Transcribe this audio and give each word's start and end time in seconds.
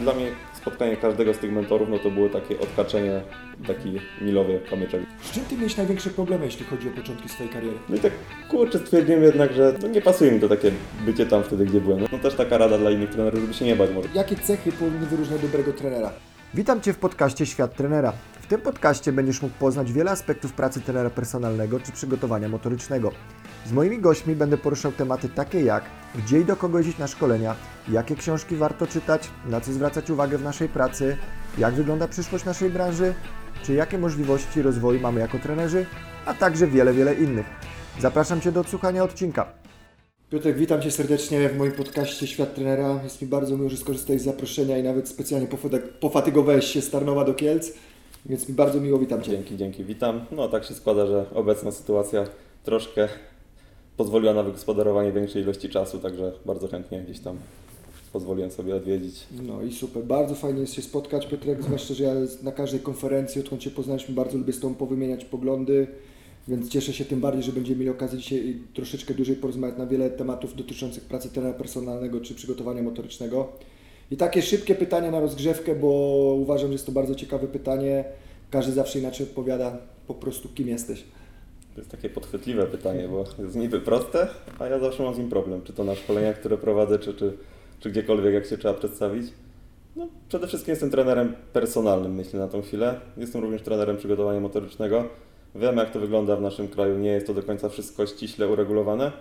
Dla 0.00 0.14
mnie 0.14 0.26
spotkanie 0.54 0.96
każdego 0.96 1.34
z 1.34 1.38
tych 1.38 1.52
mentorów, 1.52 1.88
no 1.88 1.98
to 1.98 2.10
było 2.10 2.28
takie 2.28 2.60
odkaczenie, 2.60 3.20
taki 3.66 4.00
milowy 4.20 4.60
kamyczek. 4.70 5.00
Z 5.22 5.32
czym 5.32 5.44
ty 5.44 5.56
miałeś 5.56 5.76
największe 5.76 6.10
problemy, 6.10 6.44
jeśli 6.44 6.66
chodzi 6.66 6.88
o 6.88 6.90
początki 6.90 7.28
swojej 7.28 7.52
kariery? 7.52 7.76
No 7.88 7.96
i 7.96 8.00
tak 8.00 8.12
kurczę 8.48 8.78
stwierdziłem 8.78 9.22
jednak, 9.22 9.52
że 9.52 9.74
no 9.82 9.88
nie 9.88 10.02
pasuje 10.02 10.32
mi 10.32 10.40
to 10.40 10.48
takie 10.48 10.70
bycie 11.06 11.26
tam 11.26 11.42
wtedy, 11.42 11.64
gdzie 11.64 11.80
byłem. 11.80 12.00
No 12.12 12.18
też 12.18 12.34
taka 12.34 12.58
rada 12.58 12.78
dla 12.78 12.90
innych 12.90 13.10
trenerów, 13.10 13.40
żeby 13.40 13.54
się 13.54 13.64
nie 13.64 13.76
bać 13.76 13.90
może. 13.90 14.08
Jakie 14.14 14.36
cechy 14.36 14.72
powinny 14.72 15.06
wyróżniać 15.06 15.40
dobrego 15.42 15.72
trenera? 15.72 16.12
Witam 16.54 16.80
Cię 16.80 16.92
w 16.92 16.98
podcaście 16.98 17.46
Świat 17.46 17.76
Trenera. 17.76 18.12
W 18.40 18.46
tym 18.46 18.60
podcaście 18.60 19.12
będziesz 19.12 19.42
mógł 19.42 19.54
poznać 19.54 19.92
wiele 19.92 20.10
aspektów 20.10 20.52
pracy 20.52 20.80
trenera 20.80 21.10
personalnego 21.10 21.80
czy 21.80 21.92
przygotowania 21.92 22.48
motorycznego. 22.48 23.12
Z 23.66 23.72
moimi 23.72 23.98
gośćmi 23.98 24.36
będę 24.36 24.58
poruszał 24.58 24.92
tematy 24.92 25.28
takie 25.28 25.60
jak 25.60 25.84
gdzie 26.14 26.40
i 26.40 26.44
do 26.44 26.56
kogo 26.56 26.78
jeździć 26.78 26.98
na 26.98 27.06
szkolenia, 27.06 27.54
jakie 27.88 28.16
książki 28.16 28.56
warto 28.56 28.86
czytać, 28.86 29.30
na 29.46 29.60
co 29.60 29.72
zwracać 29.72 30.10
uwagę 30.10 30.38
w 30.38 30.42
naszej 30.42 30.68
pracy, 30.68 31.16
jak 31.58 31.74
wygląda 31.74 32.08
przyszłość 32.08 32.44
naszej 32.44 32.70
branży, 32.70 33.14
czy 33.62 33.74
jakie 33.74 33.98
możliwości 33.98 34.62
rozwoju 34.62 35.00
mamy 35.00 35.20
jako 35.20 35.38
trenerzy, 35.38 35.86
a 36.26 36.34
także 36.34 36.66
wiele, 36.66 36.92
wiele 36.92 37.14
innych. 37.14 37.46
Zapraszam 38.00 38.40
Cię 38.40 38.52
do 38.52 38.60
odsłuchania 38.60 39.04
odcinka. 39.04 39.46
Piotrek, 40.30 40.56
witam 40.58 40.82
Cię 40.82 40.90
serdecznie 40.90 41.48
w 41.48 41.56
moim 41.58 41.72
podcaście 41.72 42.26
Świat 42.26 42.54
Trenera. 42.54 43.00
Jest 43.04 43.22
mi 43.22 43.28
bardzo 43.28 43.56
miło, 43.56 43.68
że 43.68 43.76
skorzystałeś 43.76 44.22
z 44.22 44.24
zaproszenia 44.24 44.78
i 44.78 44.82
nawet 44.82 45.08
specjalnie 45.08 45.46
pofatyg- 45.48 45.88
pofatygowałeś 46.00 46.64
się 46.64 46.82
z 46.82 46.90
Tarnowa 46.90 47.24
do 47.24 47.34
Kielc, 47.34 47.72
więc 48.26 48.48
mi 48.48 48.54
bardzo 48.54 48.80
miło, 48.80 48.98
witam 48.98 49.22
Cię. 49.22 49.30
Dzięki, 49.30 49.56
dzięki, 49.56 49.84
witam. 49.84 50.24
No 50.32 50.48
tak 50.48 50.64
się 50.64 50.74
składa, 50.74 51.06
że 51.06 51.26
obecna 51.34 51.72
sytuacja 51.72 52.26
troszkę 52.64 53.08
pozwoliła 53.96 54.34
na 54.34 54.42
wygospodarowanie 54.42 55.12
większej 55.12 55.42
ilości 55.42 55.68
czasu, 55.68 55.98
także 55.98 56.32
bardzo 56.46 56.68
chętnie 56.68 57.00
gdzieś 57.00 57.20
tam 57.20 57.36
pozwoliłem 58.12 58.50
sobie 58.50 58.76
odwiedzić. 58.76 59.26
No 59.42 59.62
i 59.62 59.72
super, 59.74 60.04
bardzo 60.04 60.34
fajnie 60.34 60.60
jest 60.60 60.74
się 60.74 60.82
spotkać, 60.82 61.26
Piotrek, 61.26 61.62
zwłaszcza, 61.62 61.94
że 61.94 62.04
ja 62.04 62.14
na 62.42 62.52
każdej 62.52 62.80
konferencji, 62.80 63.40
odkąd 63.40 63.62
Cię 63.62 63.70
poznaliśmy, 63.70 64.14
bardzo 64.14 64.38
lubię 64.38 64.52
z 64.52 64.60
Tobą 64.60 64.74
powymieniać 64.74 65.24
poglądy, 65.24 65.86
więc 66.48 66.68
cieszę 66.68 66.92
się 66.92 67.04
tym 67.04 67.20
bardziej, 67.20 67.42
że 67.42 67.52
będziemy 67.52 67.78
mieli 67.78 67.90
okazję 67.90 68.18
dzisiaj 68.18 68.56
troszeczkę 68.74 69.14
dłużej 69.14 69.36
porozmawiać 69.36 69.78
na 69.78 69.86
wiele 69.86 70.10
tematów 70.10 70.56
dotyczących 70.56 71.04
pracy 71.04 71.30
trenera 71.30 71.54
personalnego 71.54 72.20
czy 72.20 72.34
przygotowania 72.34 72.82
motorycznego. 72.82 73.52
I 74.10 74.16
takie 74.16 74.42
szybkie 74.42 74.74
pytanie 74.74 75.10
na 75.10 75.20
rozgrzewkę, 75.20 75.74
bo 75.74 75.88
uważam, 76.40 76.68
że 76.68 76.72
jest 76.72 76.86
to 76.86 76.92
bardzo 76.92 77.14
ciekawe 77.14 77.46
pytanie. 77.46 78.04
Każdy 78.50 78.72
zawsze 78.72 78.98
inaczej 78.98 79.26
odpowiada, 79.26 79.78
po 80.06 80.14
prostu 80.14 80.48
kim 80.48 80.68
jesteś. 80.68 81.04
To 81.74 81.80
jest 81.80 81.90
takie 81.90 82.10
podchwytliwe 82.10 82.66
pytanie, 82.66 83.08
bo 83.08 83.24
jest 83.44 83.56
niby 83.56 83.80
proste, 83.80 84.28
a 84.58 84.66
ja 84.66 84.78
zawsze 84.78 85.02
mam 85.02 85.14
z 85.14 85.18
nim 85.18 85.28
problem. 85.28 85.62
Czy 85.62 85.72
to 85.72 85.84
na 85.84 85.94
szkoleniach, 85.94 86.40
które 86.40 86.58
prowadzę, 86.58 86.98
czy, 86.98 87.14
czy, 87.14 87.32
czy 87.80 87.90
gdziekolwiek, 87.90 88.34
jak 88.34 88.46
się 88.46 88.58
trzeba 88.58 88.74
przedstawić. 88.74 89.26
No, 89.96 90.08
przede 90.28 90.46
wszystkim 90.46 90.72
jestem 90.72 90.90
trenerem 90.90 91.34
personalnym, 91.52 92.14
myślę, 92.14 92.40
na 92.40 92.48
tą 92.48 92.62
chwilę. 92.62 93.00
Jestem 93.16 93.42
również 93.42 93.62
trenerem 93.62 93.96
przygotowania 93.96 94.40
motorycznego. 94.40 95.04
Wiem, 95.54 95.76
jak 95.76 95.90
to 95.90 96.00
wygląda 96.00 96.36
w 96.36 96.42
naszym 96.42 96.68
kraju. 96.68 96.98
Nie 96.98 97.10
jest 97.10 97.26
to 97.26 97.34
do 97.34 97.42
końca 97.42 97.68
wszystko 97.68 98.06
ściśle 98.06 98.48
uregulowane, 98.48 99.12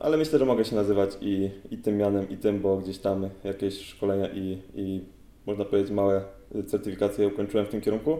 ale 0.00 0.16
myślę, 0.16 0.38
że 0.38 0.46
mogę 0.46 0.64
się 0.64 0.76
nazywać 0.76 1.10
i, 1.20 1.50
i 1.70 1.78
tym 1.78 1.96
mianem, 1.96 2.28
i 2.28 2.36
tym, 2.36 2.60
bo 2.60 2.76
gdzieś 2.76 2.98
tam 2.98 3.28
jakieś 3.44 3.80
szkolenia 3.80 4.28
i, 4.28 4.62
i 4.74 5.04
można 5.46 5.64
powiedzieć 5.64 5.90
małe 5.90 6.24
certyfikacje 6.66 7.28
ukończyłem 7.28 7.66
w 7.66 7.68
tym 7.68 7.80
kierunku. 7.80 8.16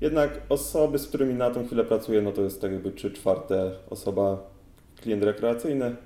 Jednak 0.00 0.40
osoby, 0.48 0.98
z 0.98 1.08
którymi 1.08 1.34
na 1.34 1.50
tą 1.50 1.66
chwilę 1.66 1.84
pracuję, 1.84 2.22
no 2.22 2.32
to 2.32 2.42
jest 2.42 2.60
tak 2.60 2.72
jakby 2.72 2.90
3 2.92 3.10
czwarte 3.10 3.72
osoba, 3.90 4.50
klient 5.02 5.22
rekreacyjny 5.22 5.96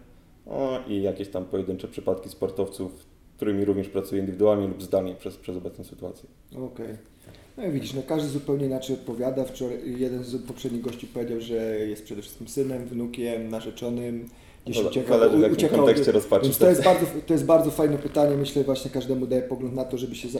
o, 0.47 0.79
i 0.89 1.03
jakieś 1.03 1.29
tam 1.29 1.45
pojedyncze 1.45 1.89
przypadki 1.89 2.29
sportowców, 2.29 3.07
którymi 3.37 3.65
również 3.65 3.89
pracuję 3.89 4.21
indywidualnie 4.21 4.69
lub 4.69 4.83
zdalnie 4.83 5.15
przez, 5.15 5.37
przez 5.37 5.57
obecną 5.57 5.85
sytuację. 5.85 6.29
Okej. 6.57 6.97
No 7.57 7.67
i 7.67 7.71
widzisz, 7.71 7.95
no 7.95 8.03
każdy 8.09 8.29
zupełnie 8.29 8.67
inaczej 8.67 8.97
odpowiada. 8.97 9.45
Wczoraj 9.45 9.79
jeden 10.01 10.25
z 10.25 10.47
poprzednich 10.47 10.83
gości 10.83 11.07
powiedział, 11.07 11.41
że 11.41 11.55
jest 11.79 12.05
przede 12.05 12.23
wszystkim 12.23 12.49
synem, 12.49 12.87
wnukiem, 12.87 13.49
narzeczonym. 13.49 14.29
Gdzieś 14.65 14.77
Zale- 14.77 14.91
ucieka, 14.91 15.19
zależy 15.19 15.39
w 15.39 15.41
jakim 15.63 15.69
kontekście 15.69 16.13
rozpatrzysz 16.13 16.57
to 16.57 16.69
jest, 16.69 16.85
bardzo, 16.85 17.07
to 17.27 17.35
jest 17.35 17.45
bardzo 17.45 17.71
fajne 17.71 17.99
pytanie. 17.99 18.37
Myślę, 18.37 18.65
właśnie 18.65 18.91
każdemu 18.91 19.27
daje 19.27 19.43
pogląd 19.43 19.75
na 19.75 19.85
to, 19.85 19.99
żeby 19.99 20.15
się 20.15 20.29
za, 20.29 20.39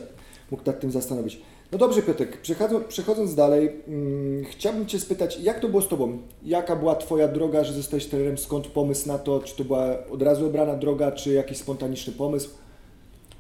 mógł 0.51 0.63
nad 0.67 0.81
tym 0.81 0.91
zastanowić. 0.91 1.41
No 1.73 1.79
dobrze, 1.79 2.03
Piotrek, 2.03 2.41
przechodząc, 2.41 2.85
przechodząc 2.87 3.35
dalej, 3.35 3.71
mm, 3.89 4.45
chciałbym 4.45 4.87
Cię 4.87 4.99
spytać, 4.99 5.41
jak 5.41 5.61
to 5.61 5.69
było 5.69 5.83
z 5.83 5.89
Tobą? 5.89 6.19
Jaka 6.43 6.77
była 6.77 6.95
Twoja 6.95 7.29
droga, 7.29 7.65
że 7.65 7.73
zostałeś 7.73 8.07
trenerem? 8.07 8.39
Skąd 8.39 8.67
pomysł 8.67 9.09
na 9.09 9.19
to? 9.19 9.41
Czy 9.41 9.57
to 9.57 9.65
była 9.65 10.07
od 10.11 10.23
razu 10.23 10.47
obrana 10.47 10.75
droga, 10.75 11.13
czy 11.13 11.33
jakiś 11.33 11.59
spontaniczny 11.59 12.13
pomysł? 12.13 12.51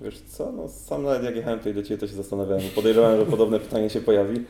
Wiesz 0.02 0.20
co, 0.20 0.52
no 0.52 0.68
sam 0.68 1.02
nawet 1.02 1.22
jak 1.24 1.36
jechałem 1.36 1.58
tutaj 1.58 1.74
do 1.74 1.82
Ciebie, 1.82 1.98
to 1.98 2.06
się 2.06 2.14
zastanawiałem. 2.14 2.62
Podejrzewałem, 2.74 3.20
że 3.20 3.26
podobne 3.26 3.60
pytanie 3.60 3.90
się 3.90 4.00
pojawi. 4.00 4.40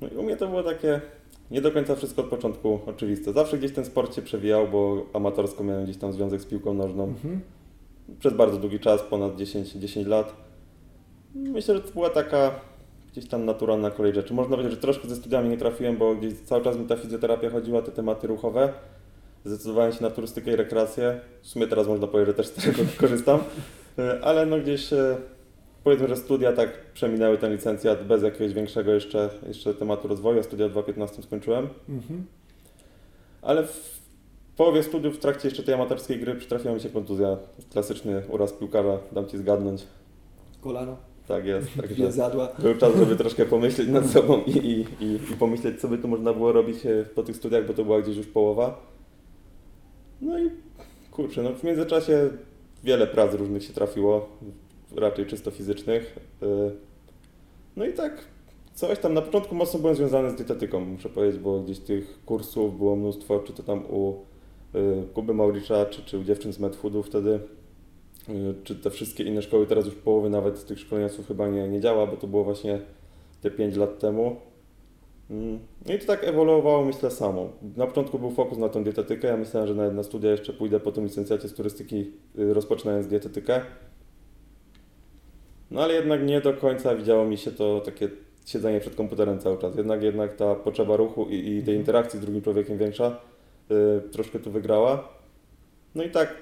No 0.00 0.08
i 0.08 0.16
u 0.16 0.22
mnie 0.22 0.36
to 0.36 0.48
było 0.48 0.62
takie 0.62 1.00
nie 1.50 1.60
do 1.60 1.72
końca 1.72 1.96
wszystko 1.96 2.22
od 2.22 2.28
początku 2.28 2.78
oczywiste. 2.86 3.32
Zawsze 3.32 3.58
gdzieś 3.58 3.72
ten 3.72 3.84
sport 3.84 4.16
się 4.16 4.22
przewijał, 4.22 4.68
bo 4.68 5.06
amatorsko 5.12 5.64
miałem 5.64 5.84
gdzieś 5.84 5.96
tam 5.96 6.12
związek 6.12 6.40
z 6.40 6.46
piłką 6.46 6.74
nożną. 6.74 7.04
Mhm. 7.04 7.40
Przez 8.18 8.34
bardzo 8.34 8.56
długi 8.56 8.80
czas, 8.80 9.02
ponad 9.02 9.36
10, 9.36 9.72
10 9.72 10.06
lat. 10.06 10.34
Myślę, 11.34 11.74
że 11.74 11.80
to 11.80 11.92
była 11.92 12.10
taka 12.10 12.50
gdzieś 13.12 13.28
tam 13.28 13.44
naturalna 13.44 13.90
kolej 13.90 14.14
rzeczy. 14.14 14.34
Można 14.34 14.56
powiedzieć, 14.56 14.72
że 14.72 14.80
troszkę 14.80 15.08
ze 15.08 15.16
studiami 15.16 15.48
nie 15.48 15.56
trafiłem, 15.56 15.96
bo 15.96 16.14
gdzieś 16.14 16.34
cały 16.34 16.64
czas 16.64 16.76
mi 16.76 16.86
ta 16.86 16.96
fizjoterapia 16.96 17.50
chodziła, 17.50 17.82
te 17.82 17.92
tematy 17.92 18.26
ruchowe. 18.26 18.72
Zdecydowałem 19.44 19.92
się 19.92 20.02
na 20.02 20.10
turystykę 20.10 20.52
i 20.52 20.56
rekreację. 20.56 21.20
W 21.42 21.46
sumie 21.46 21.66
teraz 21.66 21.86
można 21.86 22.06
powiedzieć, 22.06 22.36
że 22.36 22.42
też 22.42 22.46
z 22.46 22.52
tego 22.52 22.82
korzystam. 23.00 23.40
E, 23.98 24.20
Ale 24.24 24.46
no 24.46 24.58
gdzieś 24.58 24.92
e, 24.92 25.16
powiedzmy, 25.84 26.08
że 26.08 26.16
studia 26.16 26.52
tak 26.52 26.92
przeminęły 26.92 27.38
ten 27.38 27.52
licencjat 27.52 28.06
bez 28.06 28.22
jakiegoś 28.22 28.52
większego 28.52 28.92
jeszcze, 28.92 29.30
jeszcze 29.48 29.74
tematu 29.74 30.08
rozwoju. 30.08 30.42
Studia 30.42 30.68
w 30.68 30.70
2015 30.70 31.22
skończyłem. 31.22 31.68
Mhm. 31.88 32.26
Ale 33.42 33.66
w 33.66 34.00
połowie 34.56 34.82
studiów, 34.82 35.16
w 35.16 35.18
trakcie 35.18 35.48
jeszcze 35.48 35.62
tej 35.62 35.74
amatorskiej 35.74 36.20
gry 36.20 36.34
przytrafiła 36.34 36.74
mi 36.74 36.80
się 36.80 36.88
kontuzja. 36.88 37.36
Klasyczny 37.72 38.22
uraz 38.28 38.52
piłkarza, 38.52 38.98
dam 39.12 39.26
Ci 39.26 39.38
zgadnąć. 39.38 39.86
Kolano, 40.60 40.96
Tak 41.28 41.44
jest. 41.44 41.68
Także 41.80 42.12
zadła. 42.12 42.48
był 42.58 42.74
czas, 42.74 42.96
żeby 42.96 43.16
troszkę 43.16 43.46
pomyśleć 43.46 43.88
nad 43.88 44.06
sobą 44.06 44.42
i, 44.46 44.50
i, 44.50 44.86
i, 45.04 45.14
i 45.32 45.36
pomyśleć, 45.38 45.80
co 45.80 45.88
by 45.88 45.98
tu 45.98 46.08
można 46.08 46.32
było 46.32 46.52
robić 46.52 46.86
e, 46.86 47.04
po 47.14 47.22
tych 47.22 47.36
studiach, 47.36 47.66
bo 47.66 47.74
to 47.74 47.84
była 47.84 48.02
gdzieś 48.02 48.16
już 48.16 48.26
połowa. 48.26 48.80
No 50.20 50.38
i 50.38 50.50
kurczę, 51.10 51.42
no 51.42 51.52
w 51.52 51.64
międzyczasie 51.64 52.30
wiele 52.88 53.06
prac 53.06 53.34
różnych 53.34 53.64
się 53.64 53.72
trafiło, 53.72 54.28
raczej 54.96 55.26
czysto 55.26 55.50
fizycznych. 55.50 56.18
E, 56.42 56.46
No 57.76 57.86
i 57.86 57.92
tak 57.92 58.24
coś 58.74 58.98
tam, 58.98 59.14
na 59.14 59.22
początku 59.22 59.54
mocno 59.54 59.80
byłem 59.80 59.96
związany 59.96 60.30
z 60.30 60.34
dietetyką, 60.34 60.80
muszę 60.80 61.08
powiedzieć, 61.08 61.40
bo 61.40 61.60
gdzieś 61.60 61.78
tych 61.78 62.24
kursów 62.26 62.78
było 62.78 62.96
mnóstwo, 62.96 63.38
czy 63.38 63.52
to 63.52 63.62
tam 63.62 63.84
u 63.90 64.12
e, 64.74 64.78
Kuby 65.14 65.34
Mauricza, 65.34 65.86
czy, 65.86 66.02
czy 66.02 66.18
u 66.18 66.24
dziewczyn 66.24 66.52
z 66.52 66.58
Medfoodu 66.58 67.02
wtedy, 67.02 67.40
e, 68.28 68.32
czy 68.64 68.76
te 68.76 68.90
wszystkie 68.90 69.24
inne 69.24 69.42
szkoły, 69.42 69.66
teraz 69.66 69.86
już 69.86 69.94
połowy 69.94 70.30
nawet 70.30 70.66
tych 70.66 70.80
szkoleniowców 70.80 71.28
chyba 71.28 71.48
nie, 71.48 71.68
nie 71.68 71.80
działa, 71.80 72.06
bo 72.06 72.16
to 72.16 72.26
było 72.26 72.44
właśnie 72.44 72.80
te 73.40 73.50
5 73.50 73.76
lat 73.76 73.98
temu. 73.98 74.36
Mm, 75.30 75.58
No 75.86 75.94
i 75.94 75.98
to 75.98 76.06
tak 76.06 76.24
ewoluowało, 76.24 76.84
myślę, 76.84 77.10
samo. 77.10 77.52
Na 77.76 77.86
początku 77.86 78.18
był 78.18 78.30
fokus 78.30 78.58
na 78.58 78.68
tą 78.68 78.84
dietetykę, 78.84 79.28
ja 79.28 79.36
myślałem, 79.36 79.68
że 79.68 79.74
nawet 79.74 79.94
na 79.94 80.02
studia 80.02 80.30
jeszcze 80.30 80.52
pójdę 80.52 80.80
po 80.80 80.92
tym 80.92 81.04
licencjacie 81.04 81.48
z 81.48 81.54
turystyki, 81.54 82.12
y, 82.38 82.54
rozpoczynając 82.54 83.06
dietetykę. 83.06 83.60
No 85.70 85.82
ale 85.82 85.94
jednak 85.94 86.26
nie 86.26 86.40
do 86.40 86.52
końca 86.52 86.96
widziało 86.96 87.24
mi 87.24 87.38
się 87.38 87.52
to 87.52 87.80
takie 87.80 88.08
siedzenie 88.46 88.80
przed 88.80 88.94
komputerem 88.94 89.38
cały 89.38 89.58
czas. 89.58 89.76
Jednak, 89.76 90.02
jednak 90.02 90.36
ta 90.36 90.54
potrzeba 90.54 90.96
ruchu 90.96 91.26
i, 91.30 91.48
i 91.48 91.62
tej 91.62 91.76
interakcji 91.76 92.18
z 92.18 92.22
drugim 92.22 92.42
człowiekiem 92.42 92.78
większa 92.78 93.20
y, 93.70 94.10
troszkę 94.10 94.38
tu 94.38 94.50
wygrała. 94.50 95.08
No 95.94 96.04
i 96.04 96.10
tak 96.10 96.34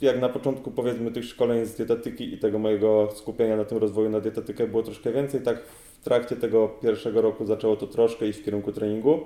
jak 0.00 0.20
na 0.20 0.28
początku 0.28 0.70
powiedzmy 0.70 1.10
tych 1.10 1.24
szkoleń 1.24 1.66
z 1.66 1.74
dietetyki 1.74 2.34
i 2.34 2.38
tego 2.38 2.58
mojego 2.58 3.08
skupienia 3.14 3.56
na 3.56 3.64
tym 3.64 3.78
rozwoju 3.78 4.10
na 4.10 4.20
dietetykę 4.20 4.66
było 4.66 4.82
troszkę 4.82 5.12
więcej, 5.12 5.40
tak 5.40 5.62
trakcie 6.04 6.36
tego 6.36 6.68
pierwszego 6.82 7.20
roku 7.22 7.46
zaczęło 7.46 7.76
to 7.76 7.86
troszkę 7.86 8.28
iść 8.28 8.38
w 8.38 8.44
kierunku 8.44 8.72
treningu. 8.72 9.20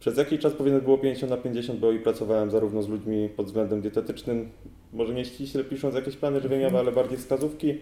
Przez 0.00 0.16
jakiś 0.18 0.40
czas 0.40 0.52
powiedzmy 0.52 0.80
było 0.82 0.98
50 0.98 1.30
na 1.30 1.36
50, 1.36 1.80
bo 1.80 1.92
i 1.92 1.98
pracowałem 1.98 2.50
zarówno 2.50 2.82
z 2.82 2.88
ludźmi 2.88 3.28
pod 3.36 3.46
względem 3.46 3.80
dietetycznym, 3.80 4.48
może 4.92 5.14
nie 5.14 5.24
ściśle 5.24 5.64
pisząc 5.64 5.94
jakieś 5.94 6.16
plany 6.16 6.40
żywieniowe, 6.40 6.78
ale 6.78 6.92
bardziej 6.92 7.18
wskazówki, 7.18 7.74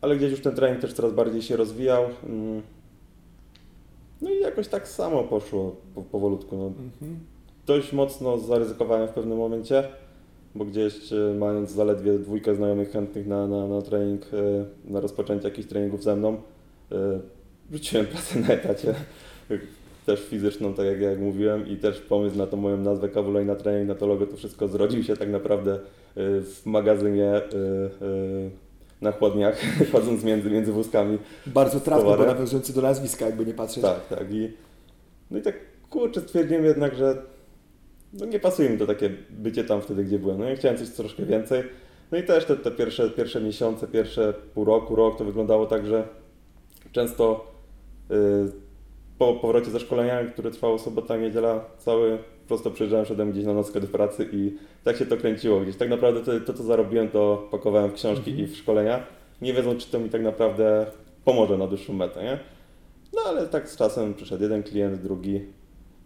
ale 0.00 0.16
gdzieś 0.16 0.30
już 0.30 0.40
ten 0.40 0.54
trening 0.54 0.80
też 0.80 0.92
coraz 0.92 1.12
bardziej 1.12 1.42
się 1.42 1.56
rozwijał. 1.56 2.04
Mm. 2.26 2.62
No 4.22 4.30
i 4.30 4.40
jakoś 4.40 4.68
tak 4.68 4.88
samo 4.88 5.22
poszło 5.24 5.76
po- 5.94 6.02
powolutku. 6.02 6.56
No, 6.56 6.66
Mhm. 6.66 7.18
dość 7.66 7.92
mocno 7.92 8.38
zaryzykowałem 8.38 9.08
w 9.08 9.10
pewnym 9.12 9.38
momencie, 9.38 9.84
bo 10.54 10.64
gdzieś 10.64 11.12
e, 11.12 11.34
mając 11.38 11.70
zaledwie 11.70 12.18
dwójkę 12.18 12.54
znajomych 12.54 12.90
chętnych 12.90 13.26
na, 13.26 13.46
na, 13.46 13.68
na 13.68 13.82
trening, 13.82 14.22
e, 14.32 14.64
na 14.92 15.00
rozpoczęcie 15.00 15.48
jakichś 15.48 15.68
treningów 15.68 16.02
ze 16.02 16.16
mną, 16.16 16.36
e, 16.92 17.20
rzuciłem 17.72 18.06
pracę 18.06 18.40
na 18.40 18.48
etacie, 18.48 18.94
też 20.06 20.20
fizyczną, 20.20 20.74
tak 20.74 20.86
jak, 20.86 21.00
jak 21.00 21.18
mówiłem 21.18 21.68
i 21.68 21.76
też 21.76 22.00
pomysł 22.00 22.38
na 22.38 22.46
tą 22.46 22.56
moją 22.56 22.76
nazwę 22.76 23.08
Kawulej 23.08 23.46
na 23.46 23.54
trening, 23.54 23.88
na 23.88 23.94
to 23.94 24.06
logo, 24.06 24.26
to 24.26 24.36
wszystko 24.36 24.68
zrodził 24.68 25.02
się 25.02 25.16
tak 25.16 25.28
naprawdę 25.28 25.74
e, 25.74 25.80
w 26.40 26.62
magazynie 26.66 27.28
e, 27.34 27.42
na 29.00 29.12
chłodniach, 29.12 29.60
chodząc 29.92 30.24
między, 30.24 30.50
między 30.50 30.72
wózkami. 30.72 31.18
Bardzo 31.46 31.80
trafne, 31.80 32.16
bo 32.16 32.26
nawiązujący 32.26 32.74
do 32.74 32.82
nazwiska, 32.82 33.26
jakby 33.26 33.46
nie 33.46 33.54
patrzeć. 33.54 33.82
Tak, 33.82 34.08
tak. 34.08 34.32
I, 34.32 34.52
no 35.30 35.38
i 35.38 35.42
tak 35.42 35.54
kurczę 35.90 36.20
stwierdziłem 36.20 36.64
jednak, 36.64 36.94
że 36.94 37.22
no 38.12 38.26
nie 38.26 38.40
pasuje 38.40 38.70
mi 38.70 38.78
to 38.78 38.86
takie 38.86 39.10
bycie 39.30 39.64
tam 39.64 39.80
wtedy, 39.80 40.04
gdzie 40.04 40.18
byłem. 40.18 40.38
No 40.38 40.50
i 40.50 40.56
chciałem 40.56 40.78
coś 40.78 40.90
troszkę 40.90 41.26
więcej. 41.26 41.62
No 42.12 42.18
i 42.18 42.22
też 42.22 42.44
te, 42.44 42.56
te 42.56 42.70
pierwsze, 42.70 43.10
pierwsze 43.10 43.40
miesiące, 43.40 43.86
pierwsze 43.86 44.34
pół 44.54 44.64
roku, 44.64 44.96
rok 44.96 45.18
to 45.18 45.24
wyglądało 45.24 45.66
tak, 45.66 45.86
że 45.86 46.08
często 46.94 47.52
y, 48.10 48.14
po 49.18 49.34
powrocie 49.34 49.70
ze 49.70 49.80
szkolenia, 49.80 50.24
które 50.24 50.50
trwało 50.50 50.78
sobota, 50.78 51.16
niedziela, 51.16 51.64
cały 51.78 52.18
prosto 52.48 52.70
przyjeżdżałem, 52.70 53.06
szedłem 53.06 53.32
gdzieś 53.32 53.44
na 53.44 53.54
nockę 53.54 53.80
do 53.80 53.86
pracy 53.86 54.28
i 54.32 54.56
tak 54.84 54.96
się 54.96 55.06
to 55.06 55.16
kręciło 55.16 55.60
gdzieś. 55.60 55.76
Tak 55.76 55.88
naprawdę 55.88 56.20
to, 56.20 56.46
to 56.46 56.58
co 56.58 56.62
zarobiłem, 56.62 57.08
to 57.08 57.48
pakowałem 57.50 57.90
w 57.90 57.94
książki 57.94 58.30
Mhm. 58.30 58.48
i 58.48 58.52
w 58.52 58.56
szkolenia, 58.56 59.06
nie 59.42 59.52
wiedząc, 59.54 59.84
czy 59.84 59.92
to 59.92 59.98
mi 59.98 60.10
tak 60.10 60.22
naprawdę 60.22 60.86
pomoże 61.24 61.58
na 61.58 61.66
dłuższą 61.66 61.92
metę, 61.92 62.22
nie? 62.22 62.38
No 63.14 63.20
ale 63.26 63.46
tak 63.46 63.68
z 63.68 63.76
czasem 63.76 64.14
przyszedł 64.14 64.42
jeden 64.42 64.62
klient, 64.62 65.02
drugi. 65.02 65.40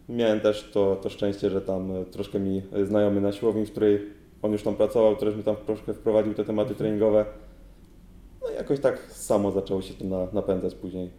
Miałem 0.08 0.41
też 0.41 0.70
to, 0.73 0.96
to 0.96 1.08
szczęście, 1.08 1.50
że 1.50 1.61
tam 1.61 1.96
e, 1.96 2.05
troszkę 2.05 2.41
mi 2.41 2.62
e, 2.73 2.87
znajomy 2.87 3.20
na 3.20 3.32
siłowni, 3.32 3.67
w 3.67 3.70
której 3.70 4.06
on 4.43 4.52
już 4.52 4.62
tam 4.62 4.75
pracował, 4.75 5.17
też 5.17 5.37
mi 5.37 5.43
tam 5.43 5.56
troszkę 5.67 5.94
wprowadził 5.94 6.34
te 6.34 6.44
tematy 6.44 6.75
treningowe. 6.75 7.25
Jakoś 8.58 8.81
tak 8.81 8.99
samo 9.10 9.52
zaczęło 9.52 9.82
się 9.82 9.94
to 9.94 10.05
na, 10.05 10.26
napędzać 10.32 10.75
później. 10.75 11.10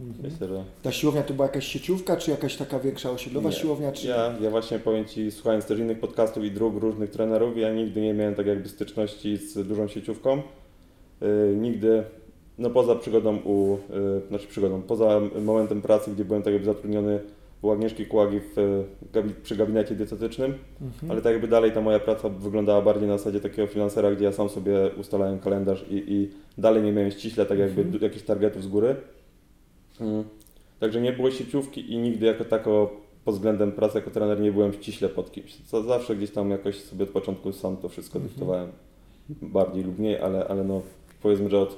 Mhm. 0.00 0.32
Myślę, 0.32 0.48
że... 0.48 0.64
Ta 0.82 0.92
siłownia 0.92 1.22
to 1.22 1.34
była 1.34 1.46
jakaś 1.46 1.66
sieciówka, 1.66 2.16
czy 2.16 2.30
jakaś 2.30 2.56
taka 2.56 2.78
większa 2.78 3.10
osiedlowa 3.10 3.48
Nie. 3.48 3.56
siłownia? 3.56 3.92
Czy... 3.92 4.06
Ja, 4.06 4.34
ja 4.40 4.50
właśnie 4.50 4.78
powiem 4.78 5.04
Ci, 5.04 5.30
słuchając 5.30 5.64
też 5.64 5.78
innych 5.78 6.00
podcastów 6.00 6.44
i 6.44 6.50
dróg 6.50 6.76
różnych 6.76 7.10
trenerów, 7.10 7.56
ja 7.56 7.72
nigdy 7.72 8.00
nie 8.00 8.14
miałem 8.14 8.34
tak 8.34 8.46
jakby 8.46 8.68
styczności 8.68 9.36
z 9.36 9.68
dużą 9.68 9.88
sieciówką. 9.88 10.42
Yy, 11.20 11.56
nigdy, 11.56 12.04
no 12.58 12.70
poza 12.70 12.94
przygodą 12.94 13.36
u, 13.36 13.78
yy, 13.90 14.22
znaczy 14.28 14.46
przygodą, 14.46 14.82
poza 14.82 15.20
momentem 15.42 15.82
pracy, 15.82 16.10
gdzie 16.10 16.24
byłem 16.24 16.42
tak 16.42 16.52
jakby 16.52 16.66
zatrudniony 16.66 17.20
u 17.64 17.70
Agnieszki 17.70 18.06
Kłagi 18.06 18.40
w, 18.40 18.84
gabi- 19.12 19.34
przy 19.42 19.56
gabinecie 19.56 19.94
dietetycznym, 19.94 20.54
Mhm. 20.82 21.10
ale 21.10 21.22
tak 21.22 21.32
jakby 21.32 21.48
dalej 21.48 21.72
ta 21.72 21.80
moja 21.80 21.98
praca 22.00 22.28
wyglądała 22.28 22.82
bardziej 22.82 23.08
na 23.08 23.18
zasadzie 23.18 23.40
takiego 23.40 23.68
freelancera, 23.68 24.10
gdzie 24.14 24.24
ja 24.24 24.32
sam 24.32 24.48
sobie 24.48 24.90
ustalałem 25.00 25.38
kalendarz 25.38 25.84
i, 25.90 26.12
i 26.12 26.30
dalej 26.58 26.82
nie 26.82 26.92
miałem 26.92 27.10
ściśle 27.10 27.46
tak 27.46 27.58
jakby 27.58 27.82
Mhm. 27.82 28.02
jakichś 28.02 28.24
targetów 28.24 28.62
z 28.62 28.66
góry. 28.68 28.96
Mm. 30.00 30.24
Także 30.80 31.00
nie 31.00 31.12
było 31.12 31.30
sieciówki 31.30 31.92
i 31.92 31.98
nigdy 31.98 32.26
jako 32.26 32.44
tako 32.44 32.90
pod 33.24 33.34
względem 33.34 33.72
pracy 33.72 33.98
jako 33.98 34.10
trener 34.10 34.40
nie 34.40 34.52
byłem 34.52 34.72
ściśle 34.72 35.08
pod 35.08 35.32
kimś. 35.32 35.56
Zawsze 35.86 36.16
gdzieś 36.16 36.30
tam 36.30 36.50
jakoś 36.50 36.80
sobie 36.80 37.04
od 37.04 37.10
początku 37.10 37.52
sam 37.52 37.76
to 37.76 37.88
wszystko 37.88 38.18
Mhm. 38.18 38.28
dyktowałem. 38.28 38.68
Bardziej 39.42 39.84
lub 39.84 39.98
mniej, 39.98 40.18
ale, 40.20 40.48
ale 40.48 40.64
no 40.64 40.82
powiedzmy, 41.22 41.50
że 41.50 41.58
od 41.60 41.76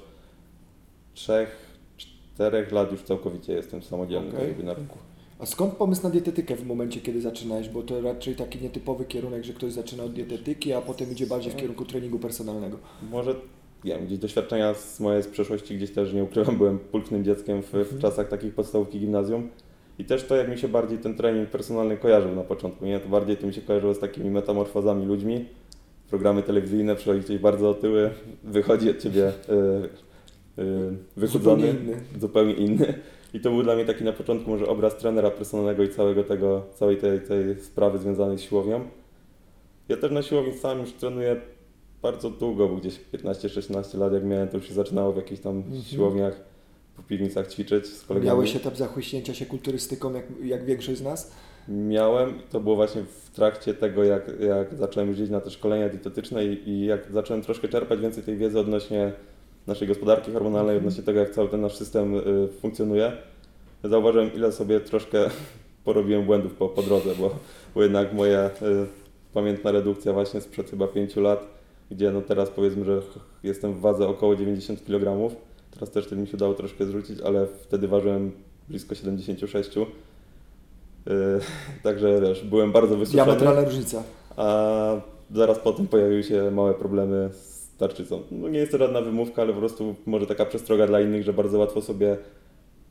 trzech, 1.15 1.57
czterech 1.97 2.73
lat 2.73 2.93
już 2.93 3.03
całkowicie 3.03 3.53
jestem 3.53 3.83
samodzielny 3.83 4.29
Okej. 4.37 4.55
tak 4.55 4.65
na 4.65 4.75
rynku. 4.75 4.99
A 5.39 5.47
skąd 5.47 5.75
pomysł 5.75 6.03
na 6.03 6.11
dietetykę 6.11 6.57
w 6.57 6.67
momencie, 6.67 7.01
kiedy 7.01 7.21
zaczynałeś? 7.21 7.69
Bo 7.69 7.83
to 7.83 8.01
raczej 8.01 8.35
taki 8.37 8.59
nietypowy 8.63 9.05
kierunek, 9.05 9.45
że 9.45 9.53
ktoś 9.53 9.73
zaczyna 9.73 10.05
od 10.05 10.13
dietetyki, 10.13 10.73
a 10.73 10.81
potem 10.81 11.13
idzie 11.13 11.27
bardziej 11.27 11.53
w 11.53 11.57
kierunku 11.57 11.85
treningu 11.85 12.19
personalnego. 12.19 12.79
Może 13.11 13.35
wiem, 13.85 14.07
gdzieś 14.07 14.19
doświadczenia 14.19 14.75
z 14.75 15.01
mojej 15.01 15.23
z 15.23 15.27
przeszłości, 15.27 15.77
gdzieś 15.77 15.91
też 15.91 16.13
nie 16.13 16.25
ukrywam, 16.25 16.57
byłem 16.59 16.79
pulchnym 16.79 17.25
dzieckiem 17.25 17.63
w, 17.63 17.71
w 17.71 17.75
Mhm. 17.75 18.01
czasach 18.01 18.29
takich 18.29 18.55
podstawówki 18.55 19.01
gimnazjum. 19.01 19.49
I 19.99 20.05
też 20.05 20.25
to, 20.25 20.37
jak 20.37 20.49
mi 20.51 20.59
się 20.59 20.69
bardziej 20.69 20.99
ten 20.99 21.15
trening 21.15 21.51
personalny 21.51 21.97
kojarzył 21.97 22.35
na 22.35 22.43
początku, 22.43 22.85
nie? 22.87 23.01
To 23.01 23.09
bardziej 23.09 23.37
to 23.37 23.47
mi 23.47 23.55
się 23.55 23.61
kojarzyło 23.63 23.95
z 23.95 23.99
takimi 23.99 24.31
metamorfozami 24.31 25.07
ludźmi. 25.07 25.45
Programy 26.11 26.43
telewizyjne, 26.43 26.95
przychodzi 26.97 27.25
ktoś 27.25 27.39
bardzo 27.39 27.71
otyły, 27.71 28.11
wychodzi 28.45 28.91
od 28.91 28.99
ciebie 28.99 29.33
yy, 30.57 30.65
yy, 30.65 30.97
wychudzony, 31.17 31.63
Zupełnie 31.73 31.85
inny. 31.91 32.21
zupełnie 32.21 32.53
inny. 32.55 32.95
I 33.35 33.41
to 33.41 33.51
był 33.51 33.63
dla 33.63 33.75
mnie 33.75 33.85
taki 33.85 34.05
na 34.05 34.13
początku 34.13 34.51
może 34.51 34.67
obraz 34.69 34.97
trenera 34.97 35.31
personalnego 35.31 35.83
i 35.83 35.89
całego 35.89 36.25
tego, 36.25 36.63
całej 36.75 36.97
tej, 36.97 37.21
tej 37.21 37.61
sprawy 37.61 37.99
związanej 37.99 38.39
z 38.39 38.41
siłownią. 38.41 38.81
Ja 39.89 39.97
też 39.97 40.11
na 40.13 40.23
siłowni 40.23 40.55
sam 40.55 40.79
już 40.81 40.93
trenuję 40.93 41.37
bardzo 42.03 42.31
długo, 42.31 42.69
bo 42.69 42.77
gdzieś 42.77 43.01
15-16 43.15 43.99
lat 43.99 44.13
jak 44.13 44.25
miałem, 44.25 44.49
to 44.49 44.57
już 44.57 44.69
się 44.69 44.75
zaczynało 44.75 45.13
w 45.13 45.17
jakichś 45.17 45.41
tam 45.43 45.57
Mhm. 45.57 45.83
siłowniach, 45.83 46.41
po 46.97 47.03
piwnicach 47.03 47.49
ćwiczyć 47.49 47.87
z 47.87 48.05
kolegami. 48.05 48.27
Miałeś 48.27 48.57
etap 48.57 48.77
zachłyśnięcia 48.77 49.35
się 49.35 49.47
kulturystyką, 49.47 50.13
jak, 50.15 50.25
jak 50.45 50.65
większość 50.65 50.99
z 50.99 51.03
nas? 51.03 51.33
Miałem, 51.69 52.39
to 52.51 52.61
było 52.61 52.77
właśnie 52.77 53.03
w 53.03 53.31
trakcie 53.31 53.75
tego, 53.75 54.05
jak, 54.05 54.31
jak 54.41 54.75
zacząłem 54.75 55.09
jeździć 55.09 55.31
na 55.31 55.41
te 55.41 55.51
szkolenia 55.51 55.89
dietetyczne 55.89 56.47
i, 56.47 56.69
i 56.69 56.87
jak 56.87 57.13
zacząłem 57.13 57.43
troszkę 57.43 57.69
czerpać 57.69 58.01
więcej 58.01 58.23
tej 58.23 58.37
wiedzy 58.37 58.61
odnośnie 58.61 59.13
naszej 59.67 59.89
gospodarki 59.89 60.33
hormonalnej, 60.33 60.77
odnośnie 60.77 61.03
tego, 61.03 61.21
jak 61.21 61.31
cały 61.31 61.49
ten 61.49 61.61
nasz 61.61 61.77
system 61.77 62.15
y, 62.15 62.49
funkcjonuje. 62.61 63.13
Zauważyłem, 63.85 64.35
ile 64.35 64.53
sobie 64.53 64.81
troszkę 64.81 65.31
porobiłem 65.85 66.25
błędów 66.25 66.55
po, 66.55 66.69
po 66.69 66.83
drodze, 66.83 67.15
bo, 67.19 67.31
bo 67.75 67.83
jednak 67.83 68.13
moja 68.13 68.47
y, 68.47 68.51
pamiętna 69.35 69.73
redukcja 69.73 70.13
właśnie 70.13 70.41
sprzed 70.41 70.71
chyba 70.71 70.89
5 70.89 71.17
lat, 71.17 71.47
gdzie 71.91 72.11
no 72.11 72.23
teraz 72.23 72.51
powiedzmy, 72.51 72.85
że 72.85 73.03
jestem 73.43 73.75
w 73.75 73.81
wadze 73.81 74.09
około 74.09 74.37
90 74.37 74.85
kg. 74.85 75.37
Teraz 75.71 75.91
też 75.91 76.07
to 76.07 76.17
mi 76.17 76.27
się 76.27 76.37
udało 76.37 76.55
troszkę 76.55 76.87
zrzucić, 76.87 77.21
ale 77.21 77.47
wtedy 77.47 77.89
ważyłem 77.89 78.33
blisko 78.69 78.95
76. 78.95 79.77
Yy, 79.77 79.87
także 81.83 82.21
wiesz, 82.21 82.45
byłem 82.45 82.73
bardzo 82.73 82.97
wysuszony, 82.97 83.25
Diametralna 83.25 83.65
różnica. 83.65 84.03
a 84.37 85.01
zaraz 85.35 85.59
potem 85.59 85.87
pojawiły 85.87 86.23
się 86.23 86.51
małe 86.51 86.75
problemy 86.75 87.31
z 87.33 87.56
tarczycą. 87.79 88.23
No 88.31 88.49
nie 88.49 88.59
jest 88.59 88.73
to 88.73 88.79
żadna 88.79 89.01
wymówka, 89.01 89.43
ale 89.43 89.53
po 89.53 89.59
prostu 89.59 89.95
może 90.07 90.27
taka 90.27 90.47
przestroga 90.47 90.87
dla 90.87 91.01
innych, 91.01 91.23
że 91.23 91.33
bardzo 91.33 91.59
łatwo 91.59 91.81
sobie 91.83 92.17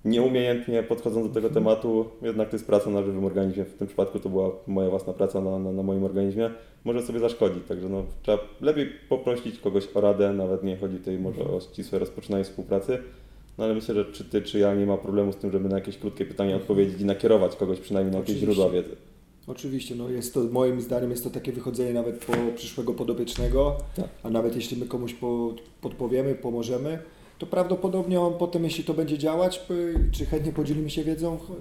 nieumiejętnie 0.06 0.84
podchodząc 0.84 1.28
do 1.28 1.34
tego 1.34 1.48
Mhm. 1.48 1.66
tematu, 1.66 2.06
jednak 2.22 2.50
to 2.50 2.56
jest 2.56 2.68
praca 2.68 2.90
na 2.90 3.04
żywym 3.04 3.26
organizmie, 3.26 3.66
w 3.66 3.74
tym 3.74 3.88
przypadku 3.88 4.20
to 4.20 4.30
była 4.30 4.52
moja 4.68 4.90
własna 4.90 5.14
praca 5.14 5.42
na, 5.42 5.60
na, 5.60 5.72
na 5.72 5.84
moim 5.84 6.04
organizmie, 6.04 6.50
może 6.84 7.02
sobie 7.02 7.20
zaszkodzić, 7.20 7.64
także 7.68 7.90
no, 7.90 8.04
trzeba 8.24 8.38
lepiej 8.62 8.90
poprosić 9.10 9.60
kogoś 9.60 9.88
o 9.94 10.02
radę, 10.02 10.34
nawet 10.34 10.64
nie 10.64 10.78
chodzi 10.78 10.98
tutaj 10.98 11.20
może 11.20 11.40
Mhm. 11.42 11.58
o 11.58 11.62
ścisłe 11.62 12.00
rozpoczynanie 12.00 12.44
współpracy, 12.44 12.98
no 13.58 13.64
ale 13.64 13.74
myślę, 13.74 13.96
że 13.96 14.06
czy 14.06 14.24
ty, 14.26 14.42
czy 14.42 14.60
ja 14.60 14.76
nie 14.76 14.86
ma 14.86 14.98
problemu 14.98 15.32
z 15.32 15.36
tym, 15.36 15.52
żeby 15.52 15.70
na 15.70 15.76
jakieś 15.76 15.98
krótkie 15.98 16.26
pytania 16.26 16.56
odpowiedzieć 16.56 17.02
i 17.02 17.06
nakierować 17.06 17.56
kogoś 17.56 17.80
przynajmniej 17.80 18.12
na 18.14 18.20
jakieś 18.20 18.36
Oczywiście. 18.36 18.54
źródła 18.56 18.74
wiedzy. 18.74 18.96
Oczywiście, 19.48 19.96
no 19.96 20.10
jest 20.10 20.34
to 20.34 20.40
moim 20.52 20.82
zdaniem 20.82 21.12
jest 21.12 21.24
to 21.24 21.30
takie 21.30 21.52
wychodzenie 21.52 21.94
nawet 21.94 22.26
po 22.26 22.34
przyszłego 22.56 22.94
podopiecznego, 22.94 23.78
Tak. 23.96 24.06
a 24.24 24.30
nawet 24.30 24.56
jeśli 24.56 24.78
my 24.78 24.86
komuś 24.86 25.14
po, 25.14 25.54
podpowiemy, 25.82 26.36
pomożemy, 26.36 27.00
to 27.40 27.46
prawdopodobnie 27.46 28.22
on 28.22 28.34
potem, 28.34 28.64
jeśli 28.64 28.84
to 28.84 28.94
będzie 28.94 29.18
działać, 29.18 29.62
czy 30.12 30.26
chętnie 30.26 30.52
podzielimy 30.52 30.90
się 30.90 31.04
wiedzą, 31.04 31.38
ch- 31.38 31.52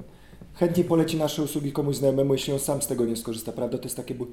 chętnie 0.55 0.85
poleci 0.85 1.17
nasze 1.17 1.43
usługi 1.43 1.73
komuś 1.73 1.97
znajomemu, 1.97 2.33
jeśli 2.35 2.53
on 2.53 2.59
sam 2.59 2.83
z 2.83 2.87
tego 2.87 3.05
nie 3.05 3.17
skorzysta, 3.17 3.53
prawda? 3.53 3.79
To 3.79 3.85
jest 3.85 3.97
takie 3.97 4.15
bu- 4.15 4.27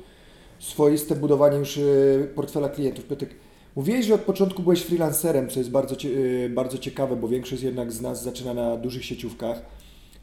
swoiste 0.60 1.15
budowanie 1.15 1.58
już 1.58 1.77
y, 1.77 2.27
portfela 2.36 2.70
klientów. 2.70 3.05
Piotrek, 3.05 3.29
mówiłeś, 3.75 4.05
że 4.05 4.13
od 4.13 4.22
początku 4.22 4.63
byłeś 4.63 4.81
freelancerem, 4.81 5.50
co 5.50 5.60
jest 5.60 5.72
bardzo, 5.72 5.96
y, 6.05 6.50
bardzo 6.55 6.77
ciekawe, 6.77 7.15
bo 7.15 7.27
większość 7.27 7.63
jednak 7.63 7.91
z 7.91 8.01
nas 8.01 8.24
zaczyna 8.24 8.53
na 8.53 8.77
dużych 8.77 9.05
sieciówkach. 9.05 9.62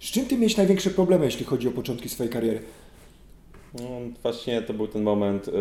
Z 0.00 0.04
czym 0.04 0.26
ty 0.26 0.36
miałeś 0.36 0.56
największe 0.56 0.90
problemy, 0.90 1.24
jeśli 1.24 1.44
chodzi 1.44 1.68
o 1.68 1.70
początki 1.70 2.08
swojej 2.08 2.32
kariery? 2.32 2.60
No, 3.82 3.88
właśnie 4.22 4.62
to 4.62 4.74
był 4.74 4.88
ten 4.88 5.02
moment, 5.02 5.46
yy, 5.46 5.52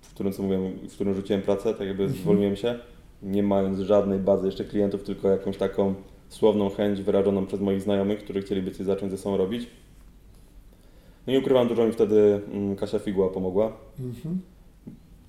w 0.00 0.10
którym, 0.14 0.32
co 0.32 0.42
mówiłem, 0.42 0.72
w 0.88 0.92
którym 0.94 1.14
rzuciłem 1.14 1.42
pracę, 1.42 1.74
tak 1.74 1.86
jakby 1.88 2.08
zwolniłem 2.08 2.56
się, 2.56 2.78
nie 3.22 3.42
mając 3.42 3.78
żadnej 3.78 4.18
bazy 4.18 4.46
jeszcze 4.46 4.64
klientów, 4.64 5.02
tylko 5.02 5.28
jakąś 5.28 5.56
taką 5.56 5.94
słowną 6.28 6.70
chęć 6.70 7.02
wyrażoną 7.02 7.46
przez 7.46 7.60
moich 7.60 7.80
znajomych, 7.82 8.18
którzy 8.24 8.42
chcieliby 8.42 8.70
coś 8.70 8.86
zacząć 8.86 9.12
ze 9.12 9.18
sobą 9.18 9.36
robić. 9.36 9.66
No 11.26 11.32
i 11.32 11.38
ukrywam, 11.38 11.68
dużo 11.68 11.86
mi 11.86 11.92
wtedy 11.92 12.40
mm, 12.52 12.76
Kasia 12.76 12.98
Figła 12.98 13.28
pomogła. 13.28 13.72
Mhm. 14.00 14.40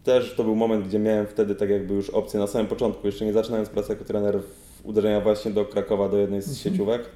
Też 0.03 0.35
to 0.35 0.43
był 0.43 0.55
moment, 0.55 0.87
gdzie 0.87 0.99
miałem 0.99 1.27
wtedy 1.27 1.55
tak 1.55 1.69
jakby 1.69 1.93
już 1.93 2.09
opcję 2.09 2.39
na 2.39 2.47
samym 2.47 2.67
początku, 2.67 3.07
jeszcze 3.07 3.25
nie 3.25 3.33
zaczynając 3.33 3.69
pracy 3.69 3.91
jako 3.91 4.05
trener, 4.05 4.39
uderzenia 4.83 5.21
właśnie 5.21 5.51
do 5.51 5.65
Krakowa, 5.65 6.09
do 6.09 6.17
jednej 6.17 6.41
z 6.41 6.47
Mhm. 6.47 6.57
sieciówek. 6.63 7.09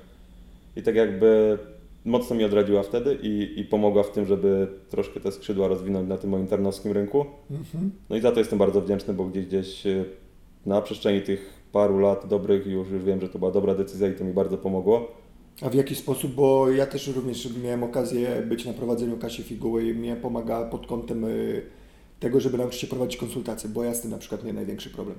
I 0.76 0.82
tak 0.84 0.96
jakby 0.96 1.58
mocno 2.08 2.36
mi 2.36 2.44
odradziła 2.44 2.84
wtedy 2.84 3.18
i, 3.24 3.60
i 3.60 3.66
pomogła 3.66 4.04
w 4.04 4.12
tym, 4.12 4.26
żeby 4.26 4.68
troszkę 4.90 5.20
te 5.20 5.32
skrzydła 5.32 5.68
rozwinąć 5.68 6.10
na 6.10 6.18
tym 6.18 6.30
moim 6.30 6.48
tarnowskim 6.48 6.92
rynku. 6.92 7.26
Mhm. 7.52 7.92
No 8.10 8.16
i 8.16 8.22
za 8.22 8.32
to 8.32 8.40
jestem 8.40 8.60
bardzo 8.60 8.82
wdzięczny, 8.82 9.14
bo 9.14 9.26
gdzieś 9.26 9.46
gdzieś 9.46 9.84
na 10.66 10.82
przestrzeni 10.82 11.22
tych 11.22 11.54
paru 11.72 12.00
lat 12.00 12.28
dobrych 12.28 12.68
już, 12.68 12.90
już 12.90 13.04
wiem, 13.04 13.22
że 13.22 13.30
to 13.30 13.40
była 13.40 13.52
dobra 13.52 13.76
decyzja 13.76 14.08
i 14.08 14.14
to 14.14 14.24
mi 14.24 14.34
bardzo 14.34 14.58
pomogło. 14.58 15.12
A 15.62 15.70
w 15.70 15.74
jaki 15.74 15.96
sposób, 15.96 16.32
bo 16.32 16.72
ja 16.72 16.86
też 16.86 17.08
również 17.08 17.50
miałem 17.64 17.84
okazję 17.84 18.44
być 18.48 18.66
na 18.66 18.74
prowadzeniu 18.74 19.18
Kasi 19.18 19.44
Figuły 19.44 19.84
i 19.84 19.94
mnie 19.94 20.16
pomaga 20.16 20.66
pod 20.66 20.88
kątem 20.88 21.24
y, 21.24 21.62
tego, 22.20 22.40
żeby 22.40 22.58
nauczyć 22.58 22.82
się 22.82 22.88
prowadzić 22.88 23.18
konsultacje, 23.18 23.70
bo 23.70 23.84
ja 23.84 23.94
z 23.94 24.02
tym 24.02 24.12
na 24.12 24.18
przykład 24.18 24.44
miałem 24.44 24.56
największy 24.56 24.90
problem. 24.90 25.18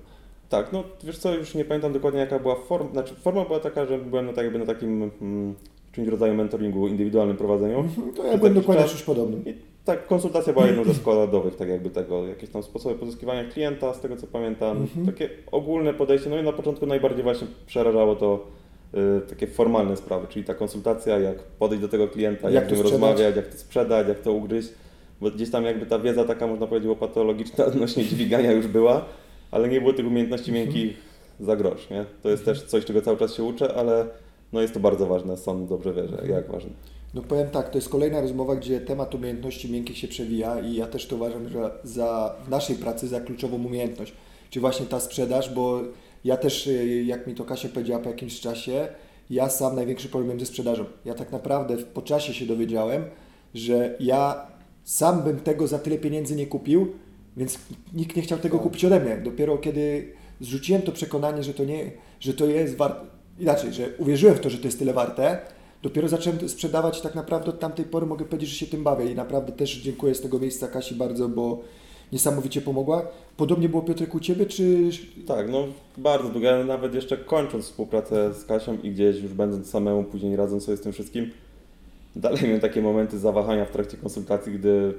Tak, 0.48 0.72
no 0.72 0.84
wiesz 1.04 1.18
co, 1.18 1.34
już 1.34 1.54
nie 1.54 1.64
pamiętam 1.64 1.92
dokładnie 1.92 2.20
jaka 2.20 2.38
była 2.38 2.54
forma, 2.54 2.90
znaczy 2.92 3.14
forma 3.14 3.44
była 3.44 3.60
taka, 3.60 3.86
że 3.86 3.98
byłem 3.98 4.26
na, 4.26 4.32
tak 4.32 4.44
jakby 4.44 4.58
na 4.58 4.66
takim 4.66 5.10
mm, 5.20 5.54
czymś 5.98 6.08
rodzaju 6.08 6.34
mentoringu, 6.34 6.88
indywidualnym 6.88 7.36
prowadzeniu. 7.36 7.78
Mhm, 7.78 8.12
To 8.14 8.24
ja 8.26 8.38
byłem 8.38 8.54
dokładnie 8.54 8.82
czas- 8.84 8.90
czymś 8.92 9.02
podobnym. 9.02 9.42
I 9.46 9.54
tak, 9.84 10.06
konsultacja 10.06 10.52
była 10.52 10.66
jedną 10.66 10.84
ze 10.84 10.94
składowych, 11.00 11.56
tak 11.56 11.68
jakby 11.68 11.90
tego, 11.90 12.26
jakieś 12.26 12.50
tam 12.50 12.62
sposoby 12.62 12.94
pozyskiwania 12.94 13.44
klienta, 13.44 13.94
z 13.94 14.00
tego 14.00 14.16
co 14.16 14.26
pamiętam, 14.26 14.76
Mhm. 14.76 15.06
takie 15.06 15.28
ogólne 15.52 15.94
podejście, 15.94 16.30
no 16.30 16.38
i 16.38 16.42
na 16.42 16.52
początku 16.52 16.86
najbardziej 16.86 17.22
właśnie 17.22 17.46
przerażało 17.66 18.16
to 18.16 18.46
y, 18.94 19.20
takie 19.28 19.46
formalne 19.46 19.96
sprawy, 19.96 20.26
czyli 20.28 20.44
ta 20.44 20.54
konsultacja, 20.54 21.18
jak 21.18 21.38
podejść 21.38 21.82
do 21.82 21.88
tego 21.88 22.08
klienta, 22.08 22.50
Jak 22.50 22.54
jak, 22.64 22.68
z 22.68 22.72
nim 22.72 22.82
rozmawiać, 22.90 23.36
jak 23.36 23.46
to 23.46 23.58
sprzedać, 23.58 24.08
jak 24.08 24.18
to 24.20 24.32
ugryźć, 24.32 24.68
bo 25.20 25.30
gdzieś 25.30 25.50
tam 25.50 25.64
jakby 25.64 25.86
ta 25.86 25.98
wiedza 25.98 26.24
taka, 26.24 26.46
można 26.46 26.66
powiedzieć, 26.66 26.88
łopatologiczna 26.88 27.64
odnośnie 27.72 28.04
dźwigania 28.04 28.52
już 28.52 28.66
była, 28.66 29.04
ale 29.50 29.68
nie 29.68 29.80
było 29.80 29.92
tych 29.92 30.06
umiejętności 30.06 30.50
Mhm. 30.50 30.66
miękkich 30.66 30.96
za 31.40 31.56
grosz, 31.56 31.90
nie? 31.90 32.04
To 32.22 32.28
jest 32.30 32.44
też 32.44 32.62
coś, 32.62 32.84
czego 32.84 33.02
cały 33.02 33.16
czas 33.16 33.34
się 33.34 33.42
uczę, 33.44 33.74
ale 33.74 34.06
no 34.52 34.60
jest 34.60 34.74
to 34.74 34.80
bardzo 34.80 35.06
ważne, 35.06 35.36
sam 35.36 35.66
dobrze 35.66 35.92
wierzę, 35.94 36.12
Mhm. 36.12 36.30
jak 36.30 36.50
ważne. 36.52 36.70
No 37.14 37.22
powiem 37.22 37.50
tak, 37.50 37.70
to 37.70 37.78
jest 37.78 37.88
kolejna 37.88 38.20
rozmowa, 38.20 38.56
gdzie 38.56 38.80
temat 38.80 39.14
umiejętności 39.14 39.72
miękkich 39.72 39.98
się 39.98 40.08
przewija 40.08 40.60
i 40.60 40.74
ja 40.74 40.86
też 40.86 41.06
to 41.06 41.16
uważam 41.16 41.48
że 41.48 41.70
za, 41.84 42.36
w 42.46 42.48
naszej 42.50 42.76
pracy 42.76 43.08
za 43.08 43.20
kluczową 43.20 43.56
umiejętność. 43.64 44.12
Czy 44.50 44.60
właśnie 44.60 44.86
ta 44.86 45.00
sprzedaż, 45.00 45.54
bo 45.54 45.80
ja 46.24 46.36
też, 46.36 46.66
y, 46.66 47.04
jak 47.06 47.26
mi 47.26 47.34
to 47.34 47.44
Kasia 47.44 47.68
powiedziała 47.68 48.02
po 48.02 48.08
jakimś 48.10 48.40
czasie, 48.40 48.88
ja 49.30 49.48
sam 49.50 49.76
największy 49.76 50.08
problem 50.08 50.40
ze 50.40 50.46
sprzedażą. 50.46 50.84
Ja 51.04 51.14
tak 51.14 51.32
naprawdę 51.32 51.76
po 51.76 52.02
czasie 52.02 52.34
się 52.34 52.46
dowiedziałem, 52.46 53.04
że 53.54 53.96
ja 54.00 54.46
sam 54.84 55.22
bym 55.22 55.40
tego 55.40 55.66
za 55.66 55.78
tyle 55.78 55.98
pieniędzy 55.98 56.36
nie 56.36 56.46
kupił, 56.46 56.86
więc 57.36 57.58
nikt 57.94 58.16
nie 58.16 58.22
chciał 58.22 58.38
tego 58.38 58.56
Tak. 58.56 58.62
kupić 58.64 58.84
ode 58.84 59.00
mnie. 59.00 59.16
Dopiero 59.24 59.58
kiedy 59.58 60.12
zrzuciłem 60.40 60.82
to 60.82 60.92
przekonanie, 60.92 61.42
że 61.42 61.54
to 61.54 61.64
nie, 61.64 61.90
że 62.20 62.34
to 62.34 62.46
jest 62.46 62.76
warte, 62.76 63.06
inaczej, 63.40 63.72
że 63.72 63.88
uwierzyłem 63.98 64.34
w 64.34 64.40
to, 64.40 64.50
że 64.50 64.58
to 64.58 64.64
jest 64.64 64.78
tyle 64.78 64.92
warte, 64.92 65.38
dopiero 65.82 66.08
zacząłem 66.08 66.38
to 66.38 66.48
sprzedawać 66.48 66.98
i 66.98 67.02
tak 67.02 67.14
naprawdę 67.14 67.50
od 67.50 67.60
tamtej 67.60 67.84
pory 67.84 68.06
mogę 68.06 68.24
powiedzieć, 68.24 68.50
że 68.50 68.56
się 68.56 68.66
tym 68.66 68.82
bawię 68.82 69.12
i 69.12 69.14
naprawdę 69.14 69.52
też 69.52 69.76
dziękuję 69.76 70.14
z 70.14 70.20
tego 70.20 70.38
miejsca 70.38 70.68
Kasi 70.68 70.94
bardzo, 70.94 71.28
bo 71.28 71.60
niesamowicie 72.12 72.60
pomogła. 72.60 73.06
Podobnie 73.36 73.68
było 73.68 73.82
Piotrek 73.82 74.14
u 74.14 74.20
Ciebie, 74.20 74.46
czy... 74.46 74.90
Tak, 75.26 75.50
no 75.50 75.66
bardzo 75.96 76.28
długo. 76.28 76.46
Ja 76.46 76.64
nawet 76.64 76.94
jeszcze 76.94 77.16
kończąc 77.16 77.64
współpracę 77.64 78.34
z 78.34 78.44
Kasią 78.44 78.78
i 78.82 78.90
gdzieś 78.90 79.20
już 79.20 79.32
będąc 79.32 79.70
samemu, 79.70 80.04
później 80.04 80.36
radząc 80.36 80.64
sobie 80.64 80.76
z 80.76 80.80
tym 80.80 80.92
wszystkim, 80.92 81.30
dalej 82.16 82.42
miałem 82.42 82.60
takie 82.60 82.82
momenty 82.82 83.18
zawahania 83.18 83.64
w 83.64 83.70
trakcie 83.70 83.96
konsultacji, 83.96 84.52
gdy 84.52 84.94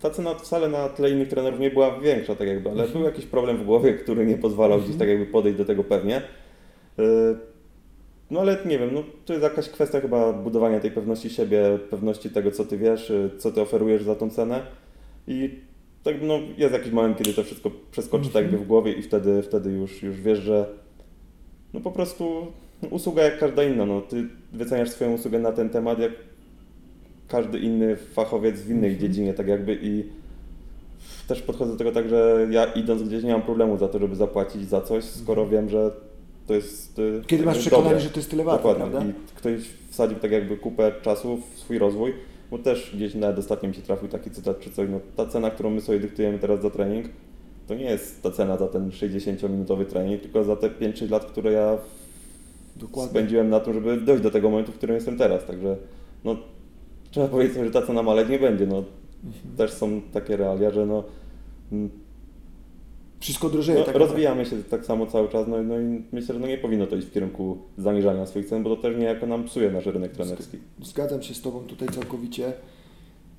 ta 0.00 0.10
cena 0.10 0.34
wcale 0.34 0.68
na 0.68 0.88
tle 0.88 1.10
innych 1.10 1.28
trenerów 1.28 1.60
nie 1.60 1.70
była 1.70 2.00
większa, 2.00 2.34
tak 2.36 2.48
jakby, 2.48 2.70
ale 2.70 2.88
był 2.88 3.02
jakiś 3.02 3.26
problem 3.26 3.56
w 3.56 3.64
głowie, 3.64 3.94
który 3.94 4.26
nie 4.26 4.38
pozwalał 4.38 4.80
gdzieś 4.80 4.96
tak 4.96 5.08
jakby 5.08 5.26
podejść 5.26 5.58
do 5.58 5.64
tego 5.64 5.84
pewnie. 5.84 6.22
No 8.30 8.40
ale 8.40 8.58
nie 8.66 8.78
wiem, 8.78 8.90
no 8.94 9.02
to 9.24 9.32
jest 9.32 9.42
jakaś 9.42 9.68
kwestia 9.68 10.00
chyba 10.00 10.32
budowania 10.32 10.80
tej 10.80 10.90
pewności 10.90 11.30
siebie, 11.30 11.78
pewności 11.90 12.30
tego, 12.30 12.50
co 12.50 12.64
ty 12.64 12.78
wiesz, 12.78 13.10
yy, 13.10 13.30
co 13.38 13.52
ty 13.52 13.60
oferujesz 13.60 14.02
za 14.02 14.14
tą 14.14 14.30
cenę. 14.30 14.62
I 15.26 15.58
tak 16.02 16.14
no 16.22 16.38
jest 16.58 16.72
jakiś 16.72 16.92
moment, 16.92 17.18
kiedy 17.18 17.34
to 17.34 17.44
wszystko 17.44 17.70
przeskoczy 17.90 18.30
tak 18.30 18.42
jakby 18.42 18.58
w 18.58 18.66
głowie 18.66 18.92
i 18.92 19.02
wtedy, 19.02 19.42
wtedy 19.42 19.70
już, 19.70 20.02
już 20.02 20.20
wiesz, 20.20 20.38
że 20.38 20.66
no 21.74 21.80
po 21.80 21.90
prostu 21.90 22.46
usługa 22.90 23.22
jak 23.22 23.38
każda 23.38 23.64
inna, 23.64 23.86
no. 23.86 24.00
Ty 24.00 24.24
wyceniasz 24.52 24.90
swoją 24.90 25.12
usługę 25.12 25.38
na 25.38 25.52
ten 25.52 25.70
temat 25.70 25.98
jak 25.98 26.12
każdy 27.28 27.58
inny 27.58 27.96
fachowiec 27.96 28.60
w 28.60 28.70
innej 28.70 28.98
dziedzinie, 28.98 29.34
tak 29.34 29.48
jakby. 29.48 29.78
I 29.82 30.04
też 31.28 31.42
podchodzę 31.42 31.72
do 31.72 31.78
tego 31.78 31.92
tak, 31.92 32.08
że 32.08 32.48
ja 32.50 32.64
idąc 32.64 33.02
gdzieś 33.02 33.24
nie 33.24 33.32
mam 33.32 33.42
problemu 33.42 33.78
za 33.78 33.88
to, 33.88 33.98
żeby 33.98 34.16
zapłacić 34.16 34.68
za 34.68 34.80
coś, 34.80 35.04
skoro 35.04 35.48
wiem, 35.48 35.68
że 35.68 35.90
to 36.50 37.02
jest 37.02 37.26
Kiedy 37.26 37.44
masz 37.44 37.58
przekonanie, 37.58 37.88
dobre. 37.88 38.00
że 38.00 38.10
to 38.10 38.16
jest 38.20 38.30
tyle 38.30 38.44
warte, 38.44 38.62
Dokładnie. 38.68 38.90
prawda? 38.90 39.10
I 39.10 39.34
ktoś 39.34 39.60
wsadził 39.90 40.18
tak 40.18 40.30
jakby 40.30 40.56
kupę 40.56 40.92
czasu 41.02 41.38
w 41.54 41.58
swój 41.58 41.78
rozwój, 41.78 42.14
bo 42.50 42.58
też 42.58 42.92
gdzieś 42.96 43.14
nawet 43.14 43.38
ostatnio 43.38 43.68
mi 43.68 43.74
się 43.74 43.82
trafił 43.82 44.08
taki 44.08 44.30
cytat 44.30 44.60
czy 44.60 44.70
coś, 44.70 44.88
no 44.90 45.00
ta 45.16 45.26
cena, 45.26 45.50
którą 45.50 45.70
my 45.70 45.80
sobie 45.80 46.00
dyktujemy 46.00 46.38
teraz 46.38 46.62
za 46.62 46.70
trening, 46.70 47.06
to 47.68 47.74
nie 47.74 47.84
jest 47.84 48.22
ta 48.22 48.30
cena 48.30 48.56
za 48.56 48.68
ten 48.68 48.90
60-minutowy 48.90 49.84
trening, 49.86 50.22
tylko 50.22 50.44
za 50.44 50.56
te 50.56 50.70
5-6 50.70 51.10
lat, 51.10 51.24
które 51.24 51.52
ja 51.52 51.78
Dokładnie. 52.76 53.10
spędziłem 53.10 53.48
na 53.50 53.60
tym, 53.60 53.74
żeby 53.74 53.96
dojść 54.00 54.22
do 54.22 54.30
tego 54.30 54.50
momentu, 54.50 54.72
w 54.72 54.74
którym 54.76 54.94
jestem 54.96 55.18
teraz. 55.18 55.44
Także 55.44 55.76
no, 56.24 56.36
trzeba 57.10 57.28
powiedzieć, 57.28 57.56
że 57.64 57.70
ta 57.70 57.82
cena 57.86 58.02
maleć 58.02 58.28
nie 58.28 58.38
będzie. 58.38 58.66
No, 58.66 58.84
Mhm. 59.24 59.56
Też 59.56 59.70
są 59.72 60.00
takie 60.12 60.36
realia, 60.36 60.70
że 60.70 60.86
no, 60.86 61.04
Wszystko 63.20 63.50
drożeje. 63.50 63.78
no, 63.78 63.84
tak 63.84 63.96
rozwijamy 63.96 64.46
się 64.46 64.62
tak 64.62 64.84
samo 64.84 65.06
cały 65.06 65.28
czas, 65.28 65.48
no, 65.48 65.62
i- 65.62 65.64
no 65.64 65.80
i 65.80 66.02
myślę, 66.12 66.34
że 66.34 66.40
no 66.40 66.46
nie 66.46 66.58
powinno 66.58 66.86
to 66.86 66.96
iść 66.96 67.06
w 67.06 67.12
kierunku 67.12 67.58
zaniżania 67.78 68.26
swoich 68.26 68.46
cen, 68.46 68.62
bo 68.62 68.76
to 68.76 68.82
też 68.82 68.96
niejako 68.96 69.26
nam 69.26 69.44
psuje 69.44 69.70
nasz 69.70 69.86
rynek 69.86 70.12
trenerski. 70.12 70.58
Zgadzam 70.82 71.22
się 71.22 71.34
z 71.34 71.40
Tobą 71.40 71.60
tutaj 71.60 71.88
całkowicie. 71.88 72.52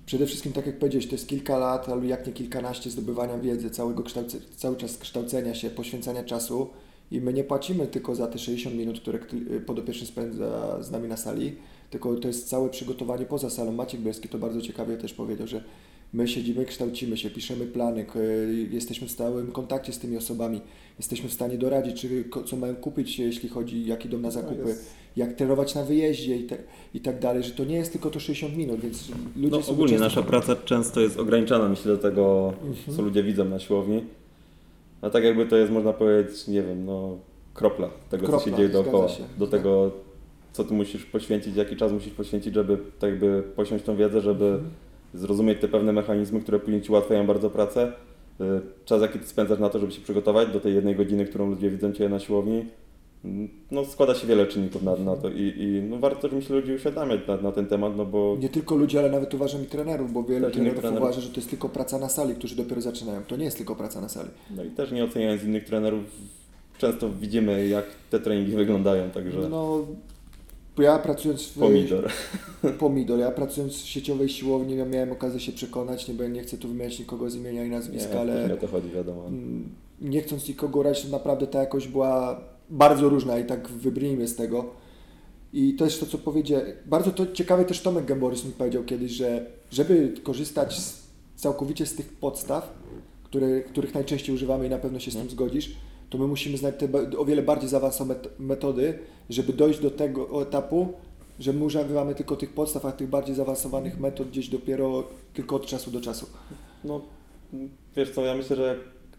Przede 0.06 0.26
wszystkim, 0.26 0.54
tak 0.54 0.66
jak 0.68 0.80
powiedziałeś, 0.80 1.08
to 1.08 1.12
jest 1.16 1.28
kilka 1.28 1.58
lat, 1.58 1.90
albo 1.90 2.06
jak 2.06 2.28
nie 2.28 2.34
kilkanaście 2.34 2.90
zdobywania 2.90 3.38
wiedzy, 3.38 3.70
całego 3.70 4.04
kształce, 4.04 4.38
cały 4.56 4.76
czas 4.76 4.98
kształcenia 4.98 5.56
się, 5.56 5.70
poświęcania 5.70 6.24
czasu 6.24 6.68
i 7.12 7.22
my 7.22 7.34
nie 7.34 7.44
płacimy 7.44 7.88
tylko 7.88 8.16
za 8.16 8.28
te 8.28 8.40
60 8.40 8.76
minut, 8.76 9.00
które 9.00 9.20
podopieczny 9.66 10.08
spędza 10.08 10.78
z 10.84 10.92
nami 10.92 11.08
na 11.08 11.18
sali, 11.18 11.56
tylko 11.90 12.16
to 12.16 12.28
jest 12.28 12.50
całe 12.50 12.70
przygotowanie 12.70 13.26
poza 13.26 13.50
salą. 13.50 13.72
Maciek 13.72 14.02
Bielski 14.02 14.30
to 14.30 14.38
bardzo 14.38 14.62
ciekawie 14.62 14.98
też 14.98 15.14
powiedział, 15.14 15.48
że 15.48 15.64
my 16.14 16.28
siedzimy, 16.28 16.66
kształcimy 16.66 17.18
się, 17.18 17.30
piszemy 17.30 17.66
plany, 17.66 18.06
jesteśmy 18.72 19.08
w 19.08 19.12
stałym 19.12 19.52
kontakcie 19.52 19.94
z 19.94 20.00
tymi 20.00 20.18
osobami, 20.18 20.62
jesteśmy 21.00 21.30
w 21.30 21.34
stanie 21.34 21.58
doradzić, 21.58 22.02
czy, 22.02 22.24
co 22.46 22.56
mają 22.58 22.76
kupić, 22.76 23.20
jeśli 23.20 23.50
chodzi, 23.50 23.86
jak 23.86 24.06
idą 24.06 24.20
na 24.20 24.32
zakupy, 24.32 24.68
jest- 24.68 24.94
jak 25.16 25.34
trenować 25.34 25.76
na 25.76 25.84
wyjeździe 25.84 26.38
i, 26.38 26.44
te, 26.44 26.58
i 26.94 27.00
tak 27.00 27.20
dalej, 27.20 27.44
że 27.44 27.52
to 27.52 27.64
nie 27.66 27.76
jest 27.76 27.92
tylko 27.92 28.10
to 28.10 28.20
60 28.20 28.58
minut, 28.58 28.80
więc 28.80 29.10
ludzie 29.36 29.58
No, 29.58 29.74
ogólnie 29.74 29.90
często- 29.98 30.04
nasza 30.04 30.24
praca 30.24 30.56
często 30.56 31.02
jest 31.02 31.20
ograniczana, 31.20 31.70
myślę, 31.70 31.92
do 31.92 31.98
tego, 32.02 32.54
Mhm. 32.68 32.98
co 32.98 33.02
ludzie 33.02 33.24
widzą 33.24 33.46
na 33.46 33.60
siłowni. 33.60 34.04
A 35.02 35.10
tak 35.10 35.24
jakby 35.24 35.46
to 35.46 35.58
jest, 35.58 35.72
można 35.72 35.94
powiedzieć, 35.94 36.48
nie 36.48 36.64
wiem, 36.64 36.86
no 36.86 37.18
kropla 37.54 37.90
tego, 38.10 38.26
co 38.28 38.32
Kropla, 38.32 38.52
się 38.52 38.58
dzieje 38.58 38.70
dookoła. 38.70 39.10
się. 39.10 39.24
Do 39.38 39.48
tego, 39.48 39.92
co 40.54 40.64
ty 40.64 40.74
musisz 40.74 41.06
poświęcić, 41.06 41.56
jaki 41.56 41.76
czas 41.76 41.92
musisz 41.92 42.14
poświęcić, 42.14 42.54
żeby 42.54 42.78
tak 43.00 43.10
jakby 43.10 43.44
posiąść 43.56 43.84
tą 43.86 43.96
wiedzę, 43.98 44.22
żeby 44.22 44.46
Mhm. 44.46 44.70
Zrozumieć 45.14 45.62
te 45.62 45.68
pewne 45.68 45.94
mechanizmy, 45.94 46.40
które 46.42 46.60
później 46.60 46.82
ci 46.82 46.90
ułatwiają 46.92 47.28
bardzo 47.28 47.50
pracę. 47.50 47.92
Y, 48.42 48.44
Czas, 48.86 49.02
jaki 49.02 49.20
ty 49.20 49.26
spędzasz 49.26 49.60
na 49.60 49.70
to, 49.70 49.80
żeby 49.80 49.92
się 49.92 50.02
przygotować 50.02 50.50
do 50.54 50.60
tej 50.60 50.76
jednej 50.76 50.96
godziny, 50.96 51.26
którą 51.26 51.50
ludzie 51.50 51.70
widzą 51.70 51.94
cię 51.94 52.10
na 52.10 52.20
siłowni. 52.20 52.66
Mm, 53.26 53.50
No, 53.72 53.86
składa 53.86 54.16
się 54.16 54.28
wiele 54.28 54.48
czynników 54.48 54.84
na, 54.84 54.96
na 54.96 55.16
to 55.16 55.30
i, 55.30 55.54
i 55.58 55.82
no, 55.90 55.98
warto, 56.00 56.28
myślę, 56.34 56.56
ludzi 56.56 56.74
uświadamiać 56.74 57.20
na, 57.28 57.38
na 57.38 57.52
ten 57.52 57.66
temat, 57.66 57.98
no 57.98 58.06
bo 58.06 58.38
Nie 58.40 58.50
tylko 58.50 58.76
ludzi, 58.76 58.98
ale 58.98 59.10
nawet 59.12 59.34
uważam 59.34 59.64
i 59.64 59.66
trenerów, 59.66 60.14
bo 60.14 60.24
wielu 60.24 60.52
trenerów 60.52 60.80
trenerów. 60.80 61.04
uważa, 61.04 61.22
że 61.22 61.30
to 61.30 61.36
jest 61.36 61.50
tylko 61.50 61.70
praca 61.70 61.98
na 62.00 62.10
sali, 62.10 62.36
którzy 62.36 62.56
dopiero 62.56 62.82
zaczynają. 62.82 63.22
To 63.28 63.36
nie 63.36 63.46
jest 63.46 63.58
tylko 63.58 63.76
praca 63.76 64.02
na 64.02 64.10
sali. 64.10 64.30
No 64.56 64.64
i 64.64 64.70
też 64.70 64.92
nie 64.92 65.04
oceniając 65.04 65.44
innych 65.44 65.64
trenerów, 65.66 66.04
często 66.78 67.10
widzimy 67.10 67.68
jak 67.68 67.86
te 68.10 68.20
treningi 68.20 68.52
wyglądają, 68.52 69.10
także 69.10 69.50
No, 69.50 69.86
ja 70.78 71.00
pracując 71.00 71.48
w 71.48 71.60
pomidor. 71.60 72.12
pomidor, 72.80 73.20
ja 73.20 73.32
pracując 73.32 73.74
w 73.74 73.88
sieciowej 73.88 74.30
siłowni 74.30 74.76
ja 74.76 74.86
miałem 74.86 75.12
okazję 75.12 75.40
się 75.40 75.52
przekonać, 75.52 76.08
nie, 76.08 76.30
nie 76.30 76.42
chcę 76.42 76.58
tu 76.58 76.68
wymieniać 76.68 77.00
nikogo 77.00 77.30
z 77.30 77.36
imienia 77.36 77.64
i 77.64 77.70
Nie, 77.70 77.76
nazwiska, 77.76 78.14
nie 78.14 78.20
ale 78.20 78.54
o 78.54 78.58
to 78.58 78.68
chodzi, 78.68 78.90
wiadomo. 78.90 79.24
nie 80.02 80.22
chcąc 80.22 80.48
nikogo 80.48 80.84
to 80.84 81.10
naprawdę 81.12 81.48
ta 81.48 81.60
jakość 81.60 81.88
była 81.88 82.42
bardzo 82.70 83.10
różna 83.10 83.40
i 83.40 83.46
tak 83.46 83.68
wybrnijmy 83.68 84.28
z 84.28 84.36
tego. 84.36 84.66
I 85.54 85.74
to 85.74 85.86
jest 85.86 86.00
to, 86.00 86.06
co 86.06 86.18
powiedział. 86.18 86.62
Bardzo 86.86 87.12
to 87.12 87.32
ciekawe 87.32 87.66
też 87.66 87.82
Tomek 87.82 88.06
Gęborys 88.06 88.46
mi 88.46 88.52
powiedział 88.52 88.84
kiedyś, 88.84 89.12
że 89.12 89.46
żeby 89.72 90.14
korzystać 90.24 90.80
z, 90.80 91.04
całkowicie 91.36 91.86
z 91.86 91.96
tych 91.96 92.10
podstaw, 92.14 92.74
które, 93.24 93.62
których 93.62 93.94
najczęściej 93.94 94.36
używamy 94.36 94.68
i 94.68 94.70
na 94.70 94.78
pewno 94.78 95.00
się 95.00 95.12
z 95.12 95.16
tym 95.16 95.30
zgodzisz, 95.30 95.76
to 96.12 96.18
my 96.18 96.28
musimy 96.28 96.58
znać 96.58 96.76
te 96.78 96.88
o 97.18 97.26
wiele 97.26 97.42
bardziej 97.42 97.70
zaawansowane 97.70 98.20
met- 98.20 98.30
metody, 98.40 99.00
żeby 99.30 99.54
dojść 99.54 99.80
do 99.80 99.92
tego 99.92 100.42
etapu, 100.42 100.94
że 101.40 101.54
my 101.54 101.64
używamy 101.64 102.16
tylko 102.16 102.36
tych 102.36 102.54
podstaw, 102.54 102.86
a 102.86 102.92
tych 102.92 103.10
bardziej 103.10 103.36
zaawansowanych 103.36 104.00
metod 104.00 104.30
gdzieś 104.30 104.50
dopiero 104.50 105.04
tylko 105.34 105.56
od 105.56 105.66
czasu 105.66 105.92
do 105.92 106.02
czasu. 106.02 106.26
No, 106.84 107.02
wiesz 107.96 108.12
co, 108.12 108.26
ja 108.26 108.36
myślę, 108.36 108.56
że 108.56 108.76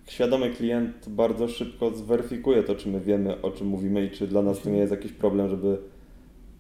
świadomy 0.07 0.51
klient 0.51 1.09
bardzo 1.09 1.49
szybko 1.49 1.91
zweryfikuje 1.91 2.63
to, 2.63 2.75
czy 2.75 2.89
my 2.89 3.01
wiemy, 3.01 3.43
o 3.43 3.51
czym 3.51 3.67
mówimy 3.67 4.07
i 4.07 4.11
czy 4.11 4.27
dla 4.27 4.43
nas 4.43 4.61
to 4.61 4.71
nie 4.71 4.79
jest 4.79 4.91
jakiś 4.91 5.13
problem, 5.13 5.49
żeby 5.49 5.79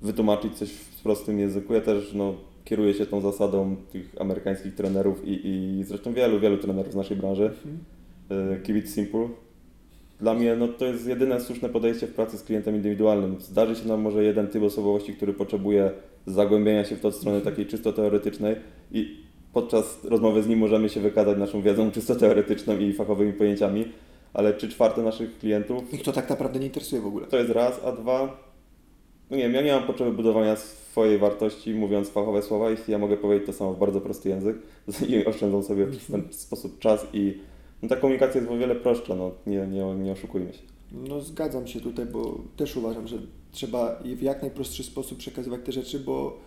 wytłumaczyć 0.02 0.54
coś 0.56 0.70
w 0.70 1.02
prostym 1.02 1.38
języku. 1.38 1.74
Ja 1.74 1.80
też 1.80 2.12
no, 2.14 2.34
kieruję 2.64 2.94
się 2.94 3.06
tą 3.06 3.20
zasadą 3.20 3.76
tych 3.92 4.14
amerykańskich 4.20 4.74
trenerów 4.74 5.28
i, 5.28 5.40
i 5.46 5.84
zresztą 5.84 6.12
wielu, 6.12 6.40
wielu 6.40 6.58
trenerów 6.58 6.92
z 6.92 6.96
naszej 6.96 7.16
branży. 7.16 7.50
Y, 8.56 8.60
Keep 8.62 8.76
it 8.76 8.90
simple. 8.90 9.28
Dla 10.22 10.34
mnie 10.34 10.56
no, 10.56 10.68
to 10.68 10.84
jest 10.84 11.06
jedyne 11.06 11.40
słuszne 11.40 11.68
podejście 11.68 12.06
w 12.06 12.14
pracy 12.14 12.38
z 12.38 12.42
klientem 12.42 12.76
indywidualnym. 12.76 13.40
Zdarzy 13.40 13.76
się 13.76 13.88
nam 13.88 14.00
może 14.00 14.24
jeden 14.24 14.48
typ 14.48 14.62
osobowości, 14.62 15.14
który 15.14 15.32
potrzebuje 15.32 15.90
zagłębienia 16.26 16.84
się 16.84 16.96
w 16.96 17.00
to 17.00 17.08
od 17.08 17.14
strony 17.14 17.40
takiej 17.40 17.66
czysto 17.66 17.92
teoretycznej 17.92 18.56
i 18.92 19.24
podczas 19.52 20.04
rozmowy 20.04 20.42
z 20.42 20.48
nim 20.48 20.58
możemy 20.58 20.88
się 20.88 21.00
wykazać 21.00 21.38
naszą 21.38 21.62
wiedzą 21.62 21.90
czysto 21.90 22.14
teoretyczną 22.14 22.78
i 22.78 22.92
fachowymi 22.92 23.32
pojęciami, 23.32 23.84
ale 24.34 24.54
trzy 24.54 24.68
czwarte 24.68 25.02
naszych 25.02 25.38
klientów 25.38 25.94
Ich 25.94 26.02
to 26.02 26.12
tak 26.12 26.30
naprawdę 26.30 26.58
nie 26.58 26.66
interesuje 26.66 27.00
w 27.00 27.06
ogóle. 27.06 27.26
to 27.26 27.36
jest 27.36 27.50
raz, 27.50 27.80
a 27.84 27.92
dwa 27.92 28.36
no 29.30 29.36
nie 29.36 29.42
wiem, 29.42 29.54
ja 29.54 29.62
nie 29.62 29.72
mam 29.72 29.82
potrzeby 29.82 30.12
budowania 30.12 30.56
swojej 30.56 31.18
wartości, 31.18 31.74
mówiąc 31.74 32.10
fachowe 32.10 32.42
słowa, 32.42 32.70
jeśli 32.70 32.92
ja 32.92 32.98
mogę 32.98 33.16
powiedzieć 33.16 33.46
to 33.46 33.52
samo 33.52 33.72
w 33.72 33.78
bardzo 33.78 34.00
prosty 34.00 34.28
język 34.28 34.56
i 35.08 35.24
oszczędzą 35.24 35.62
sobie 35.62 35.86
w 35.86 36.10
ten 36.10 36.22
sposób 36.30 36.78
czas 36.78 37.06
i 37.12 37.38
no, 37.82 37.88
ta 37.88 37.96
komunikacja 37.96 38.40
jest 38.40 38.52
o 38.52 38.56
wiele 38.56 38.74
prostsza, 38.74 39.14
no 39.14 39.30
nie, 39.46 39.66
nie, 39.66 39.94
nie 39.94 40.12
oszukujmy 40.12 40.52
się. 40.52 40.62
No 40.92 41.20
zgadzam 41.20 41.66
się 41.66 41.80
tutaj, 41.80 42.06
bo 42.06 42.38
też 42.56 42.76
uważam, 42.76 43.08
że 43.08 43.16
trzeba 43.52 43.98
w 44.04 44.22
jak 44.22 44.42
najprostszy 44.42 44.82
sposób 44.82 45.18
przekazywać 45.18 45.60
te 45.64 45.72
rzeczy, 45.72 46.00
bo 46.00 46.38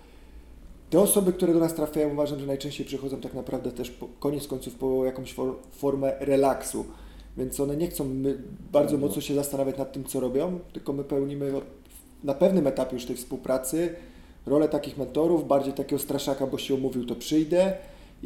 te 0.90 1.00
osoby, 1.00 1.34
które 1.34 1.54
do 1.54 1.60
nas 1.60 1.76
trafiają, 1.76 2.14
uważam, 2.14 2.40
że 2.40 2.46
najczęściej 2.46 2.86
przychodzą 2.86 3.22
tak 3.22 3.34
naprawdę 3.34 3.72
też 3.72 3.92
po, 3.92 4.08
koniec 4.20 4.48
końców 4.48 4.76
po 4.76 5.06
jakąś 5.06 5.34
for, 5.34 5.56
formę 5.72 6.14
relaksu. 6.20 6.86
Więc 7.38 7.60
one 7.60 7.78
nie 7.78 7.88
chcą 7.88 8.10
bardzo 8.72 8.98
mocno 8.98 9.22
się 9.22 9.36
zastanawiać 9.36 9.78
nad 9.78 9.92
tym, 9.92 10.04
co 10.04 10.20
robią, 10.20 10.60
tylko 10.74 10.94
my 10.94 11.04
pełnimy 11.04 11.52
na 12.24 12.34
pewnym 12.34 12.68
etapie 12.68 12.94
już 12.94 13.06
tej 13.06 13.16
współpracy 13.16 13.96
rolę 14.46 14.70
takich 14.70 14.98
mentorów, 14.98 15.48
bardziej 15.48 15.74
takiego 15.74 16.02
straszaka, 16.02 16.48
bo 16.48 16.58
się 16.58 16.74
umówił, 16.74 17.06
to 17.06 17.16
przyjdę 17.16 17.74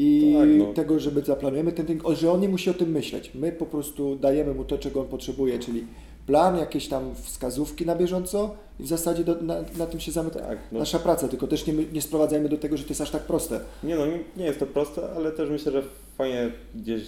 i 0.01 0.35
Tak, 0.39 0.49
no. 0.57 0.73
tego, 0.73 0.99
żeby 0.99 1.21
zaplanujemy 1.21 1.71
ten 1.71 1.85
tydzień, 1.85 2.15
że 2.15 2.31
on 2.31 2.39
nie 2.41 2.49
musi 2.49 2.69
o 2.69 2.73
tym 2.73 2.91
myśleć. 2.91 3.31
My 3.35 3.51
po 3.51 3.65
prostu 3.65 4.15
dajemy 4.15 4.53
mu 4.53 4.63
to, 4.65 4.77
czego 4.77 5.01
on 5.01 5.07
potrzebuje, 5.07 5.59
czyli 5.59 5.83
plan, 6.27 6.57
jakieś 6.57 6.87
tam 6.87 7.15
wskazówki 7.15 7.85
na 7.85 7.95
bieżąco 7.95 8.55
i 8.79 8.83
w 8.83 8.87
zasadzie 8.87 9.23
do, 9.23 9.41
na, 9.41 9.55
na 9.77 9.85
tym 9.85 9.99
się 9.99 10.11
zamyka 10.11 10.39
Tak, 10.39 10.57
no. 10.71 10.79
nasza 10.79 10.99
praca, 10.99 11.27
tylko 11.27 11.47
też 11.47 11.67
nie, 11.67 11.73
nie 11.73 12.01
sprowadzajmy 12.01 12.49
do 12.49 12.57
tego, 12.57 12.77
że 12.77 12.83
to 12.83 12.89
jest 12.89 13.01
aż 13.01 13.11
tak 13.11 13.23
proste. 13.23 13.59
Nie 13.83 13.95
no, 13.95 14.05
nie, 14.05 14.19
nie 14.37 14.45
jest 14.45 14.59
to 14.59 14.65
proste, 14.65 15.01
ale 15.15 15.31
też 15.31 15.49
myślę, 15.49 15.71
że 15.71 15.83
fajnie 16.17 16.51
gdzieś, 16.75 17.03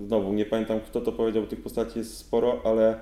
znowu 0.00 0.32
nie 0.32 0.46
pamiętam 0.46 0.80
kto 0.80 1.00
to 1.00 1.12
powiedział, 1.12 1.46
tych 1.46 1.62
postaci 1.62 1.98
jest 1.98 2.16
sporo, 2.16 2.60
ale 2.64 3.00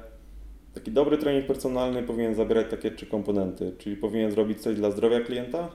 taki 0.75 0.90
dobry 0.90 1.18
trening 1.18 1.47
personalny 1.47 2.02
powinien 2.02 2.35
zabierać 2.35 2.66
takie 2.71 2.90
trzy 2.90 3.07
komponenty, 3.07 3.73
czyli 3.78 3.97
powinien 3.97 4.30
zrobić 4.30 4.61
coś 4.61 4.76
dla 4.76 4.90
zdrowia 4.90 5.21
klienta, 5.21 5.68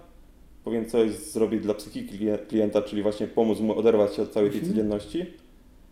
powinien 0.64 0.86
coś 0.90 1.12
zrobić 1.12 1.62
dla 1.62 1.74
psychiki 1.74 2.18
klien- 2.18 2.38
klienta, 2.48 2.82
czyli 2.82 3.02
właśnie 3.04 3.28
pomóc 3.28 3.60
mu 3.60 3.78
oderwać 3.80 4.16
się 4.16 4.22
od 4.22 4.32
całej 4.32 4.50
tej 4.50 4.60
Mhm. 4.60 4.76
codzienności 4.76 5.26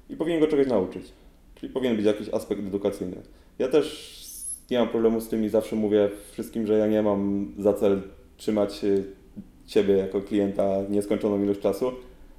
i 0.09 0.15
powinien 0.15 0.39
go 0.39 0.47
czegoś 0.47 0.67
nauczyć, 0.67 1.03
czyli 1.55 1.73
powinien 1.73 1.95
być 1.97 2.05
jakiś 2.05 2.29
aspekt 2.29 2.61
edukacyjny. 2.61 3.15
Ja 3.59 3.67
też 3.67 4.17
nie 4.71 4.79
mam 4.79 4.87
problemu 4.89 5.21
z 5.21 5.27
tym 5.27 5.43
i 5.45 5.49
zawsze 5.49 5.75
mówię 5.75 6.09
wszystkim, 6.31 6.67
że 6.67 6.77
ja 6.77 6.87
nie 6.87 7.01
mam 7.01 7.51
za 7.59 7.73
cel 7.73 8.01
trzymać 8.37 8.83
y, 8.83 9.03
Ciebie 9.65 9.93
jako 9.97 10.21
klienta 10.21 10.77
nieskończoną 10.89 11.43
ilość 11.43 11.59
czasu. 11.59 11.91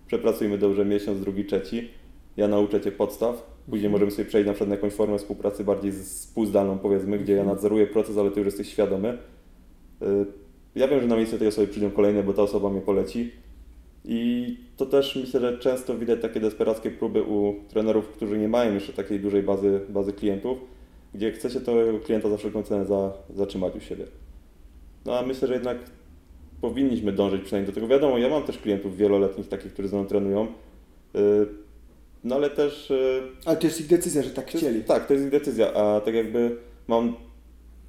Przepracujmy 0.06 0.58
dobrze 0.58 0.84
miesiąc, 0.84 1.20
drugi, 1.20 1.44
trzeci. 1.44 1.88
Ja 2.36 2.48
nauczę 2.48 2.80
Cię 2.80 2.92
podstaw. 2.92 3.46
Później 3.64 3.86
Mhm. 3.86 3.92
możemy 3.92 4.10
sobie 4.10 4.24
przejść 4.28 4.46
na 4.46 4.52
przykład 4.52 4.68
na 4.68 4.74
jakąś 4.74 4.92
formę 4.92 5.18
współpracy 5.18 5.64
bardziej 5.64 5.92
z- 5.92 6.02
współzdalną, 6.26 6.78
powiedzmy, 6.78 7.18
gdzie 7.18 7.32
ja 7.32 7.40
Mhm. 7.40 7.56
nadzoruję 7.56 7.86
proces, 7.86 8.16
ale 8.18 8.30
Ty 8.30 8.40
już 8.40 8.46
jesteś 8.46 8.68
świadomy. 8.68 9.18
Y, 10.76 10.78
Ja 10.80 10.88
wiem, 10.88 11.00
że 11.00 11.06
na 11.06 11.16
miejsce 11.16 11.38
tej 11.38 11.48
osoby 11.48 11.66
przyjdą 11.68 11.90
kolejne, 11.90 12.22
bo 12.22 12.32
ta 12.32 12.42
osoba 12.42 12.70
mnie 12.70 12.80
poleci. 12.80 13.30
I 14.04 14.56
to 14.76 14.86
też 14.86 15.16
myślę, 15.16 15.40
że 15.40 15.58
często 15.58 15.98
widać 15.98 16.22
takie 16.22 16.40
desperackie 16.40 16.90
próby 16.90 17.22
u 17.22 17.54
trenerów, 17.68 18.08
którzy 18.08 18.38
nie 18.38 18.48
mają 18.48 18.74
jeszcze 18.74 18.92
takiej 18.92 19.20
dużej 19.20 19.42
bazy, 19.42 19.80
bazy 19.88 20.12
klientów, 20.12 20.58
gdzie 21.14 21.32
chce 21.32 21.50
się 21.50 21.60
tego 21.60 21.98
klienta 22.00 22.28
za 22.28 22.36
wszelką 22.36 22.62
cenę 22.62 22.84
za, 22.86 23.12
zatrzymać 23.34 23.76
u 23.76 23.80
siebie. 23.80 24.04
No 25.04 25.18
a 25.18 25.22
myślę, 25.22 25.48
że 25.48 25.54
jednak 25.54 25.78
powinniśmy 26.60 27.12
dążyć 27.12 27.42
przynajmniej 27.42 27.66
do 27.66 27.74
tego. 27.74 27.88
Wiadomo, 27.88 28.18
ja 28.18 28.28
mam 28.28 28.42
też 28.42 28.58
klientów 28.58 28.96
wieloletnich, 28.96 29.48
takich, 29.48 29.72
którzy 29.72 29.88
ze 29.88 29.96
mną 29.96 30.06
trenują, 30.06 30.46
yy, 31.14 31.20
no 32.24 32.34
ale 32.34 32.50
też 32.50 32.90
yy, 32.90 33.22
Ale 33.46 33.56
to 33.56 33.66
jest 33.66 33.80
ich 33.80 33.86
decyzja, 33.86 34.22
że 34.22 34.30
tak 34.30 34.54
jest- 34.54 34.66
chcieli. 34.66 34.84
Tak, 34.84 35.06
to 35.06 35.12
jest 35.14 35.24
ich 35.26 35.30
decyzja, 35.32 35.72
a 35.74 36.00
tak 36.00 36.14
jakby 36.14 36.56
mam 36.88 37.16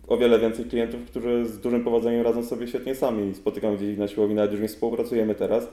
o 0.08 0.18
wiele 0.18 0.40
więcej 0.40 0.66
klientów, 0.66 1.02
którzy 1.06 1.46
z 1.46 1.60
dużym 1.60 1.84
powodzeniem 1.84 2.22
radzą 2.22 2.44
sobie 2.44 2.68
świetnie 2.68 2.96
sami. 2.96 3.36
Spotykam 3.36 3.78
gdzieś 3.78 3.98
na 3.98 4.08
siłowni, 4.08 4.36
nawet 4.36 4.52
już 4.52 4.62
nie 4.62 4.68
współpracujemy 4.68 5.36
teraz. 5.36 5.68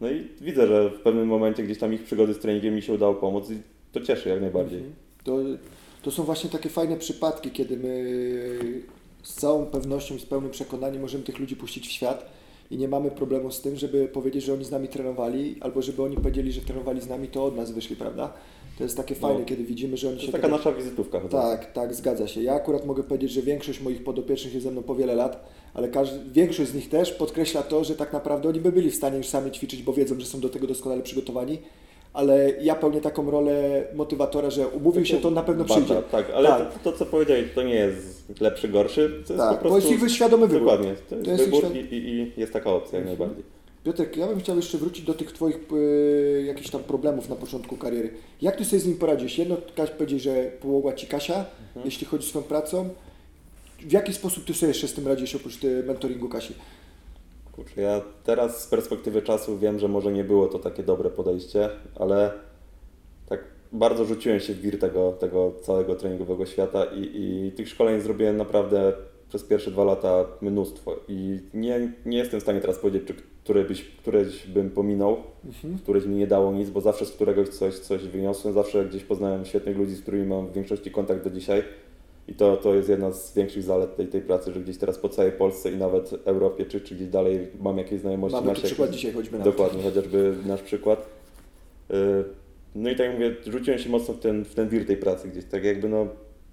No 0.00 0.10
i 0.10 0.28
widzę, 0.40 0.66
że 0.66 0.90
w 0.90 1.00
pewnym 1.00 1.28
momencie 1.28 1.62
gdzieś 1.62 1.78
tam 1.78 1.94
ich 1.94 2.02
przygody 2.02 2.34
z 2.34 2.38
treningiem 2.38 2.74
mi 2.74 2.82
się 2.82 2.92
udało 2.92 3.14
pomóc 3.14 3.50
i 3.50 3.58
to 3.92 4.00
cieszy 4.00 4.28
jak 4.28 4.40
najbardziej. 4.40 4.78
Mhm. 4.78 4.94
To, 5.24 5.38
to 6.02 6.10
są 6.10 6.22
właśnie 6.22 6.50
takie 6.50 6.68
fajne 6.68 6.96
przypadki, 6.96 7.50
kiedy 7.50 7.76
my 7.76 8.04
z 9.22 9.34
całą 9.34 9.66
pewnością 9.66 10.14
i 10.14 10.20
z 10.20 10.26
pełnym 10.26 10.50
przekonaniem 10.50 11.02
możemy 11.02 11.24
tych 11.24 11.38
ludzi 11.38 11.56
puścić 11.56 11.88
w 11.88 11.90
świat 11.90 12.30
i 12.70 12.76
nie 12.76 12.88
mamy 12.88 13.10
problemu 13.10 13.50
z 13.50 13.60
tym, 13.60 13.76
żeby 13.76 14.08
powiedzieć, 14.08 14.44
że 14.44 14.52
oni 14.52 14.64
z 14.64 14.70
nami 14.70 14.88
trenowali, 14.88 15.56
albo 15.60 15.82
żeby 15.82 16.02
oni 16.02 16.16
powiedzieli, 16.16 16.52
że 16.52 16.60
trenowali 16.60 17.00
z 17.00 17.08
nami, 17.08 17.28
to 17.28 17.44
od 17.44 17.56
nas 17.56 17.72
wyszli, 17.72 17.96
prawda? 17.96 18.32
To 18.78 18.84
jest 18.84 18.96
takie 18.96 19.14
fajne, 19.14 19.38
No. 19.40 19.44
kiedy 19.46 19.64
widzimy, 19.64 19.96
że 19.96 20.08
oni 20.08 20.16
To 20.16 20.20
się 20.22 20.26
jest 20.26 20.32
taka 20.36 20.46
tego- 20.46 20.56
nasza 20.56 20.72
wizytówka. 20.72 21.20
chodząca. 21.20 21.50
Tak, 21.50 21.72
tak, 21.72 21.94
zgadza 21.94 22.26
się. 22.28 22.42
Ja 22.42 22.54
akurat 22.54 22.86
mogę 22.86 23.02
powiedzieć, 23.02 23.30
że 23.30 23.42
większość 23.42 23.80
moich 23.80 24.04
podopiecznych 24.04 24.54
jest 24.54 24.64
ze 24.66 24.72
mną 24.72 24.82
po 24.82 24.94
wiele 24.94 25.14
lat, 25.14 25.44
ale 25.74 25.88
każdy, 25.88 26.30
większość 26.32 26.70
z 26.70 26.74
nich 26.74 26.88
też 26.88 27.12
podkreśla 27.12 27.62
to, 27.62 27.84
że 27.84 27.94
tak 27.96 28.12
naprawdę 28.12 28.48
oni 28.48 28.60
by 28.60 28.72
byli 28.72 28.90
w 28.90 28.94
stanie 28.94 29.16
już 29.16 29.26
sami 29.26 29.50
ćwiczyć, 29.50 29.82
bo 29.82 29.92
wiedzą, 29.92 30.20
że 30.20 30.26
są 30.26 30.40
do 30.40 30.48
tego 30.48 30.66
doskonale 30.66 31.02
przygotowani, 31.02 31.58
ale 32.12 32.52
ja 32.60 32.74
pełnię 32.74 33.00
taką 33.00 33.30
rolę 33.30 33.84
motywatora, 33.94 34.50
że 34.50 34.68
umówił 34.68 35.04
się, 35.04 35.16
to 35.16 35.30
na 35.30 35.42
pewno 35.42 35.64
Bata, 35.64 35.74
przyjdzie. 35.74 36.02
Tak, 36.10 36.30
ale 36.34 36.48
Tak. 36.48 36.82
To, 36.82 36.92
to 36.92 36.98
co 36.98 37.06
powiedziałeś, 37.06 37.44
to 37.54 37.62
nie 37.62 37.74
jest 37.74 38.40
lepszy, 38.40 38.68
gorszy, 38.68 39.22
to 39.26 39.32
jest 39.32 39.44
Tak, 39.48 39.58
po 39.60 39.68
bo 39.68 39.74
jest 39.76 39.88
prostu... 39.88 40.06
ich 40.06 40.12
świadomy 40.12 40.46
wybór. 40.46 40.60
Dokładnie, 40.68 40.94
to 41.08 41.14
jest, 41.14 41.24
To 41.26 41.30
jest 41.32 41.44
wybór 41.44 41.60
świad- 41.64 41.76
i, 41.92 41.94
i, 41.96 42.32
jest 42.40 42.52
taka 42.52 42.70
opcja 42.72 42.98
jak 42.98 43.08
Mhm. 43.08 43.18
najbardziej. 43.18 43.53
Piotrek, 43.84 44.16
ja 44.16 44.26
bym 44.26 44.40
chciał 44.40 44.56
jeszcze 44.56 44.78
wrócić 44.78 45.04
do 45.04 45.14
tych 45.14 45.32
Twoich 45.32 45.58
y, 45.72 46.44
jakichś 46.46 46.70
tam 46.70 46.82
problemów 46.82 47.28
na 47.28 47.36
początku 47.36 47.76
kariery. 47.76 48.10
Jak 48.42 48.56
Ty 48.56 48.64
sobie 48.64 48.80
z 48.80 48.86
nim 48.86 48.96
poradzisz? 48.96 49.38
Jedno, 49.38 49.56
Kaś 49.76 49.90
powiedzieć, 49.90 50.22
że 50.22 50.50
pomogła 50.60 50.92
Ci 50.92 51.06
Kasia, 51.06 51.34
Mhm. 51.34 51.84
jeśli 51.84 52.06
chodzi 52.06 52.24
o 52.26 52.28
swoją 52.28 52.44
pracą. 52.44 52.88
W 53.80 53.92
jaki 53.92 54.12
sposób 54.12 54.44
Ty 54.44 54.54
sobie 54.54 54.68
jeszcze 54.68 54.88
z 54.88 54.94
tym 54.94 55.08
radzisz 55.08 55.34
oprócz 55.34 55.56
ty, 55.56 55.82
mentoringu 55.82 56.28
Kasi? 56.28 56.54
Kurczę, 57.52 57.80
ja 57.80 58.00
teraz 58.24 58.62
z 58.62 58.66
perspektywy 58.66 59.22
czasu 59.22 59.58
wiem, 59.58 59.78
że 59.78 59.88
może 59.88 60.12
nie 60.12 60.24
było 60.24 60.46
to 60.46 60.58
takie 60.58 60.82
dobre 60.82 61.10
podejście, 61.10 61.70
ale 61.96 62.32
tak 63.28 63.44
bardzo 63.72 64.04
rzuciłem 64.04 64.40
się 64.40 64.54
w 64.54 64.60
wir 64.60 64.78
tego, 64.78 65.12
tego 65.12 65.52
całego 65.62 65.94
treningowego 65.94 66.46
świata 66.46 66.84
i, 66.84 67.10
i 67.14 67.52
tych 67.52 67.68
szkoleń 67.68 68.00
zrobiłem 68.00 68.36
naprawdę 68.36 68.92
przez 69.34 69.44
pierwsze 69.44 69.70
dwa 69.70 69.84
lata 69.84 70.24
mnóstwo 70.40 70.96
i 71.08 71.40
nie, 71.54 71.92
nie 72.06 72.18
jestem 72.18 72.40
w 72.40 72.42
stanie 72.42 72.60
teraz 72.60 72.78
powiedzieć, 72.78 73.02
czy 73.06 73.14
które 73.44 73.64
byś, 73.64 73.84
któreś 73.84 74.46
bym 74.46 74.70
pominął, 74.70 75.16
Mhm. 75.44 75.78
któreś 75.78 76.06
mi 76.06 76.14
nie 76.16 76.26
dało 76.26 76.52
nic, 76.52 76.70
bo 76.70 76.80
zawsze 76.80 77.06
z 77.06 77.10
któregoś 77.12 77.48
coś, 77.48 77.78
coś 77.78 78.02
wyniosłem, 78.08 78.54
zawsze 78.54 78.84
gdzieś 78.84 79.04
poznałem 79.04 79.44
świetnych 79.44 79.76
ludzi, 79.76 79.94
z 79.94 80.02
którymi 80.02 80.26
mam 80.26 80.46
w 80.46 80.52
większości 80.52 80.90
kontakt 80.90 81.24
do 81.24 81.30
dzisiaj. 81.30 81.62
I 82.28 82.34
to, 82.34 82.56
to 82.56 82.74
jest 82.74 82.88
jedna 82.88 83.10
z 83.12 83.34
większych 83.34 83.62
zalet 83.62 83.96
tej, 83.96 84.06
tej 84.06 84.20
pracy, 84.20 84.52
że 84.52 84.60
gdzieś 84.60 84.78
teraz 84.78 84.98
po 84.98 85.08
całej 85.08 85.32
Polsce 85.32 85.72
i 85.72 85.76
nawet 85.76 86.10
Europie, 86.24 86.66
czy, 86.66 86.80
czy 86.80 86.94
gdzieś 86.94 87.08
dalej 87.08 87.48
mam 87.60 87.78
jakieś 87.78 88.00
znajomości. 88.00 88.34
Mamy 88.36 88.46
nasze, 88.48 88.62
przykład 88.62 88.88
jakieś- 88.88 89.00
dzisiaj, 89.00 89.12
choćby 89.14 89.38
na 89.38 89.44
Dokładnie, 89.44 89.82
chociażby 89.82 90.34
nasz 90.46 90.62
przykład. 90.62 91.06
Y, 91.90 91.94
No 92.74 92.90
i 92.90 92.96
tak 92.96 93.06
jak 93.06 93.14
mówię, 93.14 93.36
rzuciłem 93.46 93.78
się 93.80 93.90
mocno 93.90 94.14
w 94.14 94.18
ten, 94.18 94.44
w 94.44 94.54
ten 94.54 94.68
wir 94.68 94.86
tej 94.86 94.96
pracy 94.96 95.28
gdzieś, 95.28 95.44
tak 95.44 95.64
jakby 95.64 95.88
no 95.88 96.06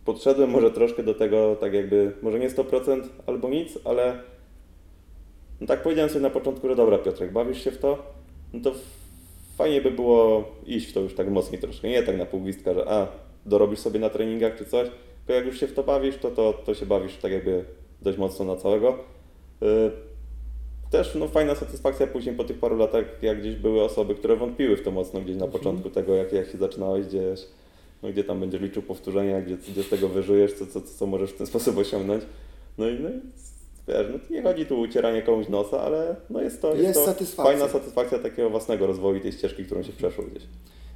podszedłem 0.05 0.49
może 0.49 0.71
troszkę 0.71 1.03
do 1.03 1.13
tego, 1.13 1.55
tak 1.55 1.73
jakby, 1.73 2.11
może 2.21 2.39
nie 2.39 2.49
100% 2.49 3.01
albo 3.27 3.49
nic, 3.49 3.79
ale 3.85 4.19
no 5.61 5.67
tak 5.67 5.81
powiedziałem 5.83 6.09
sobie 6.09 6.21
na 6.21 6.29
początku, 6.29 6.67
że 6.67 6.75
dobra 6.75 6.97
Piotrek, 6.97 7.31
bawisz 7.31 7.63
się 7.63 7.71
w 7.71 7.77
to, 7.77 8.03
no 8.53 8.59
to 8.61 8.71
fajnie 9.57 9.81
by 9.81 9.91
było 9.91 10.43
iść 10.65 10.87
w 10.89 10.93
to 10.93 10.99
już 10.99 11.15
tak 11.15 11.29
mocniej 11.29 11.61
troszkę, 11.61 11.89
nie 11.89 12.03
tak 12.03 12.17
na 12.17 12.25
pół 12.25 12.39
gwizdka, 12.39 12.73
że 12.73 12.91
a, 12.91 13.07
dorobisz 13.45 13.79
sobie 13.79 13.99
na 13.99 14.09
treningach 14.09 14.55
czy 14.57 14.65
coś, 14.65 14.87
tylko 15.17 15.33
jak 15.33 15.45
już 15.45 15.59
się 15.59 15.67
w 15.67 15.73
to 15.73 15.83
bawisz, 15.83 16.17
to, 16.17 16.31
to, 16.31 16.53
to 16.53 16.73
się 16.73 16.85
bawisz 16.85 17.17
tak 17.17 17.31
jakby 17.31 17.65
dość 18.01 18.17
mocno 18.17 18.45
na 18.45 18.55
całego. 18.55 18.97
Y, 19.63 20.11
Też 20.91 21.15
no, 21.15 21.27
fajna 21.27 21.55
satysfakcja 21.55 22.07
później 22.07 22.35
po 22.35 22.43
tych 22.43 22.59
paru 22.59 22.77
latach, 22.77 23.05
jak 23.21 23.39
gdzieś 23.39 23.55
były 23.55 23.83
osoby, 23.83 24.15
które 24.15 24.35
wątpiły 24.35 24.77
w 24.77 24.83
to 24.83 24.91
mocno 24.91 25.21
gdzieś 25.21 25.35
na 25.35 25.45
Mhm. 25.45 25.51
początku 25.51 25.89
tego, 25.89 26.15
jak, 26.15 26.33
jak 26.33 26.47
się 26.47 26.57
zaczynałeś, 26.57 27.05
gdzieś, 27.05 27.39
no, 28.03 28.09
gdzie 28.09 28.23
tam 28.23 28.39
będziesz 28.39 28.61
liczył 28.61 28.81
powtórzenia, 28.81 29.41
gdzie, 29.41 29.57
gdzie 29.57 29.83
z 29.83 29.89
tego 29.89 30.07
wyżyjesz, 30.09 30.53
co, 30.53 30.67
co, 30.67 30.81
co 30.81 31.07
możesz 31.07 31.31
w 31.31 31.37
ten 31.37 31.47
sposób 31.53 31.77
osiągnąć. 31.77 32.23
No 32.77 32.89
i, 32.89 32.99
no 32.99 33.09
wiesz, 33.87 34.07
no, 34.13 34.35
nie 34.35 34.41
chodzi 34.43 34.65
tu 34.65 34.75
o 34.75 34.79
ucieranie 34.79 35.21
komuś 35.21 35.49
nosa, 35.49 35.81
ale 35.81 36.15
no 36.29 36.41
jest 36.41 36.61
to, 36.61 36.67
jest 36.75 36.83
Jest 36.83 36.99
to 36.99 37.05
satysfakcja. 37.05 37.43
fajna 37.53 37.73
satysfakcja 37.73 38.19
takiego 38.19 38.49
własnego 38.49 38.87
rozwoju 38.87 39.19
tej 39.19 39.31
ścieżki, 39.31 39.65
którą 39.65 39.83
się 39.83 39.93
przeszło 39.93 40.23
gdzieś. 40.23 40.43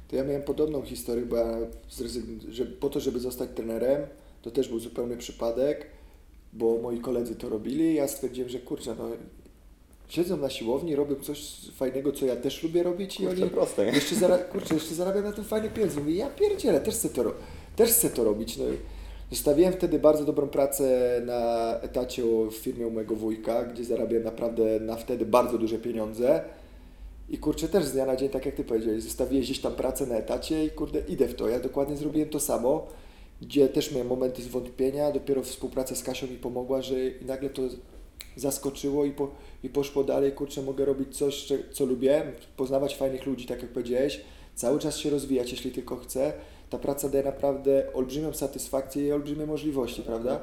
To 0.08 0.16
ja 0.16 0.24
miałem 0.24 0.42
podobną 0.42 0.82
historię, 0.82 1.26
bo 1.26 1.36
ja 1.36 1.58
że 2.48 2.66
po 2.66 2.88
to, 2.88 3.00
żeby 3.00 3.20
zostać 3.20 3.50
trenerem, 3.54 4.02
to 4.42 4.50
też 4.50 4.68
był 4.68 4.78
zupełny 4.78 5.16
przypadek, 5.16 5.86
bo 6.52 6.78
moi 6.82 7.00
koledzy 7.00 7.36
to 7.36 7.48
robili. 7.48 7.94
Ja 7.94 8.08
stwierdziłem, 8.08 8.48
że 8.50 8.58
kurczę, 8.58 8.94
no 8.98 9.08
siedzą 10.08 10.36
na 10.36 10.50
siłowni, 10.50 10.96
robią 10.96 11.14
coś 11.16 11.40
fajnego, 11.76 12.12
co 12.12 12.26
ja 12.26 12.36
też 12.36 12.62
lubię 12.62 12.82
robić 12.82 13.20
i 13.20 13.26
Kurczę, 13.26 13.42
oni 13.42 13.50
proste, 13.50 13.86
nie? 13.86 13.92
jeszcze, 13.92 14.14
zara- 14.14 14.38
kurczę, 14.38 14.74
jeszcze 14.74 14.94
zarabiam 14.94 15.24
na 15.24 15.32
tym 15.32 15.44
fajne 15.44 15.68
pieniądze. 15.70 16.00
Mówię, 16.00 16.14
ja 16.14 16.30
pierdzielę, 16.30 16.80
też 16.80 16.94
chcę 16.94 17.08
to, 17.08 17.22
ro- 17.22 17.34
też 17.76 17.90
chcę 17.90 18.10
to 18.10 18.24
robić. 18.24 18.56
No 18.56 18.64
i 18.64 19.34
zostawiłem 19.34 19.72
wtedy 19.72 19.98
bardzo 19.98 20.24
dobrą 20.24 20.48
pracę 20.48 21.20
na 21.26 21.72
etacie 21.80 22.22
w 22.50 22.54
firmie 22.54 22.86
u 22.86 22.90
mojego 22.90 23.16
wujka, 23.16 23.64
gdzie 23.64 23.84
zarabiałem 23.84 24.24
naprawdę 24.24 24.80
na 24.80 24.96
wtedy 24.96 25.26
bardzo 25.26 25.58
duże 25.58 25.78
pieniądze. 25.78 26.42
I 27.28 27.38
kurczę, 27.38 27.68
też 27.68 27.84
z 27.84 27.92
dnia 27.92 28.06
na 28.06 28.16
dzień, 28.16 28.28
tak 28.28 28.46
jak 28.46 28.54
Ty 28.54 28.64
powiedziałeś, 28.64 29.02
zostawiłeś 29.02 29.44
gdzieś 29.46 29.58
tam 29.60 29.72
pracę 29.74 30.06
na 30.06 30.14
etacie 30.16 30.64
i 30.64 30.70
kurde, 30.70 31.00
idę 31.08 31.28
w 31.28 31.34
to. 31.34 31.48
Ja 31.48 31.60
dokładnie 31.60 31.96
zrobiłem 31.96 32.28
to 32.28 32.40
samo, 32.40 32.86
gdzie 33.42 33.68
też 33.68 33.92
miałem 33.92 34.06
momenty 34.06 34.42
zwątpienia, 34.42 35.12
dopiero 35.12 35.42
współpraca 35.42 35.94
z 35.94 36.02
Kasią 36.02 36.26
mi 36.26 36.36
pomogła, 36.36 36.82
że 36.82 37.06
i 37.06 37.24
nagle 37.24 37.50
to 37.50 37.62
zaskoczyło 38.36 39.04
i, 39.04 39.10
po, 39.10 39.30
i 39.62 39.68
poszło 39.68 40.04
dalej, 40.04 40.32
kurczę, 40.32 40.62
mogę 40.62 40.84
robić 40.84 41.16
coś, 41.16 41.52
co 41.72 41.84
lubię, 41.84 42.22
poznawać 42.56 42.96
fajnych 42.96 43.26
ludzi, 43.26 43.46
tak 43.46 43.62
jak 43.62 43.70
powiedziałeś, 43.70 44.20
cały 44.54 44.78
czas 44.78 44.96
się 44.98 45.10
rozwijać, 45.10 45.50
jeśli 45.50 45.70
tylko 45.70 45.96
chcę. 45.96 46.32
Ta 46.70 46.78
praca 46.78 47.08
daje 47.08 47.24
naprawdę 47.24 47.92
olbrzymią 47.94 48.32
satysfakcję 48.32 49.06
i 49.06 49.12
olbrzymie 49.12 49.46
możliwości, 49.46 50.02
prawda? 50.02 50.40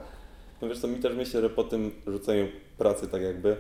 No 0.62 0.68
wiesz 0.70 0.80
co, 0.80 0.88
mi 0.88 0.96
też 0.96 1.16
myślę, 1.16 1.42
że 1.42 1.50
po 1.50 1.64
tym 1.64 1.92
rzuceniu 2.08 2.48
pracy 2.78 3.08
tak 3.08 3.22
jakby, 3.22 3.56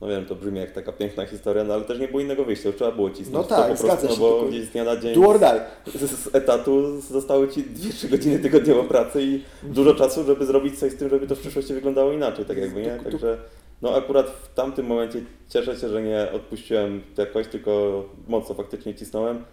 no 0.00 0.08
wiem, 0.08 0.26
to 0.26 0.34
brzmi 0.34 0.58
jak 0.58 0.72
taka 0.72 0.92
piękna 0.92 1.26
historia, 1.26 1.64
no 1.64 1.74
ale 1.74 1.84
też 1.84 1.98
nie 1.98 2.08
było 2.08 2.20
innego 2.20 2.44
wyjścia, 2.44 2.72
trzeba 2.72 2.92
było 2.92 3.10
cisnąć. 3.10 3.32
No 3.32 3.42
to 3.42 3.48
tak, 3.62 3.70
po 3.70 3.76
zgadza 3.76 3.96
prostu, 3.96 4.14
się, 4.16 4.22
no 4.22 4.28
bo 4.28 4.34
tylko- 4.34 4.48
gdzieś 4.50 4.64
z 4.64 4.70
dnia 4.70 4.84
na 4.84 4.96
dzień 4.96 5.14
z, 5.94 6.10
z 6.10 6.34
etatu 6.34 7.00
zostały 7.00 7.48
Ci 7.48 7.64
2-3 7.64 8.08
godziny 8.08 8.38
tygodniowo 8.38 8.84
pracy 8.84 9.22
i 9.22 9.42
dużo 9.62 9.94
czasu, 9.94 10.24
żeby 10.24 10.46
zrobić 10.46 10.78
coś 10.78 10.92
z 10.92 10.96
tym, 10.96 11.08
żeby 11.08 11.26
to 11.26 11.36
w 11.36 11.38
przyszłości 11.38 11.74
wyglądało 11.74 12.12
inaczej, 12.12 12.44
tak 12.44 12.56
jakby, 12.56 12.82
nie? 12.82 12.98
Także 13.04 13.38
no 13.82 13.94
akurat 13.94 14.30
w 14.30 14.54
tamtym 14.54 14.86
momencie 14.86 15.22
cieszę 15.48 15.76
się, 15.76 15.88
że 15.88 16.02
nie 16.02 16.32
odpuściłem 16.32 17.02
jakoś, 17.16 17.48
tylko 17.48 18.04
mocno 18.28 18.54
faktycznie 18.54 18.94
cisnąłem. 18.94 19.44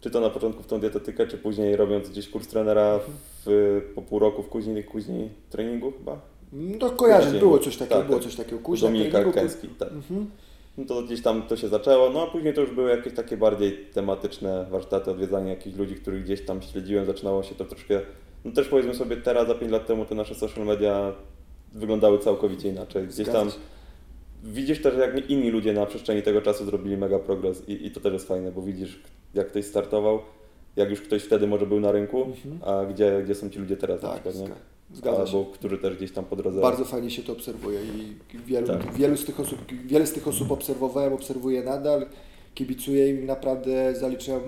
Czy 0.00 0.10
to 0.10 0.20
na 0.20 0.30
początku 0.30 0.62
w 0.62 0.66
tą 0.66 0.80
dietetykę, 0.80 1.26
czy 1.26 1.38
później 1.38 1.76
robiąc 1.76 2.10
gdzieś 2.10 2.28
kurs 2.28 2.48
trenera 2.48 3.00
w, 3.46 3.80
po 3.94 4.02
pół 4.02 4.18
roku 4.18 4.42
w 4.42 4.48
kuźni, 4.48 4.84
kuźni 4.84 5.28
treningu 5.50 5.92
chyba? 5.98 6.20
No 6.52 6.90
kojarzę, 6.90 7.38
było 7.38 7.58
coś 7.58 7.76
takiego, 7.76 7.96
Tak, 7.96 8.06
było 8.06 8.18
tak. 8.18 8.28
coś 8.28 8.36
takiego. 8.36 8.58
Kuźnia, 8.58 8.88
Dominika 8.88 9.10
treningu, 9.10 9.34
Kęski, 9.34 9.68
tak. 9.68 9.92
Mhm. 9.92 10.30
No 10.78 10.84
to 10.84 11.02
gdzieś 11.02 11.22
tam 11.22 11.42
to 11.42 11.56
się 11.56 11.68
zaczęło, 11.68 12.10
no 12.10 12.22
a 12.22 12.26
później 12.26 12.54
to 12.54 12.60
już 12.60 12.70
były 12.70 12.90
jakieś 12.90 13.14
takie 13.14 13.36
bardziej 13.36 13.72
tematyczne 13.94 14.66
warsztaty, 14.70 15.10
odwiedzanie 15.10 15.50
jakichś 15.50 15.76
ludzi, 15.76 15.94
których 15.94 16.24
gdzieś 16.24 16.44
tam 16.44 16.62
śledziłem, 16.62 17.06
zaczynało 17.06 17.42
się 17.42 17.54
to 17.54 17.64
troszkę, 17.64 18.00
no 18.44 18.52
też 18.52 18.68
powiedzmy 18.68 18.94
sobie 18.94 19.16
teraz, 19.16 19.48
za 19.48 19.54
5 19.54 19.72
lat 19.72 19.86
temu 19.86 20.04
te 20.04 20.14
nasze 20.14 20.34
social 20.34 20.66
media 20.66 21.12
wyglądały 21.72 22.18
całkowicie 22.18 22.68
inaczej. 22.68 23.06
Gdzieś 23.06 23.28
tam 23.28 23.50
się. 23.50 23.56
widzisz 24.44 24.82
też 24.82 24.94
jak 24.98 25.30
inni 25.30 25.50
ludzie 25.50 25.72
na 25.72 25.86
przestrzeni 25.86 26.22
tego 26.22 26.42
czasu 26.42 26.64
zrobili 26.64 26.96
mega 26.96 27.18
progres 27.18 27.68
i, 27.68 27.86
i 27.86 27.90
to 27.90 28.00
też 28.00 28.12
jest 28.12 28.28
fajne, 28.28 28.52
bo 28.52 28.62
widzisz 28.62 29.00
jak 29.34 29.48
ktoś 29.48 29.64
startował, 29.64 30.18
jak 30.76 30.90
już 30.90 31.00
ktoś 31.00 31.22
wtedy 31.22 31.46
może 31.46 31.66
był 31.66 31.80
na 31.80 31.92
rynku, 31.92 32.22
Mhm. 32.22 32.58
a 32.64 32.86
gdzie, 32.86 33.20
gdzie 33.24 33.34
są 33.34 33.50
ci 33.50 33.58
ludzie 33.58 33.76
teraz 33.76 34.02
na 34.02 34.08
Tak, 34.08 34.22
przykład, 34.22 34.36
nie? 34.48 34.54
zga- 34.54 34.58
zgadza 34.94 35.26
się. 35.26 35.38
Albo 35.38 35.50
którzy 35.52 35.78
też 35.78 35.96
gdzieś 35.96 36.12
tam 36.12 36.24
po 36.24 36.36
drodze... 36.36 36.60
Bardzo 36.60 36.84
fajnie 36.84 37.10
się 37.10 37.22
to 37.22 37.32
obserwuje 37.32 37.80
i 37.82 38.16
wielu, 38.46 38.66
Tak. 38.66 38.94
wielu 38.94 39.16
z 39.16 39.24
tych 39.24 39.40
osób, 39.40 39.58
wiele 39.86 40.06
z 40.06 40.12
tych 40.12 40.28
osób 40.28 40.50
obserwowałem, 40.50 41.12
obserwuję 41.12 41.62
nadal, 41.62 42.06
kibicuję 42.54 43.08
im 43.08 43.26
naprawdę 43.26 43.94
zaliczyłem 43.94 44.42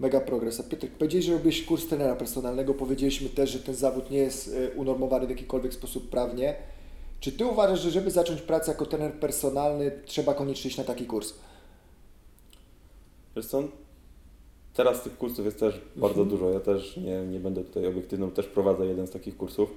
mega 0.00 0.20
progres. 0.20 0.60
A 0.60 0.62
Piotrek, 0.62 0.90
powiedziałeś, 0.92 1.24
że 1.24 1.32
robisz 1.32 1.62
kurs 1.62 1.86
trenera 1.86 2.16
personalnego, 2.16 2.74
powiedzieliśmy 2.74 3.28
też, 3.28 3.50
że 3.50 3.58
ten 3.58 3.74
zawód 3.74 4.10
nie 4.10 4.18
jest 4.18 4.50
e, 4.54 4.70
unormowany 4.76 5.26
w 5.26 5.30
jakikolwiek 5.30 5.74
sposób 5.74 6.10
prawnie. 6.10 6.54
Czy 7.20 7.32
Ty 7.32 7.46
uważasz, 7.46 7.80
że 7.80 7.90
żeby 7.90 8.10
zacząć 8.10 8.42
pracę 8.42 8.70
jako 8.70 8.86
trener 8.86 9.12
personalny, 9.12 9.90
trzeba 10.06 10.34
koniecznie 10.34 10.68
iść 10.68 10.78
na 10.78 10.84
taki 10.84 11.06
kurs? 11.06 11.34
Wiesz 13.36 13.46
co, 13.46 13.62
teraz 14.74 15.02
tych 15.02 15.18
kursów 15.18 15.44
jest 15.44 15.60
też 15.60 15.80
bardzo 15.96 16.20
Mhm. 16.22 16.28
dużo. 16.28 16.50
Ja 16.50 16.60
też 16.60 16.96
nie, 16.96 17.20
nie 17.26 17.40
będę 17.40 17.64
tutaj 17.64 17.86
obiektywny, 17.86 18.26
bo 18.26 18.32
też 18.32 18.46
prowadzę 18.46 18.86
jeden 18.86 19.06
z 19.06 19.10
takich 19.10 19.36
kursów. 19.36 19.70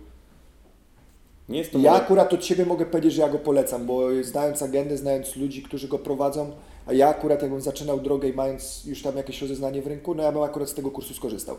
Nie 1.50 1.58
jest 1.60 1.72
to 1.72 1.78
Ja 1.80 1.92
może- 1.92 2.04
akurat 2.04 2.34
od 2.34 2.42
Ciebie 2.42 2.66
mogę 2.66 2.86
powiedzieć, 2.86 3.14
że 3.14 3.22
ja 3.22 3.30
go 3.30 3.38
polecam, 3.40 3.86
bo 3.86 4.08
znając 4.24 4.62
agendę, 4.62 4.98
znając 4.98 5.36
ludzi, 5.36 5.64
którzy 5.64 5.88
go 5.88 6.00
prowadzą, 6.00 6.52
ja 6.94 7.08
akurat 7.10 7.42
jakbym 7.42 7.62
zaczynał 7.62 8.00
drogę 8.00 8.30
i 8.30 8.34
mając 8.34 8.86
już 8.86 9.02
tam 9.02 9.18
jakieś 9.18 9.42
rozeznanie 9.42 9.82
w 9.82 9.88
rynku, 9.88 10.16
no 10.16 10.24
ja 10.24 10.32
bym 10.32 10.42
akurat 10.42 10.70
z 10.70 10.74
tego 10.74 10.92
kursu 10.92 11.14
skorzystał. 11.14 11.58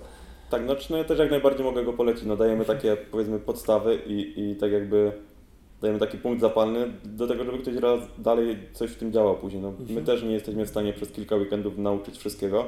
Tak, 0.51 0.65
znaczy 0.65 0.87
no 0.91 0.99
ja 0.99 1.05
też 1.05 1.19
jak 1.19 1.31
najbardziej 1.31 1.65
mogę 1.65 1.85
go 1.85 1.93
polecić. 1.93 2.25
No 2.25 2.37
dajemy 2.37 2.65
takie 2.65 2.97
powiedzmy 2.97 3.39
podstawy 3.39 3.99
i, 4.07 4.35
i 4.37 4.57
tak 4.57 4.73
jakby 4.73 5.13
dajemy 5.81 6.01
taki 6.01 6.19
punkt 6.19 6.41
zapalny 6.41 6.93
do 7.05 7.27
tego, 7.27 7.45
żeby 7.45 7.59
ktoś 7.59 7.75
raz 7.75 8.01
dalej 8.19 8.59
coś 8.73 8.91
w 8.91 8.97
tym 8.97 9.13
działał 9.13 9.37
później. 9.37 9.63
No, 9.63 9.73
My 9.89 10.03
też 10.03 10.23
nie 10.23 10.33
jesteśmy 10.33 10.67
w 10.67 10.69
stanie 10.69 10.93
przez 10.93 11.13
kilka 11.13 11.37
weekendów 11.37 11.79
nauczyć 11.79 12.19
wszystkiego, 12.19 12.65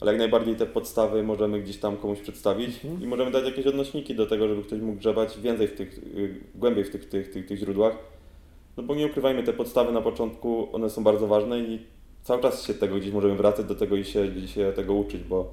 ale 0.00 0.12
jak 0.12 0.18
najbardziej 0.18 0.56
te 0.56 0.66
podstawy 0.66 1.22
możemy 1.22 1.60
gdzieś 1.60 1.78
tam 1.78 1.96
komuś 1.96 2.20
przedstawić 2.20 2.80
i 3.00 3.06
możemy 3.06 3.30
dać 3.30 3.44
jakieś 3.44 3.66
odnośniki 3.66 4.14
do 4.14 4.26
tego, 4.26 4.48
żeby 4.48 4.62
ktoś 4.62 4.80
mógł 4.80 4.98
grzebać 4.98 5.40
więcej 5.40 5.68
w 5.68 5.74
tych, 5.74 5.98
y, 5.98 6.40
głębiej 6.54 6.84
w 6.84 6.90
tych, 6.90 7.08
tych, 7.08 7.30
tych, 7.30 7.46
tych 7.46 7.58
źródłach. 7.58 7.98
No 8.76 8.82
bo 8.82 8.94
nie 8.94 9.06
ukrywajmy, 9.06 9.42
te 9.42 9.52
podstawy 9.52 9.92
na 9.92 10.02
początku, 10.02 10.68
one 10.72 10.90
są 10.90 11.04
bardzo 11.04 11.26
ważne 11.26 11.60
i 11.60 11.86
cały 12.22 12.42
czas 12.42 12.66
się 12.66 12.74
tego 12.74 12.96
gdzieś 12.96 13.12
możemy 13.12 13.36
wracać 13.36 13.66
do 13.66 13.74
tego 13.74 13.96
i 13.96 14.04
się, 14.04 14.48
się 14.48 14.72
tego 14.76 14.94
uczyć, 14.94 15.22
bo 15.22 15.52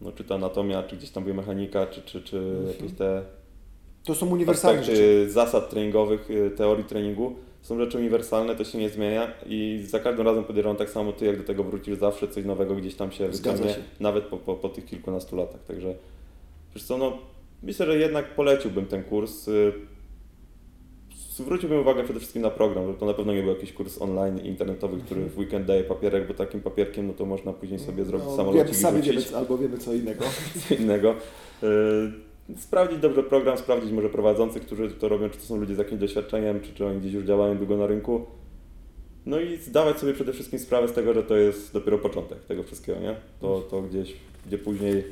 no, 0.00 0.12
czy 0.12 0.24
to 0.24 0.34
anatomia, 0.34 0.82
czy 0.82 0.96
gdzieś 0.96 1.10
tam 1.10 1.24
biomechanika, 1.24 1.86
czy, 1.86 2.02
czy, 2.02 2.22
czy 2.22 2.42
jakieś 2.66 2.92
te 2.92 3.22
To 4.04 4.14
są 4.14 4.26
uniwersalne 4.30 4.84
rzeczy. 4.84 5.30
zasad 5.30 5.70
treningowych, 5.70 6.30
y, 6.30 6.50
teorii 6.50 6.84
treningu 6.84 7.34
są 7.62 7.78
rzeczy 7.78 7.98
uniwersalne, 7.98 8.56
to 8.56 8.64
się 8.64 8.78
nie 8.78 8.88
zmienia 8.88 9.32
i 9.46 9.84
za 9.88 9.98
każdym 10.00 10.26
razem 10.26 10.44
podejrzewam 10.44 10.76
tak 10.76 10.90
samo 10.90 11.12
ty, 11.12 11.26
jak 11.26 11.38
do 11.38 11.44
tego 11.44 11.64
wrócisz, 11.64 11.98
zawsze 11.98 12.28
coś 12.28 12.44
nowego 12.44 12.74
gdzieś 12.74 12.94
tam 12.94 13.12
się 13.12 13.28
wyciągnie, 13.28 13.74
nawet 14.00 14.24
po, 14.24 14.36
po, 14.36 14.54
po 14.54 14.68
tych 14.68 14.84
kilkunastu 14.84 15.36
latach, 15.36 15.62
także 15.62 15.94
wiesz 16.74 16.84
co, 16.84 16.98
no 16.98 17.18
myślę, 17.62 17.86
że 17.86 17.98
jednak 17.98 18.34
poleciłbym 18.34 18.86
ten 18.86 19.04
kurs. 19.04 19.50
Y, 21.40 21.42
Zwróciłbym 21.42 21.80
uwagę 21.80 22.04
przede 22.04 22.18
wszystkim 22.18 22.42
na 22.42 22.50
program, 22.50 22.86
że 22.86 22.94
to 22.94 23.06
na 23.06 23.14
pewno 23.14 23.32
nie 23.32 23.42
był 23.42 23.50
jakiś 23.50 23.72
kurs 23.72 24.02
online 24.02 24.38
internetowy, 24.38 25.00
który 25.00 25.26
w 25.26 25.38
weekend 25.38 25.66
daje 25.66 25.84
papierek, 25.84 26.28
bo 26.28 26.34
takim 26.34 26.60
papierkiem 26.60 27.06
no 27.06 27.12
to 27.12 27.26
można 27.26 27.52
później 27.52 27.78
sobie 27.78 28.04
zrobić 28.04 28.28
No, 28.28 28.36
samolot 28.36 28.56
wiemy, 28.56 28.74
sami 28.74 29.02
wiemy, 29.02 29.22
albo 29.36 29.58
wiemy 29.58 29.78
co 29.78 29.94
innego. 29.94 30.24
co 30.68 30.74
innego. 30.74 31.14
Yy, 31.62 31.68
Sprawdzić 32.56 32.98
dobrze 32.98 33.22
program, 33.22 33.58
sprawdzić 33.58 33.92
może 33.92 34.08
prowadzących, 34.08 34.62
którzy 34.62 34.90
to 34.90 35.08
robią, 35.08 35.30
czy 35.30 35.38
to 35.38 35.44
są 35.44 35.56
ludzie 35.56 35.74
z 35.74 35.78
jakimś 35.78 36.00
doświadczeniem, 36.00 36.60
czy, 36.60 36.74
czy 36.74 36.86
oni 36.86 37.00
gdzieś 37.00 37.12
już 37.12 37.24
działają 37.24 37.56
długo 37.56 37.76
na 37.76 37.86
rynku. 37.86 38.26
No 39.26 39.40
i 39.40 39.56
zdawać 39.56 39.98
sobie 39.98 40.14
przede 40.14 40.32
wszystkim 40.32 40.58
sprawę 40.58 40.88
z 40.88 40.92
tego, 40.92 41.14
że 41.14 41.22
to 41.22 41.36
jest 41.36 41.72
dopiero 41.72 41.98
początek 41.98 42.38
tego 42.44 42.62
wszystkiego, 42.62 43.00
nie? 43.00 43.16
To, 43.40 43.60
to 43.60 43.82
gdzieś, 43.82 44.16
gdzie 44.46 44.58
później 44.58 45.04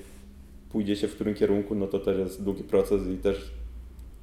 pójdzie 0.72 0.96
się 0.96 1.08
w 1.08 1.14
którym 1.14 1.34
kierunku, 1.34 1.74
no 1.74 1.86
to 1.86 1.98
też 1.98 2.18
jest 2.18 2.42
długi 2.42 2.64
proces 2.64 3.02
i 3.08 3.16
też 3.16 3.50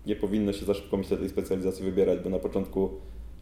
nie 0.06 0.16
powinno 0.16 0.54
się 0.54 0.66
za 0.66 0.74
szybko 0.74 0.98
myślę 0.98 1.18
tej 1.18 1.30
specjalizacji 1.30 1.86
wybierać, 1.86 2.20
bo 2.20 2.30
na 2.30 2.40
początku 2.40 2.90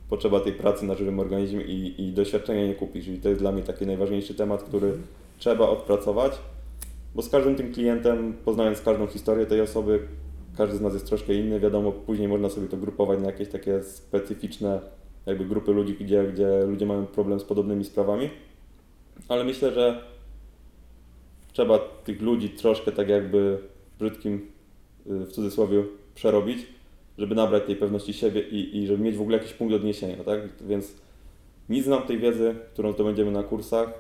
potrzeba 0.10 0.40
tej 0.40 0.54
pracy 0.54 0.86
na 0.86 0.96
żywym 0.96 1.20
organizmie 1.20 1.62
i, 1.62 2.02
i 2.08 2.14
doświadczenia 2.14 2.68
nie 2.68 2.76
kupisz. 2.76 3.08
I 3.08 3.18
to 3.18 3.30
jest 3.30 3.42
dla 3.42 3.52
mnie 3.52 3.64
taki 3.64 3.86
najważniejszy 3.86 4.34
temat, 4.36 4.64
który 4.64 4.94
trzeba 5.38 5.70
odpracować, 5.70 6.32
bo 7.16 7.22
z 7.22 7.30
każdym 7.30 7.56
tym 7.56 7.74
klientem, 7.74 8.34
poznając 8.46 8.82
każdą 8.82 9.08
historię 9.08 9.46
tej 9.46 9.62
osoby, 9.62 10.08
każdy 10.58 10.78
z 10.78 10.82
nas 10.82 10.94
jest 10.94 11.06
troszkę 11.06 11.34
inny, 11.34 11.60
wiadomo, 11.60 11.92
później 11.92 12.28
można 12.28 12.50
sobie 12.50 12.68
to 12.68 12.78
grupować 12.78 13.20
na 13.20 13.26
jakieś 13.26 13.50
takie 13.50 13.84
specyficzne 13.84 14.82
jakby 15.26 15.46
grupy 15.46 15.72
ludzi, 15.72 15.96
gdzie, 16.00 16.24
gdzie 16.24 16.66
ludzie 16.68 16.86
mają 16.86 17.06
problem 17.06 17.40
z 17.40 17.44
podobnymi 17.44 17.86
sprawami, 17.86 18.30
ale 19.28 19.44
myślę, 19.44 19.72
że 19.72 20.04
trzeba 21.54 21.80
tych 21.80 22.22
ludzi 22.22 22.50
troszkę 22.50 22.92
tak 22.92 23.10
jakby 23.10 23.58
brzydkim 24.00 24.48
y, 25.08 25.26
w 25.26 25.32
cudzysłowie 25.32 25.84
przerobić, 26.22 26.60
żeby 27.18 27.36
nabrać 27.36 27.64
tej 27.66 27.76
pewności 27.76 28.14
siebie 28.14 28.42
i, 28.42 28.78
i 28.78 28.88
żeby 28.88 29.04
mieć 29.04 29.16
w 29.18 29.22
ogóle 29.22 29.38
jakiś 29.38 29.54
punkt 29.54 29.74
odniesienia, 29.76 30.24
tak? 30.24 30.40
Więc 30.68 30.94
nic 31.70 31.86
znam 31.86 32.02
tej 32.02 32.20
wiedzy, 32.20 32.56
którą 32.74 32.92
zdobędziemy 32.94 33.32
na 33.32 33.44
kursach. 33.44 33.94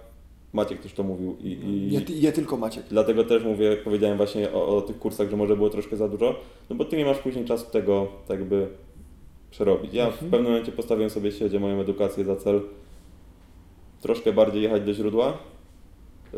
Maciek 0.53 0.81
też 0.81 0.93
to 0.93 1.03
mówił 1.03 1.37
i, 1.39 1.51
i 1.51 1.87
Nie, 1.91 2.01
ty- 2.01 2.19
nie 2.19 2.31
tylko 2.31 2.57
Maciek. 2.57 2.83
dlatego 2.89 3.23
też 3.23 3.43
mówię, 3.43 3.77
powiedziałem 3.83 4.17
właśnie 4.17 4.51
o, 4.51 4.77
o 4.77 4.81
tych 4.81 4.99
kursach, 4.99 5.29
że 5.29 5.37
może 5.37 5.55
było 5.55 5.69
troszkę 5.69 5.97
za 5.97 6.07
dużo, 6.09 6.35
no 6.69 6.75
bo 6.75 6.85
ty 6.85 6.97
nie 6.97 7.05
masz 7.05 7.17
później 7.19 7.45
czasu 7.45 7.71
tego 7.71 8.07
tak 8.27 8.39
jakby 8.39 8.67
przerobić. 9.51 9.93
Ja 9.93 10.11
w 10.11 10.17
pewnym 10.17 10.43
momencie 10.43 10.71
postawiłem 10.71 11.09
sobie 11.09 11.31
siedzie 11.31 11.59
moją 11.59 11.79
edukację 11.81 12.25
za 12.25 12.35
cel 12.35 12.61
troszkę 14.01 14.33
bardziej 14.33 14.61
jechać 14.63 14.81
do 14.83 14.93
źródła. 14.93 15.37
Y, 16.33 16.37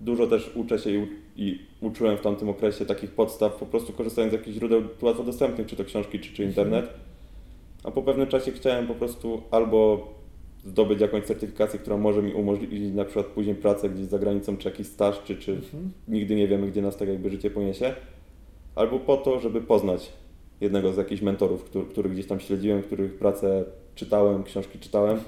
Dużo 0.00 0.26
też 0.26 0.50
uczę 0.54 0.78
się 0.78 0.90
i, 0.90 1.08
i 1.36 1.58
uczyłem 1.80 2.16
w 2.16 2.20
tamtym 2.20 2.48
okresie 2.48 2.86
takich 2.86 3.10
podstaw, 3.10 3.56
po 3.56 3.66
prostu 3.66 3.92
korzystając 3.92 4.32
z 4.32 4.36
jakichś 4.36 4.56
źródeł 4.56 4.82
łatwo 5.02 5.22
dostępnych, 5.22 5.66
czy 5.66 5.76
to 5.76 5.84
książki, 5.84 6.20
czy, 6.20 6.32
czy 6.32 6.44
internet. 6.44 6.90
A 7.84 7.90
po 7.90 8.02
pewnym 8.02 8.26
czasie 8.26 8.52
chciałem 8.52 8.86
po 8.86 8.94
prostu 8.94 9.42
albo 9.50 10.08
zdobyć 10.64 11.00
jakąś 11.00 11.24
certyfikację, 11.24 11.78
która 11.78 11.96
może 11.96 12.22
mi 12.22 12.32
umożliwić 12.32 12.94
na 12.94 13.04
przykład 13.04 13.26
później 13.26 13.54
pracę 13.54 13.90
gdzieś 13.90 14.06
za 14.06 14.18
granicą, 14.18 14.56
czy 14.56 14.68
jakiś 14.68 14.86
staż, 14.86 15.22
czy, 15.24 15.36
czy 15.36 15.60
nigdy 16.08 16.34
nie 16.34 16.48
wiemy, 16.48 16.66
gdzie 16.66 16.82
nas 16.82 16.96
tak 16.96 17.08
jakby 17.08 17.30
życie 17.30 17.50
poniesie. 17.50 17.94
Albo 18.74 18.98
po 18.98 19.16
to, 19.16 19.40
żeby 19.40 19.60
poznać 19.60 20.12
jednego 20.60 20.92
z 20.92 20.96
jakichś 20.96 21.22
mentorów, 21.22 21.64
który, 21.64 21.84
których 21.84 22.12
gdzieś 22.12 22.26
tam 22.26 22.40
śledziłem, 22.40 22.82
których 22.82 23.18
pracę 23.18 23.64
czytałem, 23.94 24.44
książki 24.44 24.78
czytałem. 24.78 25.18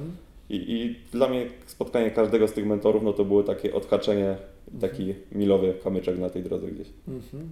I, 0.50 0.56
I 0.56 0.96
dla 1.12 1.28
mnie 1.28 1.46
spotkanie 1.66 2.10
każdego 2.10 2.48
z 2.48 2.52
tych 2.52 2.66
mentorów, 2.66 3.02
no 3.02 3.12
to 3.12 3.24
było 3.24 3.42
takie 3.42 3.74
odhaczenie, 3.74 4.36
taki 4.80 5.14
milowy 5.32 5.74
kamyczek 5.84 6.18
na 6.18 6.30
tej 6.30 6.42
drodze 6.42 6.66
gdzieś. 6.68 6.88
Mhm. 7.08 7.50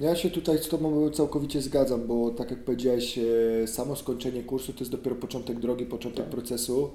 Ja 0.00 0.16
się 0.16 0.30
tutaj 0.30 0.58
z 0.58 0.68
Tobą 0.68 1.10
całkowicie 1.10 1.62
zgadzam, 1.62 2.06
bo 2.06 2.30
tak 2.30 2.50
jak 2.50 2.64
powiedziałeś, 2.64 3.18
e, 3.62 3.66
samo 3.66 3.96
skończenie 3.96 4.42
kursu 4.42 4.72
to 4.72 4.78
jest 4.78 4.90
dopiero 4.92 5.16
początek 5.16 5.60
drogi, 5.60 5.84
początek 5.86 6.26
procesu. 6.26 6.90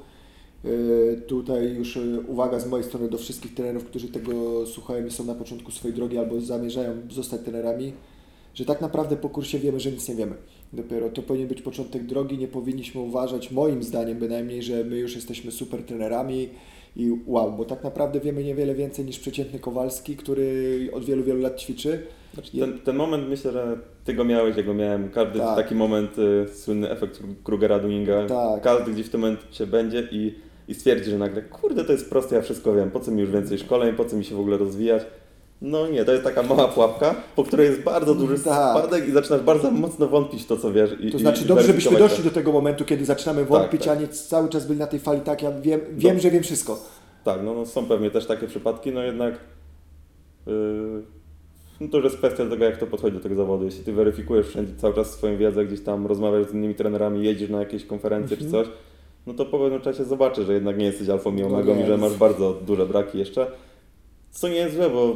E, 0.66 1.22
Tutaj 1.22 1.74
już 1.74 1.98
e, 1.98 2.02
uwaga 2.28 2.60
z 2.60 2.68
mojej 2.68 2.84
strony 2.86 3.10
do 3.10 3.18
wszystkich 3.18 3.54
trenerów, 3.54 3.86
którzy 3.86 4.08
tego 4.08 4.66
słuchają 4.68 5.06
i 5.06 5.12
są 5.12 5.24
na 5.26 5.36
początku 5.36 5.72
swojej 5.72 5.96
drogi 5.96 6.18
albo 6.18 6.42
zamierzają 6.42 6.94
zostać 7.10 7.42
trenerami. 7.42 7.94
że 8.54 8.66
tak 8.66 8.82
naprawdę 8.82 9.16
po 9.18 9.30
kursie 9.30 9.60
wiemy, 9.60 9.80
że 9.80 9.92
nic 9.92 10.10
nie 10.10 10.16
wiemy. 10.16 10.36
Dopiero 10.74 11.10
to 11.10 11.22
powinien 11.22 11.48
być 11.48 11.62
początek 11.62 12.06
drogi, 12.06 12.38
nie 12.38 12.48
powinniśmy 12.48 13.02
uważać, 13.02 13.52
moim 13.52 13.84
zdaniem 13.84 14.18
bynajmniej, 14.20 14.64
że 14.64 14.84
my 14.84 14.98
już 14.98 15.16
jesteśmy 15.16 15.52
super 15.52 15.84
trenerami 15.84 16.50
i 16.96 17.12
wow, 17.26 17.52
bo 17.52 17.66
tak 17.66 17.84
naprawdę 17.84 18.20
wiemy 18.20 18.44
niewiele 18.44 18.76
więcej 18.76 19.06
niż 19.06 19.20
przeciętny 19.20 19.60
Kowalski, 19.60 20.16
który 20.16 20.90
od 20.94 21.06
wielu, 21.06 21.24
wielu 21.24 21.42
lat 21.42 21.60
ćwiczy. 21.60 22.04
Znaczy, 22.34 22.58
ten, 22.60 22.80
ten 22.80 22.96
moment 22.96 23.30
myślę, 23.30 23.52
że 23.52 23.78
ty 24.06 24.14
go 24.14 24.24
miałeś, 24.24 24.58
ja 24.58 24.64
go 24.64 24.74
miałem. 24.74 25.10
Każdy 25.10 25.40
Tak. 25.40 25.56
taki 25.56 25.76
moment, 25.76 26.18
y, 26.18 26.48
słynny 26.54 26.90
efekt 26.90 27.20
Krugera 27.44 27.80
Dunninga. 27.80 28.26
Tak. 28.26 28.62
Każdy 28.62 28.92
gdzieś 28.92 29.06
w 29.06 29.10
tym 29.10 29.22
momencie 29.22 29.68
będzie 29.68 30.08
i, 30.12 30.36
i 30.68 30.74
stwierdzi, 30.74 31.12
że 31.12 31.18
nagle, 31.18 31.42
kurde, 31.42 31.86
to 31.86 31.92
jest 31.92 32.10
proste, 32.10 32.36
ja 32.36 32.42
wszystko 32.42 32.74
wiem. 32.74 32.92
Po 32.92 33.00
co 33.00 33.12
mi 33.12 33.22
już 33.22 33.32
więcej 33.32 33.58
szkoleń, 33.58 33.96
po 33.96 34.06
co 34.06 34.16
mi 34.18 34.24
się 34.26 34.36
w 34.36 34.40
ogóle 34.40 34.58
rozwijać? 34.58 35.04
No 35.62 35.88
nie, 35.88 36.06
to 36.06 36.12
jest 36.12 36.24
taka 36.24 36.44
mała 36.44 36.68
pułapka, 36.68 37.16
po 37.36 37.44
której 37.44 37.68
jest 37.68 37.82
bardzo 37.82 38.16
duży 38.16 38.40
Tak. 38.40 38.78
spadek 38.80 39.08
i 39.08 39.12
zaczynasz 39.12 39.42
bardzo 39.42 39.72
mocno 39.72 40.08
wątpić 40.08 40.46
to, 40.46 40.58
co 40.58 40.72
wiesz. 40.74 40.92
I, 41.00 41.12
To 41.12 41.20
znaczy 41.20 41.44
i 41.44 41.48
dobrze, 41.48 41.64
żebyśmy 41.68 41.98
doszli 42.00 42.24
do 42.24 42.30
tego 42.32 42.52
momentu, 42.52 42.86
kiedy 42.86 43.06
zaczynamy 43.06 43.46
wątpić, 43.46 43.86
tak. 43.86 43.98
a 43.98 44.02
nie 44.02 44.08
cały 44.08 44.50
czas 44.50 44.68
byli 44.68 44.80
na 44.80 44.88
tej 44.88 45.00
fali 45.00 45.22
tak, 45.22 45.42
ja 45.42 45.52
wiem, 45.62 45.82
wiem 45.92 46.16
No. 46.16 46.22
że 46.22 46.32
wiem 46.32 46.44
wszystko. 46.44 46.80
Tak, 47.24 47.40
no, 47.44 47.54
no 47.54 47.66
są 47.66 47.86
pewnie 47.86 48.12
też 48.12 48.26
takie 48.26 48.48
przypadki, 48.48 48.92
no 48.92 49.04
jednak 49.04 49.34
yy, 50.48 50.54
no 51.82 51.88
to 51.88 51.98
już 51.98 52.04
jest 52.04 52.18
kwestia 52.18 52.46
tego, 52.50 52.66
jak 52.66 52.78
to 52.78 52.88
podchodzi 52.88 53.18
do 53.18 53.24
tego 53.24 53.36
zawodu. 53.36 53.66
Jeśli 53.66 53.84
ty 53.84 53.94
weryfikujesz 53.94 54.48
wszędzie 54.48 54.74
cały 54.78 54.94
czas 54.94 55.12
swoją 55.12 55.38
wiedzę, 55.38 55.66
gdzieś 55.66 55.82
tam 55.84 56.08
rozmawiasz 56.08 56.48
z 56.48 56.54
innymi 56.54 56.76
trenerami, 56.76 57.24
jedziesz 57.26 57.50
na 57.50 57.60
jakieś 57.60 57.86
konferencje 57.86 58.38
czy 58.38 58.46
Mhm. 58.46 58.64
coś, 58.66 58.74
no 59.28 59.34
to 59.34 59.46
po 59.46 59.60
pewnym 59.60 59.82
czasie 59.82 60.04
zobaczysz, 60.04 60.46
że 60.46 60.54
jednak 60.54 60.78
nie 60.78 60.86
jesteś 60.86 61.10
alfą 61.10 61.36
i 61.36 61.42
No 61.42 61.48
omegą 61.48 61.76
nie 61.76 61.84
i 61.84 61.88
że 61.88 61.98
masz 61.98 62.14
bardzo 62.18 62.54
duże 62.68 62.86
braki 62.86 63.20
jeszcze. 63.20 63.48
Co 64.32 64.48
nie 64.48 64.56
jest 64.56 64.76
złe, 64.76 64.90
bo 64.90 65.16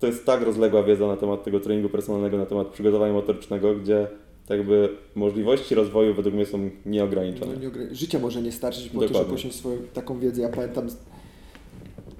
to 0.00 0.06
jest 0.06 0.26
tak 0.26 0.42
rozległa 0.42 0.82
wiedza 0.82 1.06
na 1.06 1.16
temat 1.16 1.44
tego 1.44 1.60
treningu 1.60 1.88
personalnego, 1.88 2.38
na 2.38 2.46
temat 2.46 2.66
przygotowania 2.66 3.12
motorycznego, 3.12 3.74
gdzie 3.74 4.08
tak 4.48 4.58
jakby 4.58 4.88
możliwości 5.14 5.74
rozwoju 5.74 6.14
według 6.14 6.34
mnie 6.34 6.46
są 6.46 6.70
nieograniczone. 6.86 7.52
No, 7.62 7.70
Życie 7.92 8.18
może 8.18 8.42
nie 8.42 8.52
starczyć 8.52 8.88
po 8.88 8.94
to, 8.94 9.00
żeby 9.00 9.12
Dokładnie. 9.12 9.32
posiąść 9.32 9.56
swoją 9.56 9.76
taką 9.94 10.18
wiedzę. 10.18 10.42
Ja 10.42 10.48
pamiętam, 10.48 10.88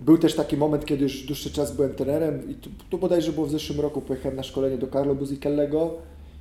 był 0.00 0.18
też 0.18 0.34
taki 0.34 0.56
moment, 0.56 0.84
kiedy 0.84 1.02
już 1.02 1.22
dłuższy 1.22 1.50
czas 1.50 1.76
byłem 1.76 1.94
trenerem 1.94 2.50
i 2.50 2.54
to, 2.54 2.70
to 2.90 2.98
bodajże 2.98 3.32
było 3.32 3.46
w 3.46 3.50
zeszłym 3.50 3.80
roku, 3.80 4.00
pojechałem 4.00 4.36
na 4.36 4.42
szkolenie 4.42 4.78
do 4.78 4.86
Carlo 4.86 5.14
Buzikellego 5.14 5.94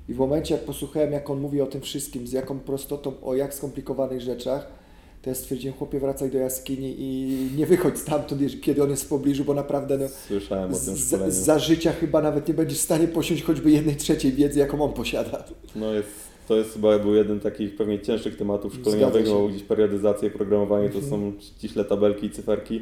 i 0.10 0.14
w 0.14 0.18
momencie 0.18 0.56
jak 0.56 0.64
posłuchałem, 0.64 1.12
jak 1.12 1.30
on 1.30 1.40
mówi 1.40 1.62
o 1.62 1.68
tym 1.68 1.82
wszystkim, 1.82 2.28
z 2.28 2.32
jaką 2.32 2.60
prostotą, 2.60 3.14
o 3.22 3.36
jak 3.36 3.54
skomplikowanych 3.54 4.22
rzeczach, 4.22 4.79
to 5.22 5.30
ja 5.30 5.36
stwierdziłem, 5.36 5.78
chłopie, 5.78 6.00
wracaj 6.00 6.32
do 6.32 6.38
jaskini 6.38 6.96
i 7.00 7.38
nie 7.58 7.66
wychodź 7.66 7.98
stamtąd, 7.98 8.42
kiedy 8.62 8.84
on 8.84 8.90
jest 8.90 9.04
w 9.04 9.08
pobliżu, 9.08 9.44
bo 9.46 9.54
naprawdę 9.54 9.98
no, 9.98 10.08
Słyszałem 10.28 10.74
o 10.74 10.78
tym 10.78 10.96
z, 10.96 11.08
szkoleniu. 11.08 11.32
za 11.32 11.60
życia 11.60 11.92
chyba 11.92 12.22
nawet 12.22 12.48
nie 12.48 12.54
będziesz 12.54 12.78
w 12.78 12.82
stanie 12.82 13.08
posiąść 13.08 13.44
choćby 13.44 13.72
jednej 13.72 13.96
trzeciej 13.96 14.32
wiedzy, 14.34 14.60
jaką 14.60 14.82
on 14.82 14.94
posiada. 14.94 15.44
No 15.76 15.94
jest, 15.94 16.10
to 16.48 16.56
jest 16.58 16.74
chyba 16.74 17.00
był 17.00 17.16
jeden 17.16 17.40
z 17.40 17.44
takich 17.44 17.76
pewnie 17.76 18.00
cięższych 18.00 18.38
tematów 18.38 18.74
szkoleniowych, 18.74 19.26
bo 19.26 19.48
gdzieś 19.48 19.64
periodyzację, 19.64 20.30
programowanie 20.30 20.90
to 20.90 21.00
Mhm. 21.00 21.12
są 21.12 21.42
ściśle 21.42 21.86
tabelki 21.86 22.26
i 22.26 22.30
cyferki. 22.30 22.82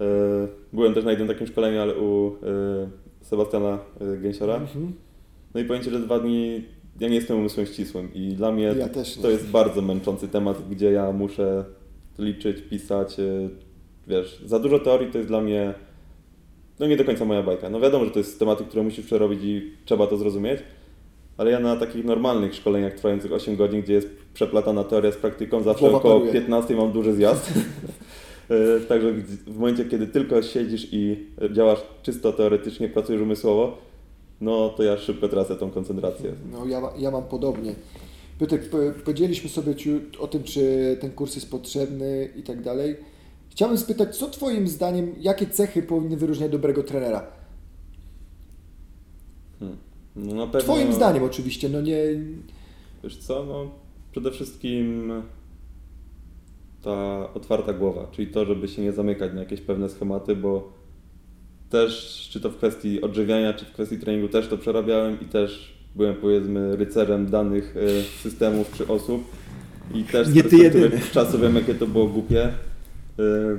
E, 0.00 0.04
Byłem 0.72 0.94
też 0.94 1.04
na 1.04 1.10
jednym 1.10 1.28
takim 1.28 1.46
szkoleniu, 1.46 1.80
ale 1.80 1.98
u 1.98 2.26
e, 2.28 2.88
Sebastiana 3.22 3.78
e, 4.00 4.16
Gęsiora. 4.16 4.56
Mhm. 4.56 4.92
No 5.54 5.60
i 5.60 5.64
powiem 5.64 5.82
Ci, 5.82 5.90
że 5.90 6.00
dwa 6.00 6.20
dni 6.20 6.64
ja 7.00 7.08
nie 7.08 7.14
jestem 7.14 7.36
umysłem 7.36 7.66
ścisłym 7.66 8.14
i 8.14 8.28
dla 8.28 8.52
mnie 8.52 8.62
Ja 8.62 8.88
to, 9.22 9.30
jest 9.30 9.50
bardzo 9.50 9.82
męczący 9.82 10.28
temat, 10.28 10.68
gdzie 10.70 10.92
ja 10.92 11.12
muszę 11.12 11.64
liczyć, 12.18 12.62
pisać, 12.70 13.20
e, 13.20 13.48
wiesz, 14.06 14.42
za 14.46 14.58
dużo 14.58 14.78
teorii 14.78 15.10
to 15.12 15.18
jest 15.18 15.30
dla 15.30 15.40
mnie 15.40 15.74
no 16.80 16.86
nie 16.86 16.96
do 16.96 17.04
końca 17.04 17.24
moja 17.24 17.42
bajka. 17.42 17.70
No 17.70 17.80
wiadomo, 17.80 18.04
że 18.04 18.10
to 18.10 18.18
jest 18.18 18.38
tematy, 18.38 18.64
które 18.64 18.82
musisz 18.82 19.06
przerobić 19.06 19.40
i 19.44 19.72
trzeba 19.84 20.06
to 20.06 20.16
zrozumieć, 20.16 20.60
ale 21.36 21.50
ja 21.50 21.60
na 21.60 21.76
takich 21.76 22.04
normalnych 22.04 22.54
szkoleniach 22.54 22.94
trwających 22.94 23.32
8 23.32 23.56
godzin, 23.56 23.82
gdzie 23.82 23.92
jest 23.92 24.08
przeplatana 24.34 24.84
teoria 24.84 25.12
z 25.12 25.16
praktyką, 25.16 25.62
zawsze 25.62 25.80
Głowa 25.80 25.98
około 25.98 26.14
paruje. 26.14 26.32
15 26.32 26.76
mam 26.76 26.92
duży 26.92 27.14
zjazd. 27.14 27.52
E, 28.50 28.80
Także 28.88 29.12
w 29.46 29.58
momencie, 29.58 29.84
kiedy 29.84 30.06
tylko 30.06 30.42
siedzisz 30.42 30.88
i 30.92 31.26
działasz 31.52 31.82
czysto 32.02 32.32
teoretycznie, 32.32 32.88
pracujesz 32.88 33.22
umysłowo, 33.22 33.78
no 34.44 34.68
to 34.68 34.82
ja 34.82 34.96
szybko 34.96 35.28
tracę 35.28 35.56
tą 35.56 35.70
koncentrację. 35.70 36.32
No 36.52 36.66
ja, 36.66 36.80
ja 36.98 37.10
mam 37.10 37.22
podobnie. 37.22 37.74
Piotrek, 38.40 38.70
po- 38.70 38.78
powiedzieliśmy 39.04 39.50
sobie 39.50 39.74
o 40.18 40.26
tym, 40.26 40.42
czy 40.42 40.96
ten 41.00 41.10
kurs 41.12 41.34
jest 41.34 41.50
potrzebny 41.50 42.28
i 42.36 42.42
tak 42.42 42.62
dalej. 42.62 42.96
Chciałbym 43.50 43.78
spytać, 43.78 44.16
co 44.16 44.30
Twoim 44.30 44.68
zdaniem, 44.68 45.14
jakie 45.20 45.46
cechy 45.46 45.82
powinny 45.82 46.16
wyróżniać 46.16 46.52
dobrego 46.52 46.82
trenera? 46.82 47.26
Hmm. 49.60 49.78
No 50.16 50.34
na 50.34 50.46
pewno, 50.46 50.60
Twoim 50.60 50.92
zdaniem 50.92 51.22
oczywiście, 51.22 51.68
no 51.68 51.80
nie... 51.80 51.96
Wiesz 53.04 53.16
co, 53.16 53.44
no 53.44 53.70
przede 54.12 54.30
wszystkim 54.30 55.12
ta 56.82 57.28
otwarta 57.34 57.72
głowa, 57.72 58.06
czyli 58.12 58.32
to, 58.32 58.44
żeby 58.44 58.68
się 58.68 58.82
nie 58.82 58.92
zamykać 58.92 59.32
na 59.34 59.40
jakieś 59.40 59.60
pewne 59.60 59.88
schematy, 59.88 60.36
bo 60.36 60.72
też, 61.74 62.28
czy 62.32 62.40
to 62.40 62.50
w 62.50 62.56
kwestii 62.56 63.02
odżywiania, 63.02 63.52
czy 63.52 63.64
w 63.64 63.72
kwestii 63.72 63.98
treningu, 63.98 64.28
też 64.28 64.48
to 64.48 64.58
przerabiałem 64.58 65.20
i 65.20 65.24
też 65.24 65.74
byłem 65.96 66.14
powiedzmy 66.14 66.76
rycerzem 66.76 67.30
danych 67.30 67.74
e, 67.76 68.02
systemów 68.22 68.72
czy 68.76 68.88
osób 68.88 69.24
i 69.94 70.04
też 70.04 70.26
z 70.28 70.34
Nie 70.34 70.42
ty 70.42 70.56
jedyny. 70.56 71.00
czasu 71.12 71.38
wiem, 71.38 71.54
jakie 71.56 71.74
to 71.74 71.86
było 71.86 72.06
głupie. 72.06 72.44
E, 73.18 73.58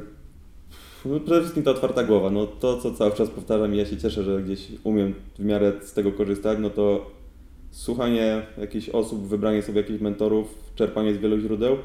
No, 1.06 1.19
przede 1.19 1.39
wszystkim 1.39 1.63
ta 1.63 1.71
otwarta 1.71 2.04
głowa, 2.04 2.30
no 2.30 2.47
to 2.47 2.78
co 2.78 2.93
cały 2.93 3.12
czas 3.12 3.30
powtarzam 3.30 3.75
i 3.75 3.78
ja 3.78 3.86
się 3.86 3.97
cieszę, 3.97 4.23
że 4.23 4.41
gdzieś 4.43 4.67
umiem 4.84 5.13
w 5.39 5.45
miarę 5.45 5.71
z 5.82 5.93
tego 5.93 6.12
korzystać, 6.12 6.58
no 6.62 6.69
to 6.69 7.12
słuchanie 7.71 8.41
jakichś 8.58 8.89
osób, 8.89 9.28
wybranie 9.28 9.62
sobie 9.62 9.82
jakichś 9.82 10.01
mentorów, 10.01 10.47
czerpanie 10.75 11.13
z 11.13 11.17
wielu 11.17 11.39
źródeł 11.39 11.78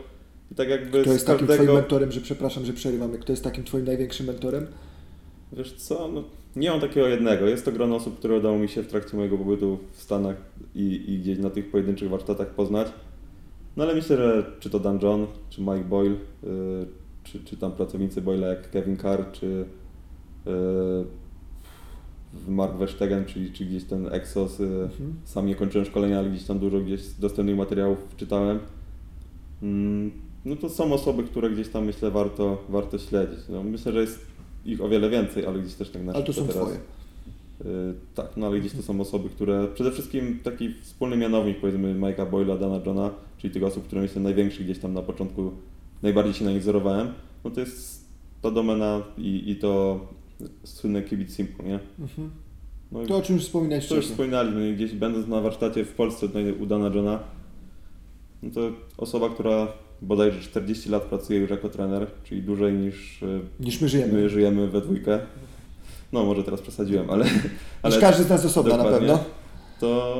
i 0.52 0.54
tak 0.54 0.68
jakby 0.68 1.02
Kto 1.02 1.12
jest 1.12 1.26
takim 1.26 1.46
każdego... 1.46 1.64
Twoim 1.64 1.80
mentorem, 1.80 2.12
że 2.12 2.20
przepraszam, 2.20 2.64
że 2.64 2.72
przerywamy, 2.72 3.18
kto 3.18 3.32
jest 3.32 3.44
takim 3.44 3.64
Twoim 3.64 3.84
największym 3.84 4.26
mentorem? 4.26 4.66
Wiesz 5.52 5.72
co, 5.72 6.08
no, 6.08 6.24
nie 6.56 6.70
mam 6.70 6.80
takiego 6.80 7.06
jednego. 7.08 7.46
Jest 7.46 7.64
to 7.64 7.72
grono 7.72 7.96
osób, 7.96 8.18
które 8.18 8.36
udało 8.36 8.58
mi 8.58 8.68
się 8.68 8.82
w 8.82 8.86
trakcie 8.86 9.16
mojego 9.16 9.38
pobytu 9.38 9.78
w 9.92 10.02
Stanach 10.02 10.36
i, 10.74 11.04
i 11.08 11.18
gdzieś 11.18 11.38
na 11.38 11.50
tych 11.50 11.70
pojedynczych 11.70 12.10
warsztatach 12.10 12.48
poznać. 12.54 12.88
No 13.76 13.84
ale 13.84 13.94
myślę, 13.94 14.16
że 14.16 14.52
czy 14.60 14.70
to 14.70 14.80
Dan 14.80 14.98
John, 15.02 15.26
czy 15.50 15.60
Mike 15.60 15.84
Boyle, 15.84 16.14
y, 16.14 16.16
czy, 17.24 17.44
czy 17.44 17.56
tam 17.56 17.72
pracownicy 17.72 18.22
Boyle 18.22 18.46
jak 18.48 18.70
Kevin 18.70 18.96
Carr, 18.96 19.32
czy 19.32 19.46
y, 20.46 20.50
Mark 22.48 22.76
Verstegen, 22.76 23.24
czyli, 23.24 23.52
czy 23.52 23.64
gdzieś 23.64 23.84
ten 23.84 24.08
Exos. 24.14 24.60
Y, 24.60 24.64
Mhm. 24.64 25.14
Sam 25.24 25.46
nie 25.46 25.54
kończyłem 25.54 25.84
szkolenia, 25.86 26.18
ale 26.18 26.30
gdzieś 26.30 26.44
tam 26.44 26.58
dużo 26.58 26.80
gdzieś 26.80 27.00
dostępnych 27.18 27.56
materiałów 27.56 27.98
czytałem. 28.16 28.58
Mm, 29.62 30.10
No 30.44 30.56
to 30.56 30.68
są 30.68 30.92
osoby, 30.92 31.22
które 31.24 31.50
gdzieś 31.50 31.68
tam 31.68 31.84
myślę 31.84 32.10
warto, 32.10 32.64
warto 32.68 32.98
śledzić. 32.98 33.38
No, 33.48 33.62
myślę, 33.62 33.92
że 33.92 34.00
jest 34.00 34.29
ich 34.64 34.80
o 34.80 34.88
wiele 34.88 35.10
więcej, 35.10 35.46
ale 35.46 35.58
gdzieś 35.58 35.74
też 35.74 35.90
tak 35.90 36.04
na 36.04 36.12
Ale 36.12 36.24
to 36.24 36.32
są 36.32 36.46
teraz. 36.46 36.56
Twoje. 36.56 36.76
Y, 37.60 37.94
tak, 38.14 38.36
no 38.36 38.46
ale 38.46 38.60
gdzieś 38.60 38.72
to 38.72 38.82
są 38.82 39.00
osoby, 39.00 39.28
które 39.28 39.68
przede 39.74 39.92
wszystkim 39.92 40.38
taki 40.42 40.74
wspólny 40.82 41.16
mianownik 41.16 41.60
powiedzmy 41.60 41.94
Mike'a 41.94 42.30
Boyla, 42.30 42.56
Dana 42.56 42.80
Johna, 42.86 43.10
czyli 43.38 43.54
tych 43.54 43.64
osób, 43.64 43.84
które 43.86 44.00
myślę 44.00 44.22
największych 44.22 44.64
gdzieś 44.64 44.78
tam 44.78 44.94
na 44.94 45.02
początku 45.02 45.52
najbardziej 46.02 46.34
się 46.34 46.44
na 46.44 46.50
nich 46.50 46.60
wzorowałem, 46.60 47.12
no 47.44 47.50
to 47.50 47.60
jest 47.60 48.04
ta 48.42 48.50
domena 48.50 49.02
i, 49.18 49.50
i 49.50 49.56
to 49.56 50.00
słynne 50.64 51.00
It 51.00 51.32
Simple, 51.32 51.64
nie? 51.64 51.78
Mhm. 51.98 52.30
No, 52.92 53.06
To 53.06 53.16
o 53.16 53.22
czym 53.22 53.36
już 53.36 53.44
wspominałeś 53.44 53.88
to 53.88 53.96
już 53.96 54.06
wspominaliśmy, 54.06 54.74
gdzieś 54.74 54.92
będąc 54.92 55.28
na 55.28 55.40
warsztacie 55.40 55.84
w 55.84 55.92
Polsce 55.92 56.26
tutaj 56.26 56.52
u 56.52 56.66
Dana 56.66 56.90
Johna, 56.94 57.20
no 58.42 58.50
to 58.50 58.60
osoba, 58.96 59.30
która 59.30 59.68
bodajże 60.02 60.40
40 60.40 60.88
lat 60.90 61.02
pracuje 61.02 61.40
już 61.40 61.50
jako 61.50 61.68
trener, 61.68 62.06
czyli 62.24 62.42
dłużej 62.42 62.72
niż 62.72 63.22
y, 63.22 63.40
Niż 63.60 63.80
my 63.80 63.88
żyjemy. 63.88 64.12
my 64.12 64.28
żyjemy 64.28 64.68
we 64.68 64.80
dwójkę. 64.80 65.18
No 66.12 66.24
może 66.24 66.44
teraz 66.44 66.60
przesadziłem, 66.60 67.10
ale... 67.10 67.24
Niż 67.84 67.98
każdy 67.98 68.24
z 68.24 68.28
nas 68.28 68.44
osobna 68.44 68.76
na 68.76 68.84
pewno. 68.84 69.24
To 69.80 70.16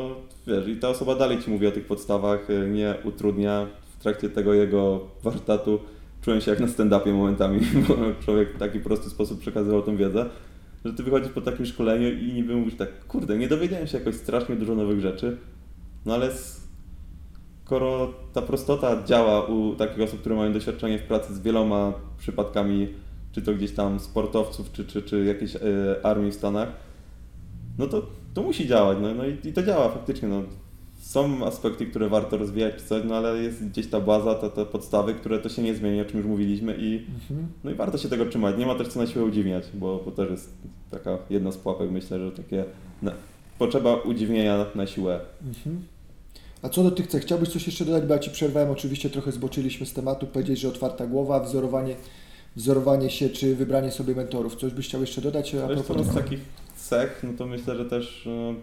wiesz, 0.47 0.69
i 0.69 0.77
ta 0.77 0.89
osoba 0.89 1.15
dalej 1.15 1.43
Ci 1.43 1.51
mówi 1.51 1.67
o 1.67 1.71
tych 1.73 1.87
podstawach, 1.87 2.51
y, 2.51 2.69
nie 2.71 2.95
utrudnia. 3.05 3.67
W 3.99 4.03
trakcie 4.03 4.31
tego 4.31 4.55
jego 4.55 5.01
warsztatu 5.23 5.81
czułem 6.23 6.41
się 6.41 6.51
jak 6.51 6.61
na 6.61 6.67
stand-upie 6.67 7.13
momentami, 7.13 7.61
bo 7.89 7.95
człowiek 8.25 8.55
w 8.55 8.59
taki 8.59 8.81
prosty 8.81 9.11
sposób 9.11 9.41
przekazywał 9.41 9.83
tą 9.83 9.97
wiedzę, 9.97 10.27
że 10.85 10.93
Ty 10.93 11.03
wychodzisz 11.03 11.33
po 11.33 11.41
takim 11.41 11.67
szkoleniu 11.67 12.11
i 12.11 12.33
niby 12.33 12.57
mówisz 12.57 12.77
tak, 12.77 13.07
kurde, 13.07 13.39
nie 13.39 13.49
dowiedziałem 13.49 13.87
się 13.87 13.99
jakoś 13.99 14.15
strasznie 14.15 14.57
dużo 14.57 14.75
nowych 14.75 15.01
rzeczy, 15.01 15.37
no 16.07 16.15
ale 16.15 16.31
skoro 17.71 18.13
ta 18.33 18.43
prostota 18.43 19.03
działa 19.05 19.47
u 19.47 19.75
takich 19.75 20.03
osób, 20.03 20.21
które 20.21 20.37
mają 20.37 20.53
doświadczenie 20.53 20.99
w 20.99 21.03
pracy 21.03 21.35
z 21.35 21.41
wieloma 21.41 21.93
przypadkami, 22.19 22.89
czy 23.33 23.43
to 23.43 23.55
gdzieś 23.55 23.73
tam 23.73 24.01
sportowców, 24.01 24.73
czy, 24.73 24.85
czy, 24.85 25.03
czy 25.03 25.25
jakiejś 25.25 25.57
e, 25.57 25.61
armii 26.03 26.31
w 26.31 26.35
Stanach, 26.35 26.69
no 27.79 27.87
to, 27.87 28.07
to 28.35 28.43
musi 28.43 28.67
działać, 28.69 28.99
no, 29.03 29.15
no 29.15 29.27
i, 29.27 29.49
i 29.49 29.53
to 29.53 29.63
działa 29.63 29.89
faktycznie, 29.89 30.29
no. 30.29 30.43
Są 31.01 31.47
aspekty, 31.47 31.87
które 31.87 32.09
warto 32.09 32.37
rozwijać 32.37 32.75
czy 32.77 32.85
coś, 32.85 33.03
no 33.05 33.17
ale 33.17 33.43
jest 33.43 33.69
gdzieś 33.69 33.87
ta 33.87 34.01
baza, 34.01 34.35
te, 34.35 34.51
te 34.51 34.67
podstawy, 34.67 35.15
które 35.15 35.39
to 35.39 35.49
się 35.49 35.63
nie 35.63 35.75
zmieni, 35.75 36.01
o 36.01 36.05
czym 36.05 36.19
już 36.19 36.27
mówiliśmy 36.27 36.77
i, 36.79 36.97
Mhm. 36.97 37.49
no 37.65 37.71
i 37.71 37.75
warto 37.75 37.99
się 37.99 38.09
tego 38.09 38.27
trzymać. 38.27 38.59
Nie 38.59 38.67
ma 38.67 38.75
też 38.75 38.89
co 38.89 39.01
na 39.01 39.07
siłę 39.07 39.25
udziwniać, 39.25 39.65
bo, 39.75 40.03
bo 40.05 40.11
też 40.11 40.31
jest 40.31 40.53
taka 40.91 41.19
jedna 41.31 41.53
z 41.53 41.57
pułapek, 41.57 41.91
myślę, 41.91 42.19
że 42.19 42.33
takie 42.33 42.65
na, 43.03 43.13
potrzeba 43.59 43.95
udziwnienia 43.95 44.67
na 44.75 44.87
siłę. 44.87 45.21
Mhm. 45.47 45.83
A 46.63 46.69
co 46.69 46.83
do 46.83 46.91
tych 46.91 47.07
cech, 47.07 47.23
chciałbyś 47.23 47.49
coś 47.49 47.67
jeszcze 47.67 47.85
dodać, 47.85 48.05
bo 48.05 48.15
ja 48.15 48.21
Ci 48.21 48.31
przerwałem, 48.31 48.71
oczywiście 48.71 49.11
trochę 49.11 49.33
zboczyliśmy 49.33 49.87
z 49.87 49.93
tematu, 49.93 50.27
powiedzieć, 50.27 50.61
że 50.61 50.69
otwarta 50.69 51.07
głowa, 51.07 51.41
wzorowanie, 51.41 51.97
wzorowanie 52.57 53.11
się 53.11 53.29
czy 53.29 53.57
wybranie 53.57 53.91
sobie 53.91 54.15
mentorów. 54.15 54.57
Coś 54.57 54.73
byś 54.73 54.89
chciał 54.89 55.01
jeszcze 55.01 55.21
dodać 55.21 55.55
a 55.55 55.67
propos 55.67 55.97
no, 55.97 56.05
z 56.05 56.09
tego? 56.09 56.21
takich 56.21 56.41
cech, 56.77 57.21
no 57.23 57.31
to 57.39 57.47
myślę, 57.47 57.77
że 57.77 57.85
też 57.85 58.27
e, 58.27 58.55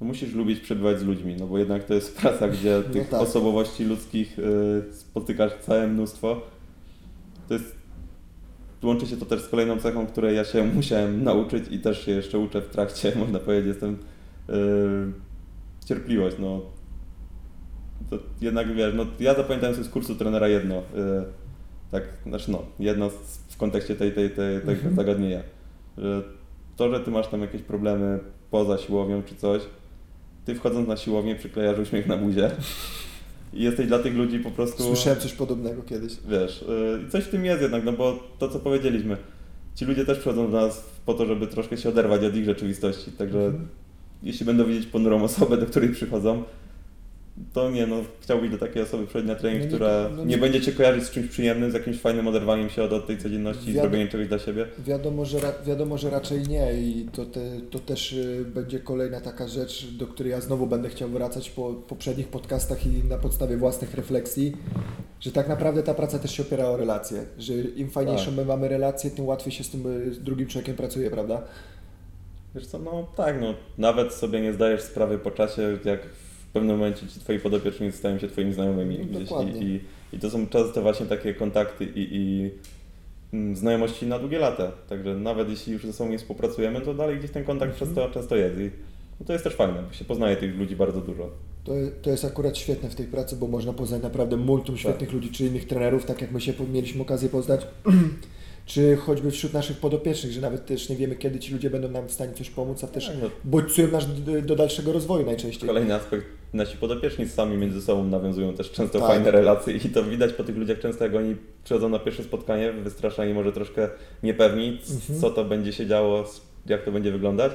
no 0.00 0.06
musisz 0.06 0.34
lubić 0.34 0.60
przebywać 0.60 0.98
z 0.98 1.02
ludźmi, 1.02 1.36
no 1.38 1.46
bo 1.46 1.58
jednak 1.58 1.84
to 1.84 1.94
jest 1.94 2.16
praca, 2.20 2.48
gdzie 2.48 2.82
No 2.86 2.92
tych 2.92 3.08
tak. 3.08 3.20
osobowości 3.20 3.84
ludzkich 3.84 4.36
e, 4.38 4.94
spotykasz 4.94 5.52
całe 5.60 5.86
mnóstwo. 5.86 6.40
To 7.48 7.54
jest 7.54 7.78
łączy 8.82 9.06
się 9.06 9.16
to 9.16 9.26
też 9.26 9.42
z 9.42 9.48
kolejną 9.48 9.78
cechą, 9.78 10.06
której 10.06 10.36
ja 10.36 10.44
się 10.44 10.64
musiałem 10.74 11.24
nauczyć 11.24 11.64
i 11.70 11.78
też 11.78 12.04
się 12.04 12.12
jeszcze 12.12 12.38
uczę 12.38 12.60
w 12.60 12.68
trakcie, 12.68 13.12
można 13.20 13.38
powiedzieć, 13.38 13.66
jestem 13.66 13.98
e, 14.48 14.54
cierpliwość, 15.88 16.36
no. 16.38 16.60
To 18.10 18.18
jednak 18.40 18.74
wiesz, 18.74 18.94
no 18.94 19.06
ja 19.20 19.34
zapamiętałem 19.34 19.76
sobie 19.76 19.86
z 19.88 19.90
kursu 19.90 20.14
trenera 20.14 20.48
jedno, 20.48 20.74
e, 20.74 21.24
tak, 21.90 22.02
znaczy 22.26 22.50
no, 22.50 22.62
jedno 22.78 23.10
w 23.48 23.56
kontekście 23.56 23.96
tej, 23.96 24.12
tej, 24.12 24.30
tej, 24.30 24.60
tego 24.60 24.72
Mhm. 24.72 24.94
zagadnienia, 24.94 25.42
że 25.98 26.22
to, 26.76 26.90
że 26.90 27.00
ty 27.00 27.10
masz 27.10 27.28
tam 27.28 27.40
jakieś 27.40 27.62
problemy 27.62 28.18
poza 28.50 28.78
siłownią 28.78 29.22
czy 29.22 29.34
coś, 29.34 29.62
ty 30.44 30.54
wchodząc 30.54 30.88
na 30.88 30.96
siłownię 30.96 31.36
przyklejasz 31.36 31.78
uśmiech 31.78 32.06
na 32.06 32.16
buzie 32.16 32.50
i 33.52 33.62
jesteś 33.62 33.86
dla 33.86 33.98
tych 33.98 34.14
ludzi 34.14 34.38
po 34.38 34.50
prostu... 34.50 34.82
Słyszałem 34.82 35.20
coś 35.20 35.32
podobnego 35.32 35.82
kiedyś. 35.82 36.16
Wiesz, 36.28 36.64
yy, 37.02 37.10
coś 37.10 37.24
w 37.24 37.30
tym 37.30 37.44
jest 37.44 37.62
jednak, 37.62 37.84
no 37.84 37.92
bo 37.92 38.18
to 38.38 38.48
co 38.48 38.58
powiedzieliśmy, 38.58 39.16
ci 39.74 39.84
ludzie 39.84 40.04
też 40.04 40.18
przychodzą 40.18 40.50
do 40.50 40.60
nas 40.60 40.84
po 41.06 41.14
to, 41.14 41.26
żeby 41.26 41.46
troszkę 41.46 41.76
się 41.76 41.88
oderwać 41.88 42.24
od 42.24 42.36
ich 42.36 42.44
rzeczywistości, 42.44 43.12
także 43.12 43.38
Mhm. 43.38 43.68
Jeśli 44.22 44.46
będą 44.46 44.64
widzieć 44.64 44.86
ponurą 44.86 45.22
osobę, 45.22 45.56
do 45.56 45.66
której 45.66 45.88
przychodzą, 45.90 46.42
to 47.52 47.70
nie, 47.70 47.86
no 47.86 47.96
chciałbyś 48.20 48.50
do 48.50 48.58
takiej 48.58 48.82
osoby 48.82 49.06
przyjść 49.06 49.26
na 49.28 49.34
trening, 49.34 49.62
No 49.62 49.68
która 49.68 50.08
no 50.16 50.24
nie, 50.24 50.30
nie- 50.30 50.38
będzie 50.38 50.60
Cię 50.60 50.72
kojarzyć 50.72 51.04
z 51.04 51.10
czymś 51.10 51.28
przyjemnym, 51.28 51.70
z 51.70 51.74
jakimś 51.74 52.00
fajnym 52.00 52.28
oderwaniem 52.28 52.70
się 52.70 52.82
od, 52.82 52.92
od 52.92 53.06
tej 53.06 53.18
codzienności 53.18 53.70
i 53.70 53.74
Wiado- 53.74 53.80
zrobieniem 53.80 54.08
czegoś 54.08 54.28
dla 54.28 54.38
siebie. 54.38 54.66
Wiadomo, 54.86 55.24
że, 55.24 55.40
ra- 55.40 55.52
wiadomo, 55.66 55.98
że 55.98 56.10
raczej 56.10 56.42
nie 56.48 56.72
i 56.74 57.08
to, 57.12 57.26
te, 57.26 57.40
to 57.70 57.78
też 57.78 58.12
y, 58.12 58.44
będzie 58.54 58.78
kolejna 58.80 59.20
taka 59.20 59.48
rzecz, 59.48 59.86
do 59.98 60.06
której 60.06 60.30
ja 60.32 60.40
znowu 60.40 60.66
będę 60.66 60.88
chciał 60.88 61.08
wracać 61.08 61.50
po 61.50 61.72
poprzednich 61.74 62.28
podcastach 62.28 62.86
i 62.86 63.04
na 63.08 63.18
podstawie 63.18 63.56
własnych 63.56 63.94
refleksji, 63.94 64.52
że 65.20 65.32
tak 65.32 65.48
naprawdę 65.48 65.82
ta 65.82 65.94
praca 65.94 66.18
też 66.18 66.30
się 66.36 66.42
opiera 66.42 66.64
o 66.64 66.76
relacje, 66.76 67.24
że 67.38 67.54
im 67.54 67.90
fajniejszą 67.90 68.24
Tak. 68.26 68.34
my 68.34 68.44
mamy 68.44 68.68
relacje, 68.68 69.10
tym 69.10 69.26
łatwiej 69.26 69.52
się 69.52 69.64
z 69.64 69.70
tym 69.70 69.86
y, 69.86 70.10
drugim 70.10 70.46
człowiekiem 70.46 70.76
pracuje, 70.76 71.10
prawda? 71.10 71.42
Wiesz 72.54 72.66
co, 72.66 72.78
no 72.78 73.06
tak, 73.16 73.40
no 73.40 73.54
nawet 73.78 74.12
sobie 74.14 74.40
nie 74.40 74.52
zdajesz 74.52 74.82
sprawy 74.82 75.18
po 75.18 75.30
czasie, 75.30 75.78
jak 75.84 76.00
w 76.48 76.52
pewnym 76.52 76.76
momencie 76.78 77.06
ci 77.06 77.20
twoi 77.20 77.38
podopieczni 77.38 77.92
stają 77.92 78.18
się 78.18 78.28
twoimi 78.28 78.52
znajomymi 78.52 78.98
No, 78.98 79.20
gdzieś 79.20 79.30
i, 79.30 79.64
i, 79.64 79.80
i 80.12 80.18
to 80.18 80.30
są 80.30 80.46
często 80.46 80.82
właśnie 80.82 81.06
takie 81.06 81.34
kontakty 81.34 81.84
i, 81.84 82.08
i 82.16 82.50
mm, 83.32 83.56
znajomości 83.56 84.06
na 84.06 84.18
długie 84.18 84.38
lata, 84.38 84.72
także 84.88 85.14
nawet 85.14 85.48
jeśli 85.50 85.72
już 85.72 85.86
ze 85.86 85.92
sobą 85.92 86.10
nie 86.10 86.18
współpracujemy, 86.18 86.80
to 86.80 86.94
dalej 86.94 87.18
gdzieś 87.18 87.30
ten 87.30 87.44
kontakt 87.44 87.72
Mhm. 87.72 87.88
często, 87.94 88.10
często 88.20 88.36
jest 88.36 88.58
i 88.58 88.70
no 89.20 89.26
to 89.26 89.32
jest 89.32 89.44
też 89.44 89.54
fajne, 89.54 89.82
bo 89.82 89.92
się 89.92 90.04
poznaje 90.04 90.36
tych 90.36 90.56
ludzi 90.56 90.76
bardzo 90.76 91.00
dużo. 91.00 91.30
To, 91.64 91.72
to 92.02 92.10
jest 92.10 92.24
akurat 92.24 92.58
świetne 92.58 92.90
w 92.90 92.94
tej 92.94 93.06
pracy, 93.06 93.36
bo 93.36 93.46
można 93.46 93.72
poznać 93.72 94.02
naprawdę 94.02 94.36
multum 94.36 94.76
świetnych 94.76 95.12
ludzi, 95.12 95.30
czy 95.30 95.46
innych 95.46 95.66
trenerów, 95.66 96.04
tak 96.06 96.20
jak 96.20 96.32
my 96.32 96.40
się 96.40 96.52
mieliśmy 96.72 97.02
okazję 97.02 97.28
poznać, 97.28 97.66
czy 98.68 98.96
choćby 98.96 99.30
wśród 99.30 99.52
naszych 99.52 99.76
podopiecznych, 99.76 100.32
że 100.32 100.40
nawet 100.40 100.66
też 100.66 100.88
nie 100.88 100.96
wiemy, 100.96 101.16
kiedy 101.16 101.38
ci 101.38 101.52
ludzie 101.52 101.70
będą 101.70 101.88
nam 101.90 102.08
w 102.08 102.12
stanie 102.12 102.32
coś 102.32 102.50
pomóc, 102.50 102.84
a 102.84 102.86
też 102.86 103.10
no, 103.22 103.30
bodźcują 103.44 103.88
nas 103.88 104.22
do, 104.24 104.42
do 104.42 104.56
dalszego 104.56 104.92
rozwoju 104.92 105.26
najczęściej. 105.26 105.68
Kolejny 105.68 105.94
aspekt, 105.94 106.26
nasi 106.52 106.76
podopieczni 106.76 107.28
sami 107.28 107.56
między 107.56 107.82
sobą 107.82 108.04
nawiązują 108.04 108.54
też 108.54 108.70
często 108.70 108.98
Tak. 108.98 109.08
fajne 109.08 109.30
relacje 109.30 109.74
i 109.76 109.80
to 109.80 110.04
widać 110.04 110.32
po 110.32 110.44
tych 110.44 110.56
ludziach 110.56 110.78
często, 110.80 111.04
jak 111.04 111.14
oni 111.14 111.36
przychodzą 111.64 111.88
na 111.88 111.98
pierwsze 111.98 112.22
spotkanie, 112.24 112.72
wystraszani 112.72 113.34
może 113.34 113.52
troszkę 113.52 113.88
niepewni, 114.22 114.68
Mhm. 114.90 115.20
co 115.20 115.30
to 115.30 115.44
będzie 115.44 115.72
się 115.72 115.86
działo, 115.86 116.24
jak 116.66 116.84
to 116.84 116.92
będzie 116.92 117.12
wyglądać. 117.12 117.52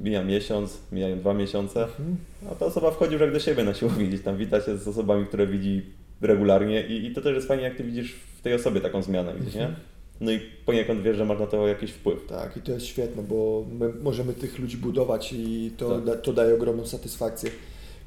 Mija 0.00 0.24
miesiąc, 0.24 0.78
mijają 0.92 1.18
dwa 1.18 1.34
miesiące, 1.34 1.82
Mhm. 1.84 2.16
a 2.52 2.54
ta 2.54 2.66
osoba 2.66 2.90
wchodzi 2.90 3.12
już 3.12 3.20
jak 3.22 3.32
do 3.32 3.40
siebie 3.40 3.64
na 3.64 3.74
siłowni, 3.74 4.08
gdzieś 4.08 4.20
tam 4.22 4.36
wita 4.36 4.60
się 4.60 4.78
z 4.78 4.88
osobami, 4.88 5.26
które 5.26 5.46
widzi 5.46 5.82
regularnie 6.20 6.86
i, 6.86 7.06
i 7.06 7.12
to 7.14 7.20
też 7.20 7.34
jest 7.34 7.48
fajnie, 7.48 7.64
jak 7.64 7.76
ty 7.76 7.84
widzisz 7.84 8.14
w 8.38 8.42
tej 8.42 8.54
osobie 8.54 8.80
taką 8.80 9.02
zmianę 9.02 9.32
gdzieś, 9.40 9.54
nie? 9.54 9.74
No 10.20 10.32
i 10.32 10.40
poniekąd 10.66 11.02
wiesz, 11.02 11.16
że 11.16 11.24
masz 11.24 11.38
na 11.40 11.46
to 11.46 11.68
jakiś 11.68 11.90
wpływ. 11.90 12.26
Tak, 12.28 12.56
i 12.56 12.60
to 12.60 12.72
jest 12.72 12.86
świetne, 12.86 13.22
bo 13.22 13.64
my 13.78 13.92
możemy 14.02 14.32
tych 14.32 14.58
ludzi 14.58 14.76
budować 14.76 15.32
i 15.32 15.70
to, 15.76 15.94
Tak. 15.94 16.04
da, 16.04 16.16
to 16.16 16.32
daje 16.32 16.54
ogromną 16.54 16.86
satysfakcję. 16.86 17.50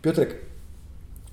Piotrek, 0.01 0.35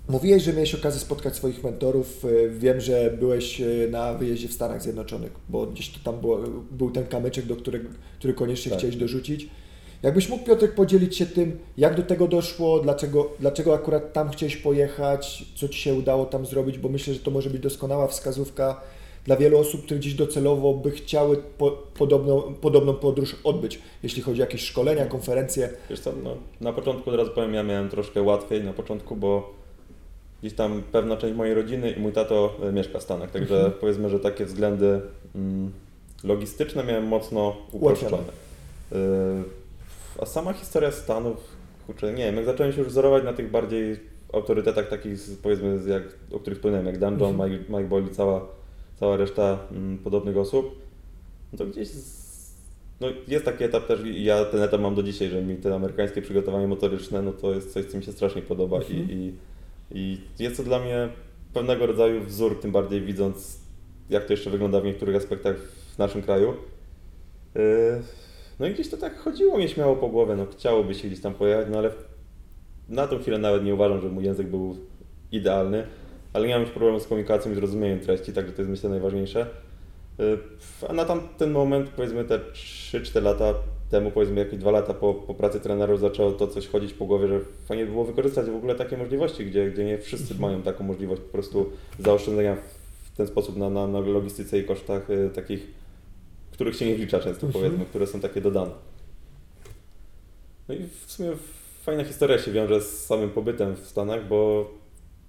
mówiłeś, 0.09 0.43
że 0.43 0.53
miałeś 0.53 0.75
okazję 0.75 1.01
spotkać 1.01 1.37
swoich 1.37 1.65
mentorów. 1.65 2.25
E, 2.25 2.49
Wiem, 2.49 2.81
że 2.81 3.17
byłeś 3.19 3.61
e, 3.61 3.67
na 3.91 4.15
wyjeździe 4.15 4.49
w 4.49 4.53
Stanach 4.53 4.83
Zjednoczonych, 4.83 5.33
bo 5.49 5.67
gdzieś 5.67 5.89
to 5.91 5.99
tam 6.05 6.21
było, 6.21 6.39
był 6.71 6.91
ten 6.91 7.07
kamyczek, 7.07 7.47
do 7.47 7.57
którego, 7.57 7.89
który 8.19 8.35
koniecznie 8.35 8.71
Tak. 8.71 8.79
chciałeś 8.79 8.97
dorzucić. 8.97 9.49
Jakbyś 10.03 10.29
mógł, 10.29 10.45
Piotrek, 10.45 10.75
podzielić 10.75 11.17
się 11.17 11.27
tym, 11.27 11.59
jak 11.77 11.97
do 11.97 12.03
tego 12.03 12.29
doszło, 12.29 12.81
dlaczego, 12.81 13.31
dlaczego 13.41 13.75
akurat 13.75 14.13
tam 14.13 14.31
chciałeś 14.31 14.57
pojechać, 14.57 15.45
co 15.55 15.69
Ci 15.69 15.81
się 15.81 15.95
udało 15.95 16.25
tam 16.27 16.47
zrobić, 16.47 16.79
bo 16.79 16.89
myślę, 16.89 17.15
że 17.15 17.21
to 17.21 17.31
może 17.31 17.51
być 17.51 17.63
doskonała 17.63 18.07
wskazówka 18.07 18.81
dla 19.25 19.37
wielu 19.37 19.59
osób, 19.59 19.85
które 19.85 20.01
gdzieś 20.01 20.15
docelowo 20.15 20.75
by 20.75 20.91
chciały 20.91 21.37
po, 21.59 21.71
podobną, 21.71 22.55
podobną 22.61 22.95
podróż 22.95 23.37
odbyć, 23.45 23.79
jeśli 24.03 24.23
chodzi 24.23 24.41
o 24.43 24.45
jakieś 24.45 24.61
szkolenia, 24.61 25.07
konferencje. 25.07 25.69
Wiesz 25.91 26.01
co, 26.01 26.13
no, 26.25 26.37
na 26.61 26.73
początku 26.73 27.11
od 27.11 27.17
razu 27.17 27.31
powiem, 27.31 27.55
ja 27.55 27.63
miałem 27.63 27.89
troszkę 27.89 28.23
łatwiej 28.23 28.65
na 28.65 28.73
początku, 28.73 29.17
bo 29.17 29.55
gdzieś 30.41 30.55
tam 30.55 30.83
pewna 30.93 31.17
część 31.17 31.35
mojej 31.37 31.55
rodziny 31.55 31.91
i 31.91 32.01
mój 32.01 32.13
tato 32.13 32.55
e, 32.63 32.73
mieszka 32.73 32.99
w 32.99 33.03
Stanach, 33.03 33.31
także 33.31 33.55
Mhm. 33.57 33.73
powiedzmy, 33.81 34.09
że 34.09 34.21
takie 34.21 34.45
względy 34.45 35.01
mm, 35.35 35.73
logistyczne 36.25 36.85
miałem 36.85 37.05
mocno 37.07 37.57
uproszczone. 37.73 38.19
Y, 38.93 38.97
a 40.19 40.27
sama 40.27 40.53
historia 40.53 40.93
Stanów, 40.93 41.37
kurczę, 41.87 42.13
nie 42.13 42.25
wiem, 42.25 42.37
jak 42.37 42.45
zacząłem 42.45 42.73
się 42.73 42.79
już 42.79 42.89
wzorować 42.89 43.25
na 43.25 43.33
tych 43.33 43.51
bardziej 43.51 43.97
autorytetach 44.33 44.89
takich, 44.89 45.19
powiedzmy, 45.43 45.79
jak, 45.87 46.03
o 46.33 46.39
których 46.39 46.59
wspomniałem, 46.59 46.87
jak 46.87 47.01
John, 47.01 47.15
Mhm. 47.23 47.51
Mike, 47.51 47.65
Mike 47.69 47.89
Boyle 47.89 48.09
cała, 48.11 48.47
cała 48.97 49.17
reszta 49.17 49.59
mm, 49.71 49.99
podobnych 49.99 50.37
osób, 50.37 50.79
no 51.53 51.59
to 51.59 51.67
gdzieś 51.67 51.89
no 53.01 53.07
jest 53.29 53.45
taki 53.45 53.65
etap 53.65 53.87
też 53.87 54.01
i 54.05 54.25
ja 54.25 54.45
ten 54.45 54.63
etap 54.63 54.81
mam 54.81 54.95
do 54.95 55.03
dzisiaj, 55.03 55.29
że 55.29 55.43
mi 55.43 55.57
te 55.57 55.75
amerykańskie 55.75 56.23
przygotowanie 56.23 56.67
motoryczne, 56.69 57.23
no 57.23 57.33
to 57.33 57.55
jest 57.55 57.73
coś, 57.73 57.85
co 57.85 57.97
mi 57.97 58.05
się 58.05 58.13
strasznie 58.13 58.43
podoba 58.43 58.77
Mhm. 58.77 59.11
i, 59.11 59.33
i, 59.91 59.99
i 60.01 60.19
jest 60.39 60.57
to 60.57 60.63
dla 60.63 60.79
mnie 60.79 61.09
pewnego 61.55 61.87
rodzaju 61.87 62.25
wzór, 62.25 62.61
tym 62.61 62.73
bardziej 62.73 63.01
widząc, 63.01 63.61
jak 64.11 64.25
to 64.25 64.33
jeszcze 64.33 64.51
wygląda 64.51 64.81
w 64.81 64.85
niektórych 64.85 65.17
aspektach 65.17 65.57
w 65.95 65.99
naszym 65.99 66.23
kraju. 66.23 66.55
Yy, 67.55 67.63
No 68.59 68.67
i 68.67 68.75
gdzieś 68.75 68.91
to 68.91 68.97
tak 68.97 69.19
chodziło 69.19 69.59
mi 69.59 69.69
śmiało 69.69 69.97
po 69.97 70.09
głowie, 70.09 70.37
no 70.37 70.47
chciałoby 70.47 70.95
się 70.95 71.09
gdzieś 71.09 71.21
tam 71.21 71.35
pojechać, 71.35 71.67
no 71.71 71.79
ale 71.79 71.91
na 72.89 73.07
tą 73.07 73.19
chwilę 73.19 73.39
nawet 73.39 73.65
nie 73.65 73.75
uważam, 73.75 74.01
że 74.01 74.09
mój 74.09 74.25
język 74.25 74.47
był 74.47 74.77
idealny, 75.33 75.87
ale 76.35 76.49
nie 76.49 76.55
mam 76.55 76.63
już 76.63 76.71
problemu 76.71 77.01
z 77.01 77.07
komunikacją 77.07 77.53
i 77.53 77.55
zrozumieniem 77.55 78.01
treści, 78.01 78.33
także 78.33 78.53
to 78.53 78.63
jest 78.63 78.71
myślę 78.71 78.91
najważniejsze. 78.91 79.47
Yy, 80.19 80.39
A 80.89 80.93
na 80.93 81.05
tamten 81.05 81.51
moment, 81.51 81.91
powiedzmy 81.91 82.25
te 82.25 82.39
3-4 82.39 83.23
lata 83.23 83.55
temu, 83.91 84.11
powiedzmy 84.11 84.41
jakieś 84.41 84.59
2 84.59 84.71
lata 84.71 84.95
po, 84.95 85.15
po 85.15 85.35
pracy 85.35 85.61
trenerów 85.61 86.01
zaczęło 86.01 86.33
to 86.33 86.49
coś 86.49 86.69
chodzić 86.69 86.93
po 86.95 87.07
głowie, 87.07 87.29
że 87.29 87.41
fajnie 87.67 87.85
by 87.85 87.91
było 87.91 88.05
wykorzystać 88.05 88.47
w 88.51 88.57
ogóle 88.57 88.75
takie 88.75 88.97
możliwości, 88.97 89.47
gdzie, 89.47 89.71
gdzie 89.71 89.85
nie 89.85 89.99
wszyscy 89.99 90.35
mają 90.35 90.63
taką 90.63 90.85
możliwość 90.85 91.23
po 91.23 91.29
prostu 91.33 91.71
zaoszczędzenia 91.99 92.57
w 93.13 93.17
ten 93.17 93.27
sposób 93.27 93.57
na, 93.57 93.71
na, 93.71 93.87
na 93.87 94.01
logistyce 94.01 94.59
i 94.59 94.65
kosztach 94.65 95.11
y, 95.11 95.31
takich, 95.35 95.67
których 96.53 96.77
się 96.77 96.87
nie 96.87 96.95
wlicza 96.95 97.21
często, 97.21 97.47
Mhm. 97.47 97.65
powiedzmy, 97.65 97.85
które 97.87 98.07
są 98.07 98.21
takie 98.21 98.41
dodane. 98.41 98.71
No 100.69 100.75
i 100.75 100.79
w 101.07 101.13
sumie 101.13 101.31
fajna 101.83 102.05
historia 102.05 102.39
się 102.39 102.53
wiąże 102.53 102.81
z 102.81 103.07
samym 103.07 103.31
pobytem 103.31 103.77
w 103.77 103.87
Stanach, 103.87 104.29
bo 104.29 104.71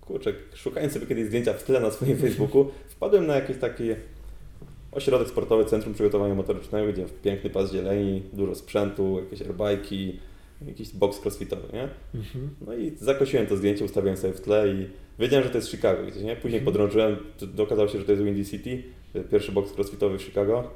kurczę, 0.07 0.33
szukając 0.55 0.93
sobie 0.93 1.05
kiedyś 1.05 1.25
zdjęcia 1.25 1.53
w 1.53 1.63
tle 1.63 1.79
na 1.79 1.91
swoim 1.91 2.17
Facebooku, 2.17 2.71
wpadłem 2.87 3.27
na 3.27 3.35
jakieś 3.35 3.57
takie 3.57 3.95
ośrodek 4.91 5.27
sportowy, 5.27 5.65
centrum 5.65 5.93
przygotowania 5.93 6.35
motorycznego, 6.35 6.93
gdzie 6.93 7.05
piękny 7.23 7.49
pas 7.49 7.71
zieleni, 7.71 8.23
dużo 8.33 8.55
sprzętu, 8.55 9.19
jakieś 9.19 9.47
airbike'i, 9.47 10.11
jakiś 10.67 10.93
box 10.93 11.21
crossfitowy, 11.25 11.73
nie? 11.73 11.89
No 12.67 12.75
i 12.75 12.91
zakosiłem 12.97 13.47
to 13.47 13.57
zdjęcie, 13.57 13.85
ustawiłem 13.85 14.17
sobie 14.17 14.33
w 14.33 14.41
tle 14.41 14.67
i 14.69 14.87
wiedziałem, 15.19 15.43
że 15.43 15.49
to 15.49 15.57
jest 15.57 15.71
Chicago 15.71 16.03
gdzieś, 16.03 16.23
nie? 16.23 16.35
Później 16.35 16.59
Mhm. 16.59 16.65
podrążyłem, 16.65 17.17
okazało 17.57 17.87
się, 17.87 17.99
że 17.99 18.05
to 18.05 18.11
jest 18.11 18.23
Windy 18.23 18.45
City, 18.45 18.83
y, 19.15 19.23
pierwszy 19.23 19.51
box 19.51 19.73
crossfitowy 19.73 20.17
w 20.17 20.21
Chicago. 20.21 20.71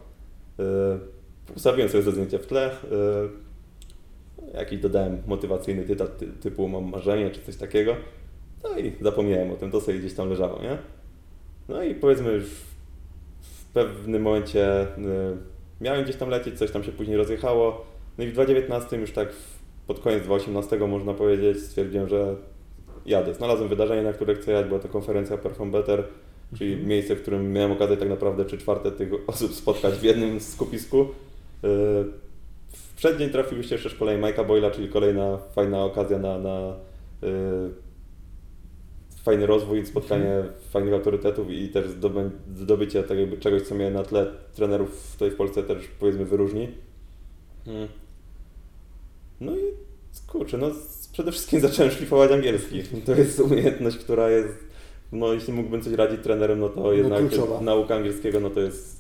Y, 0.60 1.20
Ustawiłem 1.56 1.90
sobie 1.90 2.04
to 2.04 2.12
zdjęcie 2.12 2.40
w 2.40 2.46
tle, 2.46 2.72
y, 2.72 4.58
jakiś 4.58 4.80
dodałem 4.80 5.18
motywacyjny 5.28 5.84
tytuł 5.84 6.08
ty, 6.08 6.28
typu 6.28 6.68
mam 6.68 6.90
marzenie 6.90 7.30
czy 7.30 7.42
coś 7.42 7.56
takiego. 7.56 7.96
No 8.64 8.80
i 8.80 8.94
zapomniałem 9.02 9.52
o 9.52 9.56
tym, 9.56 9.72
to 9.72 9.82
sobie 9.82 10.00
gdzieś 10.00 10.14
tam 10.14 10.30
leżało, 10.30 10.62
nie? 10.62 10.78
No 11.70 11.84
i 11.84 11.96
powiedzmy 11.96 12.32
już 12.32 12.44
w 13.42 13.66
pewnym 13.74 14.22
momencie 14.22 14.82
y, 14.84 14.88
miałem 15.82 16.04
gdzieś 16.04 16.16
tam 16.16 16.30
lecieć, 16.30 16.58
coś 16.58 16.72
tam 16.72 16.84
się 16.84 16.92
później 16.92 17.18
rozjechało, 17.18 17.86
No 18.18 18.24
i 18.24 18.28
w 18.28 18.34
2019 18.34 18.98
już 18.98 19.12
tak 19.12 19.30
pod 19.88 20.00
koniec 20.00 20.24
2018 20.24 20.88
można 20.88 21.14
powiedzieć 21.14 21.60
stwierdziłem, 21.60 22.10
że 22.10 22.36
jadę. 23.06 23.34
Znalazłem 23.34 23.70
wydarzenie, 23.70 24.02
na 24.04 24.14
które 24.14 24.36
chcę 24.36 24.52
jechać, 24.52 24.68
była 24.68 24.80
to 24.80 24.88
konferencja 24.88 25.38
Perform 25.38 25.72
Better, 25.72 26.04
czyli 26.58 26.72
Mhm. 26.72 26.90
miejsce, 26.90 27.16
w 27.16 27.22
którym 27.22 27.54
miałem 27.54 27.72
okazję 27.72 27.98
tak 27.98 28.10
naprawdę 28.10 28.46
trzy 28.46 28.58
czwarte 28.58 28.92
tych 28.92 29.10
osób 29.28 29.54
spotkać 29.54 29.94
w 29.94 30.04
jednym 30.04 30.40
skupisku. 30.40 30.98
Yy, 30.98 31.10
W 32.72 32.94
przeddzień 32.96 33.30
trafił 33.30 33.64
się 33.64 33.76
jeszcze 33.76 33.90
szkolenie 33.90 34.22
Majka 34.22 34.44
Boyla, 34.44 34.72
czyli 34.72 34.90
kolejna 34.90 35.38
fajna 35.38 35.84
okazja 35.86 36.20
na, 36.20 36.40
na 36.40 36.74
yy, 37.22 37.30
fajny 39.24 39.46
rozwój, 39.46 39.86
spotkanie 39.86 40.44
fajnych 40.70 40.94
autorytetów 40.94 41.52
i 41.52 41.70
też 41.70 41.86
zdobycie 42.56 43.04
tak 43.04 43.18
jakby 43.18 43.38
czegoś, 43.38 43.62
co 43.62 43.76
mnie 43.76 43.92
na 43.92 44.04
tle 44.04 44.28
trenerów 44.56 45.12
tutaj 45.14 45.32
w 45.32 45.36
Polsce 45.36 45.64
też 45.64 45.88
powiedzmy 46.00 46.26
wyróżni. 46.26 46.68
Mm. 47.68 47.88
No 49.42 49.56
i 49.56 49.62
kurczę, 50.28 50.58
no 50.58 50.72
przede 51.12 51.32
wszystkim 51.32 51.60
zacząłem 51.70 51.92
szlifować 51.92 52.32
angielski. 52.32 52.84
To 53.06 53.16
jest 53.16 53.40
umiejętność, 53.40 53.98
która 53.98 54.30
jest, 54.30 54.58
no 55.12 55.34
jeśli 55.34 55.54
mógłbym 55.54 55.82
coś 55.82 55.94
radzić 55.94 56.22
trenerem, 56.24 56.60
no 56.60 56.70
to 56.70 56.94
jednak 56.94 57.20
kluczowa. 57.20 57.62
nauka 57.62 57.96
angielskiego, 57.96 58.40
no 58.40 58.50
to 58.50 58.60
jest 58.60 59.00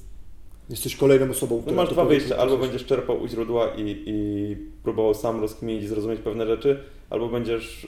Jesteś 0.69 0.95
kolejną 0.95 1.29
osobą, 1.29 1.63
no 1.67 1.73
masz 1.73 1.89
dwa 1.89 2.05
wyjścia, 2.05 2.37
albo 2.37 2.57
będziesz 2.57 2.85
czerpał 2.85 3.21
u 3.21 3.27
źródła 3.27 3.67
i, 3.77 4.03
i 4.05 4.57
próbował 4.83 5.13
sam 5.13 5.41
rozkminić 5.41 5.83
i 5.83 5.87
zrozumieć 5.87 6.19
pewne 6.19 6.47
rzeczy, 6.47 6.83
albo 7.09 7.27
będziesz 7.27 7.87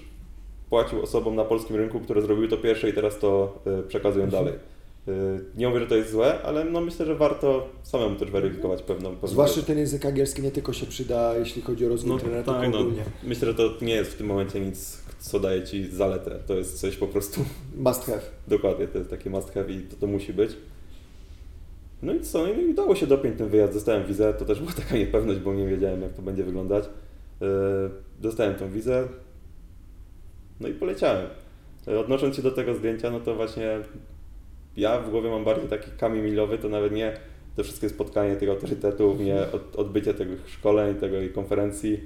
płacił 0.72 1.02
osobom 1.02 1.36
na 1.36 1.46
polskim 1.46 1.76
rynku, 1.76 2.00
które 2.00 2.22
zrobiły 2.22 2.48
to 2.48 2.58
pierwsze 2.58 2.90
i 2.90 2.94
teraz 2.94 3.20
to 3.20 3.60
y, 3.80 3.84
przekazują 3.88 4.26
Mhm. 4.26 4.44
dalej. 4.46 4.60
Y, 5.08 5.46
nie 5.58 5.68
mówię, 5.68 5.80
że 5.80 5.88
to 5.88 5.96
jest 5.96 6.12
złe, 6.12 6.42
ale 6.44 6.66
no 6.66 6.82
myślę, 6.82 7.06
że 7.06 7.16
warto 7.16 7.68
samemu 7.84 8.16
też 8.16 8.32
weryfikować 8.32 8.82
pewną, 8.82 9.10
pewną 9.12 9.28
Zwłaszcza 9.28 9.56
rzecz. 9.56 9.66
ten 9.66 9.78
język 9.78 10.06
angielski 10.06 10.42
nie 10.42 10.52
tylko 10.52 10.74
się 10.74 10.86
przyda, 10.86 11.38
jeśli 11.38 11.62
chodzi 11.62 11.86
o 11.86 11.90
rozwój 11.90 12.12
no, 12.12 12.18
trenera, 12.20 12.44
tak, 12.44 12.62
tylko 12.62 12.78
no, 12.78 12.84
ogólnie. 12.84 13.04
myślę, 13.24 13.48
że 13.48 13.54
to 13.54 13.70
nie 13.82 13.94
jest 13.94 14.12
w 14.12 14.18
tym 14.18 14.28
momencie 14.28 14.60
nic, 14.60 15.04
co 15.20 15.40
daje 15.40 15.64
Ci 15.64 15.88
zaletę. 15.88 16.40
To 16.48 16.54
jest 16.54 16.80
coś 16.80 16.98
po 16.98 17.08
prostu 17.08 17.42
Must 17.86 18.06
have. 18.06 18.22
Dokładnie, 18.48 18.88
to 18.88 18.98
jest 18.98 19.10
takie 19.10 19.30
must 19.30 19.54
have 19.54 19.72
i 19.72 19.82
to, 19.82 19.96
to 19.96 20.08
musi 20.08 20.34
być. 20.34 20.52
No 22.02 22.14
i 22.14 22.20
co, 22.22 22.40
no 22.44 22.50
i 22.62 22.66
udało 22.68 22.96
się 22.96 23.08
dopiąć 23.08 23.38
ten 23.38 23.50
wyjazd, 23.50 23.74
dostałem 23.74 24.06
wizę, 24.06 24.34
to 24.34 24.46
też 24.46 24.60
była 24.60 24.72
taka 24.84 24.96
niepewność, 24.98 25.40
bo 25.40 25.54
nie 25.54 25.68
wiedziałem 25.68 26.02
jak 26.02 26.14
to 26.14 26.22
będzie 26.22 26.44
wyglądać. 26.44 26.86
Yy, 27.42 27.48
Dostałem 28.22 28.56
tą 28.56 28.72
wizę, 28.72 29.08
no 30.62 30.68
i 30.68 30.74
poleciałem. 30.74 31.28
Yy, 31.88 32.00
Odnosząc 32.00 32.36
się 32.36 32.42
do 32.42 32.52
tego 32.52 32.76
zdjęcia, 32.76 33.12
no 33.12 33.20
to 33.20 33.36
właśnie 33.36 33.80
ja 34.78 35.00
w 35.00 35.10
głowie 35.10 35.30
mam 35.30 35.44
bardziej 35.44 35.70
taki 35.70 35.92
kamień 35.98 36.24
milowy, 36.24 36.58
to 36.58 36.70
nawet 36.70 36.94
nie 36.94 37.14
te 37.56 37.64
wszystkie 37.64 37.90
spotkania 37.90 38.36
tych 38.36 38.50
autorytetów, 38.50 39.20
nie 39.20 39.42
od, 39.54 39.76
odbycie 39.76 40.14
tych 40.14 40.28
szkoleń, 40.48 40.96
tego 40.96 41.22
i 41.22 41.30
konferencji, 41.30 42.00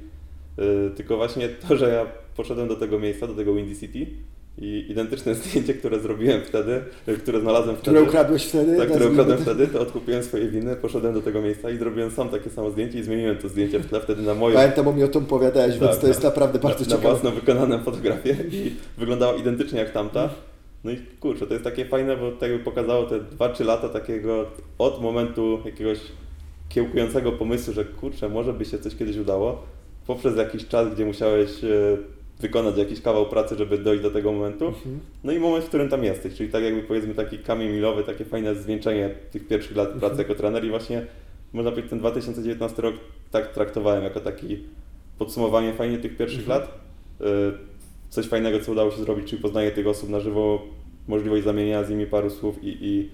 yy, 0.57 0.91
tylko 0.95 1.17
właśnie 1.17 1.49
to, 1.49 1.77
że 1.77 1.89
ja 1.89 2.05
poszedłem 2.35 2.67
do 2.67 2.75
tego 2.75 2.99
miejsca, 2.99 3.27
do 3.27 3.35
tego 3.35 3.53
Windy 3.55 3.75
City 3.75 4.07
i 4.57 4.85
identyczne 4.89 5.35
zdjęcie, 5.35 5.73
które 5.73 5.99
zrobiłem 5.99 6.41
wtedy, 6.41 6.81
yy, 7.07 7.17
które 7.17 7.39
znalazłem 7.41 7.75
wtedy. 7.75 7.91
Które 7.97 8.01
ukradłeś 8.09 8.45
wtedy? 8.45 8.77
Tak, 8.77 8.89
które 8.89 9.07
ukradłem 9.09 9.37
to. 9.37 9.43
wtedy, 9.43 9.67
to 9.67 9.81
odkupiłem 9.81 10.23
swoje 10.23 10.47
winy, 10.47 10.75
poszedłem 10.75 11.13
do 11.13 11.21
tego 11.21 11.41
miejsca 11.41 11.69
i 11.69 11.77
zrobiłem 11.77 12.11
sam 12.11 12.29
takie 12.29 12.49
samo 12.49 12.71
zdjęcie 12.71 12.99
i 12.99 13.03
zmieniłem 13.03 13.37
to 13.37 13.49
zdjęcie 13.49 13.79
w 13.79 13.85
tle 13.85 14.01
wtedy 14.01 14.21
na 14.21 14.33
moje. 14.35 14.55
Pamiętam, 14.55 14.85
bo 14.85 14.93
mi 14.93 15.03
o 15.03 15.07
tym 15.07 15.23
opowiadałeś, 15.23 15.77
więc 15.79 15.91
Tak, 15.91 16.01
to 16.01 16.07
jest 16.07 16.23
na- 16.23 16.29
naprawdę 16.29 16.59
bardzo 16.59 16.79
na, 16.79 16.85
na 16.85 16.95
ciekawe. 16.95 17.09
własną 17.09 17.31
wykonaną 17.31 17.83
fotografię 17.83 18.35
i 18.51 18.73
wyglądała 18.97 19.33
identycznie 19.35 19.79
jak 19.79 19.91
tamta. 19.91 20.29
No 20.83 20.91
i 20.91 20.97
kurczę, 21.19 21.47
to 21.47 21.53
jest 21.53 21.63
takie 21.63 21.85
fajne, 21.85 22.17
bo 22.17 22.31
tak 22.31 22.49
jakby 22.49 22.65
pokazało 22.65 23.03
te 23.05 23.19
2-3 23.19 23.65
lata 23.65 23.89
takiego 23.89 24.45
od 24.77 25.01
momentu 25.01 25.59
jakiegoś 25.65 25.99
kiełkującego 26.69 27.31
pomysłu, 27.31 27.73
że 27.73 27.85
kurczę, 27.85 28.29
może 28.29 28.53
by 28.53 28.65
się 28.65 28.79
coś 28.79 28.95
kiedyś 28.95 29.17
udało, 29.17 29.63
poprzez 30.07 30.37
jakiś 30.37 30.67
czas, 30.67 30.93
gdzie 30.93 31.05
musiałeś 31.05 31.63
e, 31.63 31.97
wykonać 32.39 32.77
jakiś 32.77 33.01
kawał 33.01 33.25
pracy, 33.25 33.55
żeby 33.55 33.77
dojść 33.77 34.03
do 34.03 34.11
tego 34.11 34.31
momentu. 34.31 34.67
Mhm. 34.67 34.99
No 35.23 35.31
i 35.31 35.39
moment, 35.39 35.65
w 35.65 35.67
którym 35.67 35.89
tam 35.89 36.03
jesteś, 36.03 36.35
czyli 36.35 36.49
tak 36.49 36.63
jakby 36.63 36.83
powiedzmy 36.83 37.13
taki 37.15 37.37
kamień 37.39 37.69
milowy, 37.71 38.03
takie 38.03 38.25
fajne 38.25 38.55
zwieńczenie 38.55 39.09
tych 39.31 39.47
pierwszych 39.47 39.77
lat 39.77 39.89
pracy 39.89 40.15
jako 40.17 40.35
trener 40.35 40.65
i 40.65 40.69
właśnie 40.69 41.05
można 41.53 41.71
powiedzieć 41.71 41.89
ten 41.89 41.99
2019 41.99 42.81
rok 42.81 42.95
tak 43.31 43.53
traktowałem 43.53 44.03
jako 44.03 44.19
taki 44.19 44.57
podsumowanie 45.17 45.73
fajnie 45.73 45.97
tych 45.97 46.17
pierwszych 46.17 46.41
Mhm. 46.41 46.59
lat. 46.61 46.79
Y, 47.21 47.25
Coś 48.09 48.27
fajnego, 48.27 48.59
co 48.59 48.71
udało 48.71 48.91
się 48.91 48.97
zrobić, 49.01 49.29
czyli 49.29 49.41
poznanie 49.41 49.71
tych 49.71 49.87
osób 49.87 50.09
na 50.09 50.19
żywo, 50.19 50.61
możliwość 51.07 51.43
zamienienia 51.43 51.83
z 51.83 51.89
nimi 51.89 52.05
paru 52.07 52.29
słów 52.29 52.63
i, 52.63 52.77
i 52.81 53.09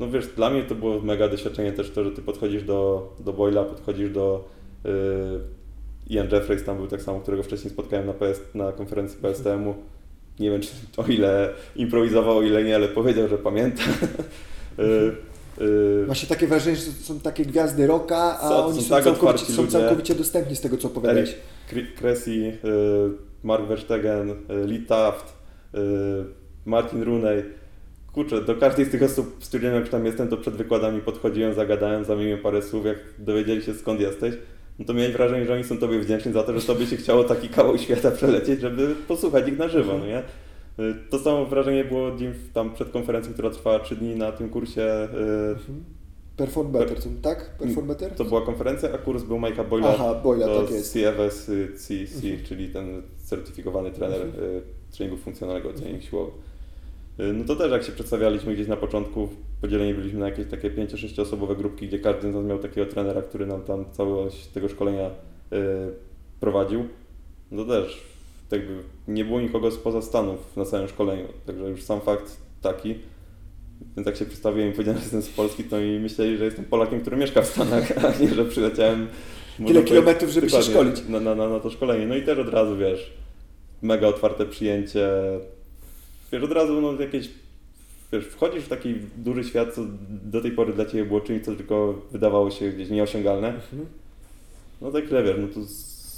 no 0.00 0.10
wiesz, 0.10 0.26
dla 0.26 0.50
mnie 0.50 0.62
to 0.62 0.74
było 0.74 1.00
mega 1.00 1.28
doświadczenie 1.28 1.72
też 1.72 1.90
to, 1.90 2.04
że 2.04 2.10
ty 2.10 2.22
podchodzisz 2.22 2.62
do, 2.62 3.08
do 3.20 3.32
Boyla, 3.32 3.64
podchodzisz 3.64 4.10
do 4.10 4.44
y, 4.86 4.88
Ian 6.10 6.28
Jeffreys, 6.32 6.64
tam 6.64 6.76
był 6.76 6.86
tak 6.86 7.02
samo, 7.02 7.20
którego 7.20 7.42
wcześniej 7.42 7.70
spotkałem 7.70 8.06
na, 8.06 8.12
PS, 8.12 8.40
na 8.54 8.72
konferencji 8.72 9.18
PSTM-u. 9.22 9.74
Nie 10.40 10.50
wiem, 10.50 10.60
czy 10.60 10.68
o 10.96 11.04
ile 11.06 11.50
improwizował, 11.76 12.38
o 12.38 12.42
ile 12.42 12.64
nie, 12.64 12.74
ale 12.74 12.88
powiedział, 12.88 13.28
że 13.28 13.38
pamięta. 13.38 13.82
Y, 14.78 16.12
y, 16.12 16.14
się 16.14 16.26
takie 16.26 16.46
wrażenie, 16.46 16.76
że 16.76 16.82
są 16.82 17.20
takie 17.20 17.44
gwiazdy 17.44 17.86
rocka, 17.86 18.38
a 18.40 18.48
Są- 18.48 18.66
oni 18.66 18.82
są 18.82 18.88
tak 18.94 19.04
całkowicie, 19.04 19.52
są 19.52 19.66
całkowicie 19.66 20.14
dostępni 20.14 20.56
z 20.56 20.60
tego, 20.60 20.76
co 20.76 20.88
opowiadałeś. 20.88 21.36
Eric 21.72 21.86
Cre- 21.88 21.98
Cressy, 21.98 22.30
y, 22.30 22.58
Mark 23.42 23.66
Verstegen, 23.66 24.30
y, 24.30 24.34
Lee 24.66 24.86
Taft, 24.86 25.32
y, 25.74 25.78
Martin 26.64 27.02
Rooney. 27.02 27.44
Kurczę, 28.12 28.44
do 28.44 28.56
każdej 28.56 28.84
z 28.84 28.90
tych 28.90 29.02
osób 29.02 29.38
jak 29.62 29.74
już 29.80 29.90
tam 29.90 30.06
jestem, 30.06 30.28
to 30.28 30.36
przed 30.36 30.54
wykładami 30.54 31.00
podchodziłem, 31.00 31.54
zagadałem, 31.54 32.04
zamieniłem 32.04 32.38
parę 32.40 32.62
słów, 32.62 32.86
jak 32.86 32.98
dowiedzieli 33.18 33.62
się 33.62 33.74
skąd 33.74 34.00
jesteś. 34.00 34.34
No 34.78 34.84
to 34.84 34.94
miałem 34.94 35.12
wrażenie, 35.12 35.46
że 35.46 35.54
oni 35.54 35.64
są 35.64 35.78
Tobie 35.78 35.98
wdzięczni 36.00 36.32
za 36.32 36.42
to, 36.42 36.60
że 36.60 36.66
Tobie 36.66 36.86
się 36.86 36.96
chciało 36.96 37.24
taki 37.24 37.48
kawał 37.48 37.78
świata 37.78 38.10
przelecieć, 38.10 38.60
żeby 38.60 38.94
posłuchać 39.08 39.48
ich 39.48 39.58
na 39.58 39.68
żywo, 39.68 39.98
no 39.98 40.06
nie? 40.06 40.18
Y, 40.18 40.94
To 41.10 41.18
samo 41.18 41.46
wrażenie 41.46 41.84
było 41.84 42.10
tam 42.52 42.74
przed 42.74 42.90
konferencją, 42.90 43.32
która 43.32 43.50
trwała 43.50 43.78
3 43.78 43.96
dni 43.96 44.14
na 44.16 44.32
tym 44.32 44.48
kursie. 44.48 44.82
y, 45.04 45.52
Mhm. 45.52 45.84
Perform 46.36 46.72
Better, 46.72 47.00
co- 47.02 47.08
tak? 47.22 47.56
Perform 47.58 47.86
Better? 47.86 48.10
To 48.14 48.24
była 48.24 48.40
konferencja, 48.46 48.88
a 48.94 48.98
kurs 48.98 49.22
był 49.22 49.38
Majka 49.38 49.64
Boyla. 49.64 49.88
Aha, 49.94 50.14
Boyla, 50.14 50.46
tak 50.60 50.70
jest. 50.70 50.92
CFS 50.92 51.48
y, 51.48 51.68
CC, 51.76 52.26
Mhm. 52.26 52.44
czyli 52.44 52.68
ten 52.68 53.02
certyfikowany 53.24 53.90
trener 53.90 54.22
Mhm. 54.22 54.44
y, 54.44 54.62
treningu 54.96 55.16
funkcjonalnego, 55.22 55.72
trening 55.72 56.02
siłowy. 56.02 56.30
Y, 57.20 57.32
No 57.32 57.44
to 57.44 57.56
też 57.56 57.72
jak 57.72 57.82
się 57.82 57.92
przedstawialiśmy 57.92 58.54
gdzieś 58.54 58.68
na 58.68 58.76
początku, 58.76 59.28
podzieleni 59.60 59.94
byliśmy 59.94 60.20
na 60.20 60.28
jakieś 60.28 60.46
takie 60.46 60.70
5-6 60.70 61.22
osobowe 61.22 61.56
grupki, 61.56 61.88
gdzie 61.88 61.98
każdy 61.98 62.32
z 62.32 62.34
nas 62.34 62.44
miał 62.44 62.58
takiego 62.58 62.86
trenera, 62.86 63.22
który 63.22 63.46
nam 63.46 63.62
tam 63.62 63.84
całość 63.92 64.46
tego 64.46 64.68
szkolenia 64.68 65.06
y, 65.06 65.10
prowadził. 66.40 66.84
No 67.50 67.64
to 67.64 67.70
też 67.70 68.02
tak 68.50 68.60
jakby 68.60 68.82
nie 69.08 69.24
było 69.24 69.40
nikogo 69.40 69.70
spoza 69.70 70.02
Stanów 70.02 70.56
na 70.56 70.64
całym 70.64 70.88
szkoleniu, 70.88 71.24
także 71.46 71.68
już 71.68 71.82
sam 71.82 72.00
fakt 72.00 72.36
taki. 72.62 72.94
Więc 73.96 74.06
jak 74.06 74.16
się 74.16 74.24
przedstawiłem 74.24 74.68
i 74.68 74.72
powiedziałem, 74.72 74.98
że 74.98 75.04
jestem 75.04 75.22
z 75.22 75.28
Polski, 75.28 75.64
to 75.64 75.80
mi 75.80 75.98
myśleli, 76.00 76.36
że 76.36 76.44
jestem 76.44 76.64
Polakiem, 76.64 77.00
który 77.00 77.16
mieszka 77.16 77.42
w 77.42 77.46
Stanach, 77.46 78.04
a 78.04 78.22
nie, 78.22 78.28
że 78.28 78.44
przyleciałem 78.44 79.08
powiedzieć, 79.58 79.88
kilometrów, 79.88 80.30
żeby 80.30 80.50
się 80.50 80.62
szkolić. 80.62 81.08
Na, 81.08 81.20
na, 81.20 81.34
na, 81.34 81.48
na 81.48 81.60
to 81.60 81.70
szkolenie. 81.70 82.06
No 82.06 82.16
i 82.16 82.22
też 82.22 82.38
od 82.38 82.48
razu, 82.48 82.76
wiesz, 82.76 83.12
mega 83.82 84.08
otwarte 84.08 84.46
przyjęcie. 84.46 85.10
Wiesz, 86.32 86.42
od 86.42 86.52
razu 86.52 86.80
no, 86.80 86.92
jakieś, 87.02 87.30
wiesz, 88.12 88.26
wchodzisz 88.26 88.64
w 88.64 88.68
taki 88.68 88.94
duży 89.16 89.44
świat, 89.44 89.74
co 89.74 89.82
do 90.08 90.40
tej 90.40 90.52
pory 90.52 90.72
dla 90.72 90.86
Ciebie 90.86 91.04
było 91.04 91.20
czymś, 91.20 91.44
co 91.44 91.54
tylko 91.54 92.02
wydawało 92.12 92.50
się 92.50 92.70
gdzieś 92.70 92.90
nieosiągalne. 92.90 93.48
Mhm. 93.48 93.86
No 94.80 94.90
tak 94.90 95.06
źle, 95.06 95.22
wiesz, 95.22 95.36
no 95.40 95.48
tu 95.48 95.62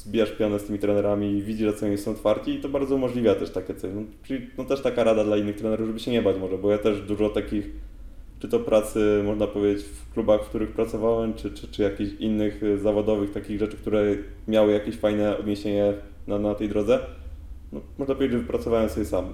zbijasz 0.05 0.33
pionę 0.33 0.59
z 0.59 0.65
tymi 0.65 0.79
trenerami 0.79 1.39
i 1.39 1.43
widzisz, 1.43 1.67
że 1.67 1.75
co 1.75 1.87
oni 1.87 1.99
są 1.99 2.11
otwarci 2.11 2.51
i 2.51 2.61
to 2.61 2.69
bardzo 2.69 2.95
umożliwia 2.95 3.35
też 3.35 3.51
takie 3.51 3.75
coś. 3.75 3.91
No, 3.95 4.03
czyli 4.23 4.47
no 4.59 4.65
też 4.65 4.83
taka 4.83 5.05
rada 5.05 5.25
dla 5.25 5.37
innych 5.37 5.57
trenerów, 5.57 5.87
żeby 5.87 6.01
się 6.01 6.11
nie 6.11 6.23
bać 6.23 6.37
może, 6.39 6.59
bo 6.59 6.71
ja 6.71 6.79
też 6.79 7.01
dużo 7.01 7.29
takich, 7.29 7.71
czy 8.39 8.49
to 8.49 8.61
pracy, 8.61 9.23
można 9.25 9.47
powiedzieć, 9.47 9.85
w 9.85 10.12
klubach, 10.12 10.45
w 10.45 10.49
których 10.49 10.71
pracowałem, 10.71 11.35
czy, 11.35 11.51
czy, 11.51 11.69
czy 11.69 11.83
jakichś 11.83 12.12
innych 12.21 12.62
y, 12.62 12.79
zawodowych 12.79 13.33
takich 13.33 13.59
rzeczy, 13.59 13.77
które 13.77 14.17
miały 14.49 14.73
jakieś 14.73 14.97
fajne 14.97 15.39
odniesienie 15.39 15.95
na, 16.27 16.39
na 16.39 16.55
tej 16.55 16.69
drodze, 16.69 16.99
no, 17.73 17.81
można 17.99 18.15
powiedzieć, 18.15 18.33
że 18.33 18.39
wypracowałem 18.39 18.89
sobie 18.89 19.07
sam. 19.07 19.25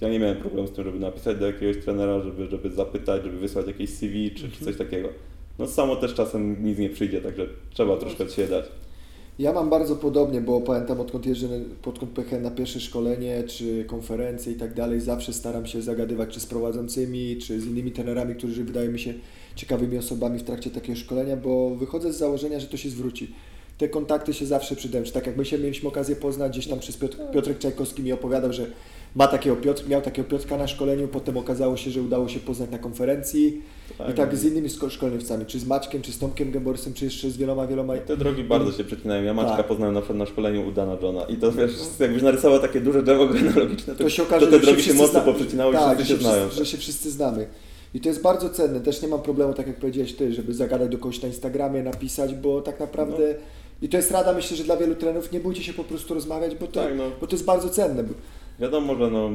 Ja 0.00 0.08
nie 0.08 0.18
miałem 0.18 0.36
problemu 0.36 0.68
z 0.68 0.72
tym, 0.72 0.84
żeby 0.84 0.98
napisać 0.98 1.38
do 1.38 1.46
jakiegoś 1.46 1.84
trenera, 1.84 2.20
żeby, 2.20 2.46
żeby 2.46 2.70
zapytać, 2.70 3.22
żeby 3.22 3.38
wysłać 3.38 3.66
jakieś 3.66 3.90
CV 3.90 4.30
czy, 4.30 4.50
czy 4.50 4.64
coś 4.64 4.76
takiego. 4.76 5.08
No 5.58 5.66
samo 5.66 5.96
też 5.96 6.14
czasem 6.14 6.64
nic 6.64 6.78
nie 6.78 6.90
przyjdzie, 6.90 7.20
także 7.20 7.46
trzeba 7.70 7.96
troszkę 7.96 8.24
od 8.24 8.32
siebie 8.32 8.48
dać. 8.48 8.64
Ja 9.38 9.52
mam 9.52 9.70
bardzo 9.70 9.96
podobnie, 9.96 10.40
bo 10.40 10.60
pamiętam 10.60 11.00
odkąd 11.00 11.26
jeżdżę, 11.26 11.48
odkąd 11.86 12.12
pojechałem 12.12 12.42
na 12.42 12.50
pierwsze 12.50 12.80
szkolenie, 12.80 13.42
czy 13.46 13.84
konferencje 13.84 14.52
i 14.52 14.56
tak 14.56 14.74
dalej, 14.74 15.00
zawsze 15.00 15.32
staram 15.32 15.66
się 15.66 15.82
zagadywać 15.82 16.34
czy 16.34 16.40
z 16.40 16.46
prowadzącymi, 16.46 17.36
czy 17.36 17.60
z 17.60 17.66
innymi 17.66 17.92
trenerami, 17.92 18.34
którzy 18.34 18.64
wydają 18.64 18.92
mi 18.92 18.98
się 18.98 19.14
ciekawymi 19.56 19.98
osobami 19.98 20.38
w 20.38 20.42
trakcie 20.42 20.70
takiego 20.70 20.98
szkolenia, 20.98 21.36
bo 21.36 21.70
wychodzę 21.70 22.12
z 22.12 22.16
założenia, 22.16 22.60
że 22.60 22.66
to 22.66 22.76
się 22.76 22.90
zwróci. 22.90 23.34
te 23.78 23.88
kontakty 23.88 24.34
się 24.34 24.46
zawsze 24.46 24.76
przydają. 24.76 25.04
Czy 25.04 25.12
tak 25.12 25.26
jak 25.26 25.36
my 25.36 25.44
się 25.44 25.58
mieliśmy 25.58 25.88
okazję 25.88 26.16
poznać, 26.16 26.52
gdzieś 26.52 26.66
tam 26.66 26.78
przez 26.78 26.96
Piotr, 26.96 27.16
Piotrek 27.32 27.58
Czajkowski 27.58 28.02
mi 28.02 28.12
opowiadał, 28.12 28.52
że 28.52 28.66
ma 29.14 29.26
takiego 29.28 29.56
Piotr, 29.56 29.88
miał 29.88 30.02
takiego 30.02 30.28
Piotrka 30.28 30.56
na 30.56 30.66
szkoleniu, 30.66 31.08
potem 31.08 31.36
okazało 31.36 31.76
się, 31.76 31.90
że 31.90 32.02
udało 32.02 32.28
się 32.28 32.40
poznać 32.40 32.70
na 32.70 32.78
konferencji 32.78 33.62
i 34.10 34.12
tak 34.12 34.36
z 34.36 34.44
innymi 34.44 34.68
szko- 34.68 34.90
szkoleniowcami, 34.90 35.46
czy 35.46 35.58
z 35.60 35.66
Maćkiem, 35.66 36.02
czy 36.02 36.12
z 36.12 36.18
Tomkiem 36.18 36.50
Gęborsem, 36.52 36.94
czy 36.94 37.04
jeszcze 37.04 37.30
z 37.30 37.36
wieloma, 37.36 37.66
wieloma. 37.66 37.96
Te 37.96 38.16
drogi 38.16 38.44
bardzo 38.44 38.72
się 38.72 38.84
przecinają. 38.84 39.22
Ja 39.24 39.34
Maćka 39.34 39.56
Tak. 39.56 39.66
poznałem 39.66 39.94
na 39.94 40.14
na 40.14 40.26
szkoleniu 40.26 40.68
u 40.68 40.72
Dana 40.72 40.96
Johna 41.02 41.22
i 41.24 41.36
to 41.36 41.52
wiesz, 41.52 41.72
jakbyś 42.00 42.22
narysował 42.22 42.58
takie 42.60 42.80
duże 42.80 43.02
drzewo 43.02 43.26
genealogiczne, 43.26 43.94
to, 43.94 44.04
to 44.04 44.10
się 44.10 44.22
okaże, 44.22 44.46
to 44.46 44.52
te 44.52 44.58
że 44.58 44.62
drogi 44.62 44.76
się 44.78 44.82
wszyscy 44.82 45.02
mocno 45.02 45.20
zna- 45.20 45.32
poprzecinały 45.32 45.72
i 45.74 45.76
tak, 45.76 45.96
wszyscy 45.98 46.14
że 46.14 46.18
się 46.18 46.24
znają. 46.24 46.50
Że 46.50 46.66
się 46.66 46.78
wszyscy 46.78 47.10
znamy. 47.10 47.46
I 47.94 48.00
to 48.00 48.08
jest 48.08 48.22
bardzo 48.22 48.50
cenne. 48.50 48.80
Też 48.80 49.02
nie 49.02 49.08
mam 49.08 49.22
problemu, 49.22 49.54
tak 49.54 49.66
jak 49.66 49.76
powiedziałeś 49.76 50.12
Ty, 50.14 50.32
żeby 50.32 50.54
zagadać 50.54 50.88
do 50.90 50.98
kogoś 50.98 51.22
na 51.22 51.28
Instagramie, 51.28 51.82
napisać, 51.82 52.34
bo 52.34 52.60
tak 52.60 52.80
naprawdę... 52.80 53.34
I 53.82 53.88
to 53.88 53.96
jest 53.96 54.10
rada, 54.10 54.32
myślę, 54.32 54.56
że 54.56 54.64
dla 54.64 54.76
wielu 54.76 54.94
trenerów, 54.94 55.32
nie 55.32 55.40
bójcie 55.40 55.62
się 55.62 55.72
po 55.72 55.84
prostu 55.84 56.14
rozmawiać, 56.14 56.54
bo 56.54 56.66
to, 56.66 56.84
Tak, 56.84 56.96
no. 56.96 57.04
bo 57.20 57.26
to 57.26 57.36
jest 57.36 57.44
bardzo 57.44 57.68
cenne. 57.68 58.04
Wiadomo, 58.60 58.94
że 58.96 59.10
no, 59.10 59.30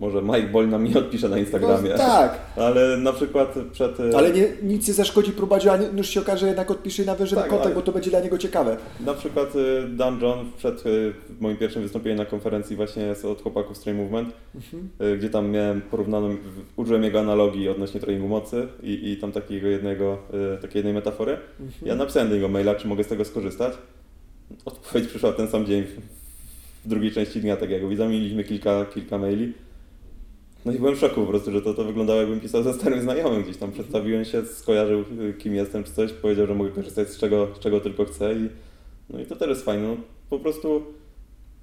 może 0.00 0.22
Mike 0.22 0.48
Boll 0.48 0.68
nam 0.68 0.84
nie 0.84 0.98
odpisze 0.98 1.28
na 1.28 1.38
Instagramie, 1.38 1.90
No, 1.90 1.96
tak, 1.98 2.38
ale 2.56 2.96
na 2.96 3.12
przykład 3.12 3.54
przed... 3.72 4.00
e, 4.00 4.16
ale 4.16 4.30
nie, 4.30 4.48
nic 4.62 4.88
nie 4.88 4.94
zaszkodzi 4.94 5.32
próbować, 5.32 5.66
a 5.66 5.76
już 5.96 6.08
się 6.08 6.20
okaże, 6.20 6.38
że 6.38 6.46
jednak 6.46 6.70
odpisze 6.70 7.02
i 7.02 7.06
nawiąże 7.06 7.36
Tak, 7.36 7.44
kontakt, 7.48 7.66
ale- 7.66 7.74
bo 7.74 7.82
to 7.82 7.92
będzie 7.92 8.10
dla 8.10 8.20
niego 8.20 8.38
ciekawe. 8.38 8.76
Na 9.00 9.14
przykład 9.14 9.56
y, 9.56 9.88
Dan 9.88 10.20
John 10.20 10.38
przed 10.58 10.86
y, 10.86 11.12
moim 11.40 11.56
pierwszym 11.56 11.82
wystąpieniem 11.82 12.18
na 12.18 12.24
konferencji 12.24 12.76
właśnie 12.76 13.14
od 13.32 13.42
chłopaków 13.42 13.76
z 13.76 13.80
Train 13.80 13.98
Movement, 13.98 14.28
Mhm. 14.54 15.18
gdzie 15.18 15.30
tam 15.30 15.50
miałem 15.50 15.80
porównaną, 15.80 16.36
użyłem 16.76 17.04
jego 17.04 17.20
analogii 17.20 17.68
odnośnie 17.68 18.00
treningu 18.00 18.28
mocy 18.28 18.66
i, 18.82 19.10
i 19.12 19.16
tam 19.16 19.32
takiego 19.32 19.68
jednego, 19.68 20.18
takiej 20.62 20.78
jednej 20.78 20.94
metafory. 20.94 21.32
Mhm. 21.32 21.70
Ja 21.86 21.94
napisałem 21.94 22.28
do 22.28 22.34
niego 22.34 22.48
maila, 22.48 22.74
czy 22.74 22.88
mogę 22.88 23.04
z 23.04 23.06
tego 23.08 23.24
skorzystać. 23.24 23.72
Odpowiedź 24.64 25.08
przyszła 25.08 25.32
ten 25.32 25.48
sam 25.48 25.66
dzień, 25.66 25.84
w, 26.84 26.88
drugiej 26.88 27.12
części 27.12 27.40
dnia, 27.40 27.56
tak 27.56 27.70
jak 27.70 27.96
zamieniliśmy 27.96 28.44
kilka, 28.44 28.84
kilka 28.84 29.18
maili. 29.18 29.52
No 30.64 30.72
i 30.72 30.78
byłem 30.78 30.96
w 30.96 30.98
szoku 30.98 31.20
po 31.20 31.26
prostu, 31.26 31.52
że 31.52 31.62
to, 31.62 31.74
to 31.74 31.84
wyglądało 31.84 32.20
jakbym 32.20 32.40
pisał 32.40 32.62
ze 32.62 32.74
starym 32.74 33.00
znajomym 33.00 33.42
gdzieś 33.42 33.56
tam. 33.56 33.72
Przedstawiłem 33.72 34.24
się, 34.24 34.46
skojarzył 34.46 35.04
kim 35.38 35.54
jestem 35.54 35.84
czy 35.84 35.92
coś, 35.92 36.12
powiedział, 36.12 36.46
że 36.46 36.54
mogę 36.54 36.70
korzystać 36.70 37.08
z 37.08 37.18
czego, 37.18 37.48
z 37.56 37.58
czego 37.58 37.80
tylko 37.80 38.04
chcę 38.04 38.34
i 38.34 38.48
no 39.10 39.20
i 39.20 39.26
to 39.26 39.36
też 39.36 39.48
jest 39.48 39.64
fajne. 39.64 39.88
No, 39.88 39.96
po 40.30 40.38
prostu 40.38 40.82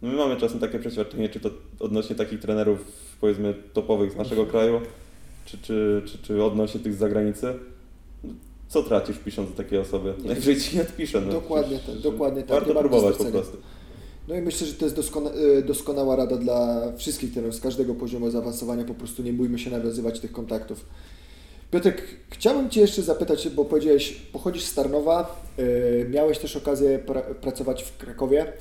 my 0.01 0.13
mamy 0.13 0.37
czasem 0.37 0.59
takie 0.59 0.79
przeświadczenie, 0.79 1.29
czy 1.29 1.39
to 1.39 1.49
odnośnie 1.79 2.15
takich 2.15 2.39
trenerów 2.39 2.85
powiedzmy 3.21 3.53
topowych 3.73 4.11
z 4.11 4.15
naszego 4.15 4.45
kraju, 4.45 4.81
czy, 5.45 5.57
czy, 5.57 6.01
czy, 6.05 6.17
czy 6.17 6.43
odnośnie 6.43 6.79
tych 6.79 6.93
z 6.93 6.97
zagranicy. 6.97 7.53
Co 8.67 8.83
tracisz 8.83 9.17
pisząc 9.17 9.49
do 9.49 9.55
takiej 9.55 9.79
osoby? 9.79 10.13
Najwyżej 10.25 10.59
ci 10.59 10.75
nie 10.75 10.81
odpiszę. 10.81 11.21
No, 11.21 11.31
Dokładnie 11.31 11.77
Przecież- 11.77 11.95
tak, 11.95 12.11
dokładnie 12.11 12.41
tak. 12.41 12.49
Warto 12.49 12.75
próbować 12.75 13.15
po 13.15 13.25
prostu. 13.25 13.57
No 14.27 14.35
i 14.35 14.41
myślę, 14.41 14.67
że 14.67 14.73
to 14.73 14.85
jest 14.85 14.95
doskona, 14.95 15.29
y, 15.59 15.63
doskonała 15.63 16.15
rada 16.15 16.37
dla 16.37 16.91
wszystkich 16.97 17.33
trenerów 17.33 17.55
z 17.55 17.61
każdego 17.61 17.95
poziomu 17.95 18.31
zaawansowania. 18.31 18.83
Po 18.83 18.93
prostu 18.93 19.23
nie 19.23 19.33
bójmy 19.33 19.59
się 19.59 19.71
nawiązywać 19.71 20.19
tych 20.19 20.31
kontaktów. 20.31 20.85
Piotrek, 21.71 22.03
chciałbym 22.29 22.69
Cię 22.69 22.81
jeszcze 22.81 23.01
zapytać, 23.01 23.49
bo 23.49 23.65
powiedziałeś, 23.65 24.11
pochodzisz 24.11 24.63
z 24.63 24.73
Tarnowa, 24.73 25.45
y, 25.59 26.07
miałeś 26.09 26.39
też 26.39 26.55
okazję 26.55 26.99
pra, 26.99 27.21
pracować 27.21 27.83
w 27.83 27.97
Krakowie. 27.97 28.53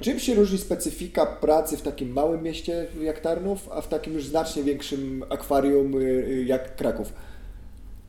Czym 0.00 0.18
się 0.18 0.34
różni 0.34 0.58
specyfika 0.58 1.26
pracy 1.26 1.76
w 1.76 1.82
takim 1.82 2.12
małym 2.12 2.42
mieście 2.42 2.86
jak 3.02 3.20
Tarnów, 3.20 3.68
a 3.72 3.80
w 3.80 3.88
takim 3.88 4.12
już 4.12 4.26
znacznie 4.26 4.62
większym 4.62 5.24
akwarium 5.30 5.94
y, 5.94 6.04
y, 6.04 6.44
jak 6.44 6.76
Kraków? 6.76 7.12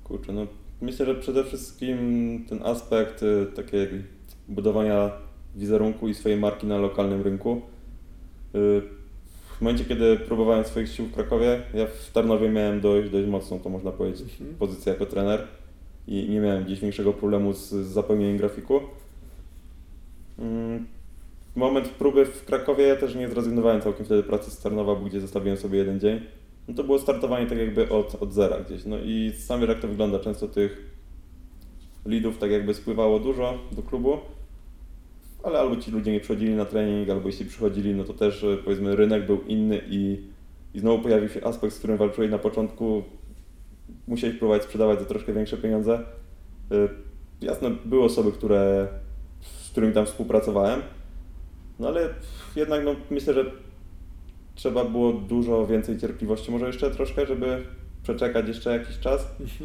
Kurczę, 0.04 0.34
no 0.34 0.48
myślę, 0.82 1.06
że 1.06 1.16
przede 1.16 1.44
wszystkim 1.44 2.46
ten 2.50 2.60
aspekt 2.64 3.24
y, 3.24 3.46
takiego 3.56 3.96
budowania 4.48 5.12
wizerunku 5.56 6.08
i 6.08 6.14
swojej 6.14 6.40
marki 6.40 6.68
na 6.68 6.78
lokalnym 6.78 7.22
rynku. 7.22 7.62
Y, 8.56 8.82
W 9.58 9.62
momencie, 9.62 9.86
kiedy 9.86 10.18
próbowałem 10.18 10.64
swoich 10.64 10.90
sił 10.90 11.06
w 11.06 11.14
Krakowie, 11.14 11.62
ja 11.74 11.88
w 11.88 12.12
Tarnowie 12.12 12.50
miałem 12.50 12.82
dość, 12.82 13.10
dość 13.10 13.28
mocną, 13.28 13.60
to 13.60 13.70
można 13.70 13.92
powiedzieć, 13.92 14.34
Mhm. 14.42 14.58
pozycję 14.60 14.94
jako 14.94 15.06
trener 15.06 15.48
i 16.08 16.30
nie 16.30 16.40
miałem 16.40 16.64
gdzieś 16.64 16.80
większego 16.80 17.14
problemu 17.14 17.54
z, 17.54 17.70
z 17.70 17.88
zapełnieniem 17.88 18.38
grafiku. 18.38 18.80
Mm, 20.40 20.86
Moment 21.56 21.90
próby 21.90 22.26
w 22.26 22.46
Krakowie 22.46 22.84
ja 22.88 22.96
też 22.96 23.16
nie 23.16 23.30
zrezygnowałem 23.30 23.82
całkiem 23.82 24.06
wtedy 24.06 24.24
pracy 24.24 24.52
z 24.52 24.60
Tarnowa, 24.60 24.96
bo 24.96 25.06
gdzie 25.06 25.22
zostawiłem 25.22 25.58
sobie 25.58 25.78
jeden 25.80 26.00
dzień. 26.00 26.22
No 26.68 26.74
to 26.74 26.84
było 26.84 27.00
startowanie 27.00 27.46
tak 27.48 27.58
jakby 27.58 27.90
od, 27.90 28.16
od 28.24 28.34
zera 28.34 28.60
gdzieś. 28.60 28.86
No 28.86 28.98
i 28.98 29.32
sam 29.38 29.60
wiesz 29.60 29.70
jak 29.70 29.80
to 29.80 29.88
wygląda. 29.88 30.20
Często 30.20 30.48
tych 30.48 30.86
lidów 32.06 32.38
tak 32.38 32.52
jakby 32.52 32.74
spływało 32.74 33.20
dużo 33.20 33.58
do 33.72 33.82
klubu, 33.84 34.18
ale 35.50 35.60
albo 35.60 35.76
ci 35.76 35.92
ludzie 35.92 36.12
nie 36.12 36.20
przychodzili 36.20 36.56
na 36.56 36.66
trening, 36.66 37.10
albo 37.10 37.28
jeśli 37.28 37.46
przychodzili, 37.46 37.96
no 37.96 38.04
to 38.04 38.14
też 38.14 38.44
e, 38.44 38.58
powiedzmy 38.58 38.96
rynek 38.96 39.26
był 39.26 39.42
inny 39.42 39.82
i, 39.90 40.24
i 40.74 40.80
znowu 40.80 41.04
pojawił 41.04 41.30
się 41.30 41.44
aspekt, 41.44 41.74
z 41.74 41.78
którym 41.78 41.98
walczyłeś 41.98 42.32
na 42.32 42.40
początku. 42.40 43.04
Musiałeś 44.08 44.36
próbować 44.38 44.64
sprzedawać 44.64 45.00
za 45.00 45.06
troszkę 45.06 45.34
większe 45.34 45.58
pieniądze. 45.58 46.00
Y, 46.72 46.90
Jasne, 47.42 47.72
były 47.86 48.04
osoby, 48.04 48.32
które, 48.32 48.88
z 49.42 49.70
którymi 49.70 49.94
tam 49.94 50.06
współpracowałem, 50.06 50.82
no 51.80 51.88
ale 51.88 52.10
jednak 52.56 52.86
no, 52.86 52.96
myślę, 53.10 53.34
że 53.34 53.46
trzeba 54.56 54.86
było 54.86 55.14
dużo 55.14 55.68
więcej 55.68 55.98
cierpliwości, 55.98 56.52
może 56.52 56.68
jeszcze 56.68 56.92
troszkę, 56.92 57.26
żeby 57.26 57.64
przeczekać 58.04 58.48
jeszcze 58.48 58.78
jakiś 58.78 59.00
czas. 59.00 59.28
Wiesz 59.40 59.60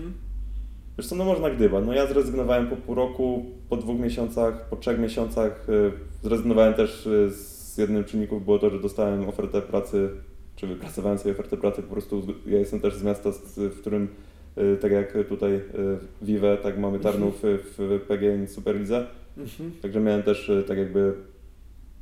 co, 1.03 1.16
no 1.16 1.24
można 1.24 1.51
gdyba. 1.51 1.80
No 1.80 1.92
ja 1.92 2.07
zrezygnowałem 2.07 2.66
po 2.66 2.76
pół 2.76 2.95
roku, 2.95 3.45
po 3.68 3.76
dwóch 3.76 4.01
miesiącach, 4.01 4.68
po 4.68 4.76
trzech 4.76 4.99
miesiącach. 4.99 5.68
y, 5.68 5.92
Zrezygnowałem 6.22 6.74
też 6.74 7.07
y, 7.07 7.30
z 7.30 7.78
jednym 7.78 8.05
czynników, 8.05 8.45
było 8.45 8.59
to, 8.59 8.70
że 8.70 8.80
dostałem 8.80 9.28
ofertę 9.28 9.62
pracy, 9.62 10.11
czy 10.57 10.66
wypracowałem 10.66 11.18
sobie 11.18 11.34
ofertę 11.34 11.57
pracy 11.57 11.82
po 11.82 11.92
prostu. 11.92 12.22
Ja 12.47 12.59
jestem 12.59 12.80
też 12.80 12.95
z 12.95 13.03
miasta, 13.03 13.30
w 13.57 13.80
którym 13.80 14.09
y, 14.59 14.76
tak 14.76 14.92
jak 14.92 15.14
tutaj 15.28 15.61
Vive, 16.22 16.59
tak 16.62 16.78
mamy 16.78 17.01
Tarnów 17.01 17.40
w 17.42 18.01
PGN 18.09 18.49
Superlidze. 18.49 19.07
Mhm. 19.38 19.72
Także 19.82 20.01
miałem 20.01 20.22
też 20.22 20.51
tak 20.68 20.78
jakby 20.78 21.14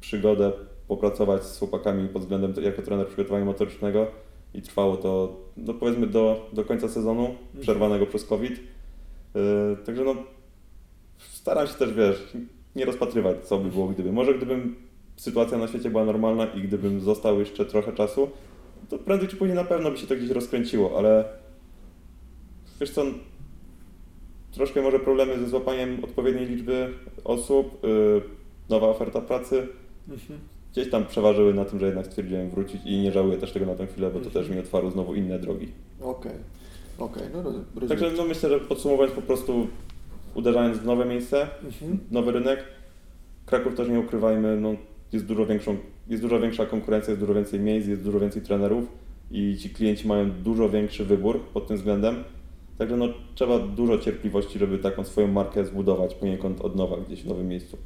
przygodę 0.00 0.52
popracować 0.88 1.44
z 1.44 1.58
chłopakami 1.58 2.08
pod 2.08 2.22
względem 2.22 2.64
jako 2.64 2.82
trener 2.82 3.06
przygotowania 3.06 3.44
motorycznego 3.44 4.06
i 4.54 4.62
trwało 4.62 4.96
to 4.96 5.40
no 5.56 5.74
powiedzmy 5.74 6.06
do, 6.06 6.50
do 6.52 6.64
końca 6.64 6.88
sezonu 6.88 7.34
przerwanego 7.60 8.06
przez 8.06 8.24
COVID. 8.24 8.60
Yy, 9.34 9.76
także 9.86 10.04
no 10.04 10.14
staram 11.18 11.66
się 11.66 11.74
też 11.74 11.92
wiesz, 11.92 12.32
nie 12.76 12.84
rozpatrywać 12.84 13.36
co 13.44 13.58
by 13.58 13.70
było 13.70 13.88
gdyby. 13.88 14.12
Może 14.12 14.34
gdybym 14.34 14.76
sytuacja 15.16 15.58
na 15.58 15.68
świecie 15.68 15.90
była 15.90 16.04
normalna 16.04 16.46
i 16.46 16.62
gdybym 16.62 17.00
został 17.00 17.40
jeszcze 17.40 17.64
trochę 17.64 17.92
czasu, 17.92 18.30
to 18.88 18.98
prędzej 18.98 19.28
czy 19.28 19.36
później 19.36 19.56
na 19.56 19.64
pewno 19.64 19.90
by 19.90 19.98
się 19.98 20.06
to 20.06 20.16
gdzieś 20.16 20.30
rozkręciło, 20.30 20.98
ale 20.98 21.24
wiesz 22.80 22.90
co, 22.90 23.04
troszkę 24.52 24.82
może 24.82 24.98
problemy 24.98 25.38
ze 25.38 25.48
złapaniem 25.48 26.04
odpowiedniej 26.04 26.46
liczby 26.46 26.94
osób, 27.24 27.82
yy, 27.82 28.22
nowa 28.68 28.88
oferta 28.88 29.20
pracy. 29.20 29.68
Mhm. 30.08 30.40
Gdzieś 30.72 30.90
tam 30.90 31.06
przeważyły 31.06 31.54
na 31.54 31.64
tym, 31.64 31.78
że 31.78 31.86
jednak 31.86 32.06
stwierdziłem 32.06 32.50
wrócić 32.50 32.82
i 32.84 32.98
nie 32.98 33.12
żałuję 33.12 33.38
też 33.38 33.52
tego 33.52 33.66
na 33.66 33.74
tę 33.74 33.86
chwilę, 33.86 34.10
bo 34.10 34.20
to 34.20 34.30
też 34.30 34.48
mi 34.48 34.58
otwarło 34.58 34.90
znowu 34.90 35.14
inne 35.14 35.38
drogi. 35.38 35.68
Okej, 36.00 36.32
okej, 36.98 37.22
no 37.32 37.42
roz- 37.42 37.54
rozumiem. 37.74 37.88
Także 37.88 38.10
no 38.16 38.24
myślę, 38.24 38.48
że 38.48 38.60
podsumowując 38.60 39.14
po 39.14 39.22
prostu 39.22 39.66
uderzając 40.34 40.78
w 40.78 40.84
nowe 40.86 41.04
miejsce, 41.04 41.48
Mhm. 41.64 41.98
nowy 42.10 42.32
rynek, 42.32 42.64
Kraków 43.46 43.74
też 43.74 43.88
nie 43.88 44.00
ukrywajmy, 44.00 44.60
no, 44.60 44.74
jest, 45.12 45.26
dużo 45.26 45.46
większą, 45.46 45.76
jest 46.08 46.22
dużo 46.22 46.40
większa 46.40 46.66
konkurencja, 46.66 47.10
jest 47.10 47.20
dużo 47.20 47.34
więcej 47.34 47.60
miejsc, 47.60 47.88
jest 47.88 48.02
dużo 48.02 48.20
więcej 48.20 48.42
trenerów 48.42 48.84
i 49.30 49.56
ci 49.56 49.70
klienci 49.70 50.08
mają 50.08 50.30
dużo 50.30 50.68
większy 50.68 51.04
wybór 51.04 51.40
pod 51.40 51.66
tym 51.66 51.76
względem. 51.76 52.24
Także 52.78 52.96
no, 52.96 53.08
trzeba 53.34 53.58
dużo 53.58 53.98
cierpliwości, 53.98 54.58
żeby 54.58 54.78
taką 54.78 55.04
swoją 55.04 55.28
markę 55.28 55.64
zbudować 55.64 56.14
poniekąd 56.14 56.60
od 56.60 56.76
nowa 56.76 56.96
gdzieś 57.06 57.22
w 57.22 57.26
nowym 57.28 57.48
miejscu. 57.48 57.76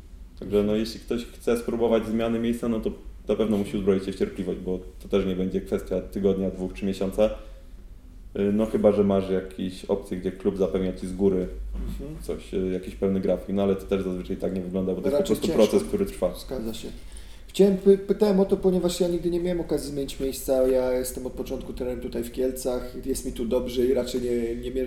Także 0.40 0.62
no, 0.62 0.74
jeśli 0.76 1.00
ktoś 1.00 1.24
chce 1.24 1.56
spróbować 1.56 2.06
zmiany 2.06 2.38
miejsca, 2.38 2.68
no 2.68 2.80
to 2.80 2.90
na 3.28 3.36
pewno 3.36 3.56
musi 3.56 3.76
uzbroić 3.76 4.04
się 4.04 4.12
w 4.12 4.16
cierpliwość, 4.18 4.60
bo 4.60 4.78
to 5.02 5.08
też 5.08 5.26
nie 5.26 5.36
będzie 5.36 5.60
kwestia 5.60 6.00
tygodnia, 6.00 6.50
dwóch, 6.50 6.72
trzy 6.72 6.86
miesiąca. 6.86 7.30
Y, 8.38 8.52
No 8.52 8.66
chyba, 8.66 8.92
że 8.92 9.04
masz 9.04 9.30
jakieś 9.30 9.84
opcje, 9.84 10.16
gdzie 10.16 10.32
klub 10.32 10.56
zapewnia 10.58 10.92
Ci 10.92 11.06
z 11.06 11.12
góry 11.12 11.46
Mhm. 11.74 12.22
coś, 12.22 12.54
y, 12.54 12.70
jakiś 12.72 12.94
pewny 12.94 13.20
grafik, 13.20 13.48
no 13.48 13.62
ale 13.62 13.76
to 13.76 13.82
też 13.86 14.02
zazwyczaj 14.02 14.36
tak 14.36 14.54
nie 14.54 14.60
wygląda, 14.60 14.94
bo 14.94 15.00
to 15.00 15.06
jest 15.08 15.12
po 15.16 15.18
Raczej 15.20 15.36
prostu 15.36 15.46
ciężko. 15.46 15.62
proces, 15.66 15.88
który 15.88 16.06
trwa. 16.06 16.34
Zgadza 16.46 16.74
się. 16.74 16.88
Chciałem, 17.48 17.76
py, 17.76 17.98
pytałem 17.98 18.40
o 18.40 18.44
to, 18.44 18.56
ponieważ 18.56 19.00
ja 19.00 19.08
nigdy 19.08 19.30
nie 19.30 19.40
miałem 19.40 19.60
okazji 19.60 19.90
zmienić 19.90 20.20
miejsca. 20.20 20.68
Ja 20.68 20.92
jestem 20.92 21.26
od 21.26 21.32
początku 21.32 21.72
trenerem 21.72 22.00
tutaj 22.00 22.24
w 22.24 22.32
Kielcach, 22.32 23.06
jest 23.06 23.26
mi 23.26 23.32
tu 23.32 23.44
dobrze 23.44 23.86
i 23.86 23.94
raczej 23.94 24.20
nie, 24.22 24.70
nie, 24.70 24.86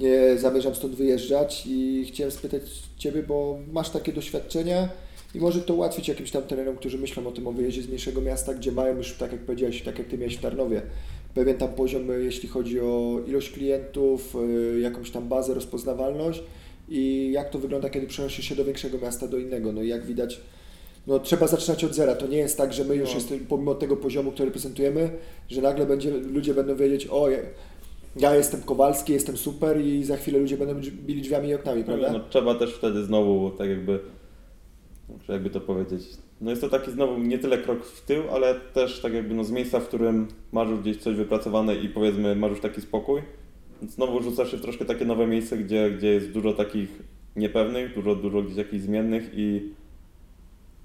nie 0.00 0.38
zamierzam 0.38 0.74
stąd 0.74 0.94
wyjeżdżać 0.94 1.64
i 1.66 2.04
chciałem 2.08 2.30
spytać 2.30 2.62
Ciebie, 2.98 3.22
bo 3.22 3.58
masz 3.72 3.90
takie 3.90 4.12
doświadczenia 4.12 4.88
i 5.34 5.38
może 5.38 5.60
to 5.60 5.74
ułatwić 5.74 6.08
jakimś 6.08 6.30
tam 6.30 6.42
trenerom, 6.42 6.76
którzy 6.76 6.98
myślą 6.98 7.26
o 7.26 7.32
tym 7.32 7.46
o 7.46 7.52
wyjeździe 7.52 7.82
z 7.82 7.86
mniejszego 7.86 8.20
miasta, 8.20 8.54
gdzie 8.54 8.72
mają 8.72 8.96
już, 8.96 9.12
tak 9.12 9.32
jak 9.32 9.40
powiedziałeś, 9.40 9.82
tak 9.82 9.98
jak 9.98 10.08
Ty 10.08 10.18
miałeś 10.18 10.36
w 10.36 10.40
Tarnowie, 10.40 10.82
pewien 11.36 11.56
tam 11.58 11.68
poziom, 11.68 12.10
y, 12.10 12.24
jeśli 12.24 12.48
chodzi 12.48 12.80
o 12.80 13.20
ilość 13.26 13.50
klientów, 13.50 14.36
y, 14.76 14.80
jakąś 14.80 15.10
tam 15.10 15.28
bazę, 15.28 15.54
rozpoznawalność 15.54 16.42
i 16.88 17.30
jak 17.32 17.50
to 17.50 17.58
wygląda, 17.58 17.90
kiedy 17.90 18.06
przenosisz 18.06 18.44
się 18.48 18.54
do 18.56 18.64
większego 18.64 18.98
miasta, 18.98 19.28
do 19.28 19.38
innego. 19.38 19.72
No 19.72 19.82
i 19.82 19.88
jak 19.88 20.06
widać, 20.06 20.40
no 21.06 21.18
trzeba 21.18 21.46
zaczynać 21.46 21.84
od 21.84 21.94
zera. 21.94 22.14
To 22.14 22.26
nie 22.26 22.36
jest 22.36 22.56
tak, 22.58 22.72
że 22.72 22.84
my 22.84 22.96
już 22.96 23.08
No. 23.10 23.14
jesteśmy, 23.14 23.46
pomimo 23.46 23.74
tego 23.74 23.96
poziomu, 23.96 24.32
który 24.32 24.46
reprezentujemy, 24.46 25.10
że 25.48 25.62
nagle 25.62 25.86
będzie, 25.86 26.10
ludzie 26.10 26.54
będą 26.54 26.76
wiedzieć, 26.76 27.06
o 27.10 27.28
ja- 28.16 28.34
jestem 28.34 28.62
Kowalski, 28.62 29.12
jestem 29.12 29.36
super 29.36 29.80
i 29.80 30.04
za 30.04 30.16
chwilę 30.16 30.38
ludzie 30.38 30.56
będą 30.56 30.74
bili 31.06 31.22
drzwiami 31.22 31.48
i 31.48 31.54
oknami, 31.54 31.84
prawda? 31.84 32.12
No, 32.12 32.20
trzeba 32.30 32.54
też 32.54 32.74
wtedy 32.74 33.04
znowu, 33.04 33.50
tak 33.50 33.68
jakby, 33.68 33.98
jakby 35.28 35.50
to 35.50 35.60
powiedzieć, 35.60 36.02
no 36.40 36.50
jest 36.50 36.62
to 36.62 36.68
taki 36.68 36.90
znowu 36.90 37.18
nie 37.18 37.38
tyle 37.38 37.58
krok 37.58 37.84
w 37.84 38.00
tył, 38.00 38.22
ale 38.32 38.54
też 38.54 39.00
tak 39.00 39.12
jakby 39.12 39.34
no 39.34 39.44
z 39.44 39.50
miejsca, 39.50 39.80
w 39.80 39.88
którym 39.88 40.28
masz 40.52 40.68
już 40.68 40.80
gdzieś 40.80 40.96
coś 40.96 41.16
wypracowane 41.16 41.74
i 41.76 41.88
powiedzmy 41.88 42.36
masz 42.36 42.50
już 42.50 42.60
taki 42.60 42.80
spokój, 42.80 43.22
znowu 43.88 44.22
rzucasz 44.22 44.50
się 44.50 44.56
w 44.56 44.62
troszkę 44.62 44.84
takie 44.84 45.04
nowe 45.04 45.26
miejsce, 45.26 45.56
gdzie, 45.58 45.90
gdzie 45.90 46.08
jest 46.08 46.30
dużo 46.30 46.52
takich 46.52 46.88
niepewnych, 47.36 47.94
dużo, 47.94 48.14
dużo 48.14 48.42
gdzieś 48.42 48.56
jakichś 48.56 48.84
zmiennych 48.84 49.30
i 49.34 49.62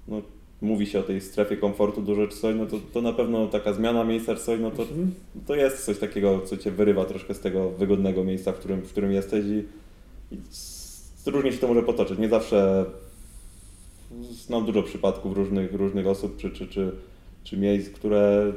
no, 0.08 0.22
mówi 0.62 0.86
się 0.86 1.00
o 1.00 1.02
tej 1.02 1.20
strefie 1.20 1.56
komfortu 1.56 2.02
dużo 2.02 2.26
czy 2.26 2.36
coś, 2.36 2.56
no 2.56 2.66
to, 2.66 2.76
to 2.92 3.00
na 3.00 3.12
pewno 3.12 3.46
taka 3.46 3.72
zmiana 3.72 4.04
miejsca 4.04 4.34
czy 4.34 4.42
coś, 4.42 4.60
no 4.60 4.70
to, 4.70 4.82
Mhm. 4.82 5.14
to 5.46 5.54
jest 5.54 5.84
coś 5.84 5.98
takiego, 5.98 6.40
co 6.40 6.56
cię 6.56 6.70
wyrywa 6.70 7.04
troszkę 7.04 7.34
z 7.34 7.40
tego 7.40 7.70
wygodnego 7.70 8.24
miejsca, 8.24 8.52
w 8.52 8.58
którym, 8.58 8.80
w 8.80 8.88
którym 8.88 9.12
jesteś 9.12 9.44
i, 9.44 9.64
i 10.34 10.38
różnie 11.26 11.52
się 11.52 11.58
to 11.58 11.68
może 11.68 11.82
potoczyć. 11.82 12.18
Nie 12.18 12.28
zawsze 12.28 12.84
znam 14.20 14.66
dużo 14.66 14.82
przypadków 14.82 15.36
różnych, 15.36 15.72
różnych 15.72 16.06
osób 16.06 16.36
czy, 16.36 16.50
czy, 16.50 16.66
czy, 16.66 16.92
czy 17.44 17.56
miejsc, 17.56 17.90
które 17.90 18.52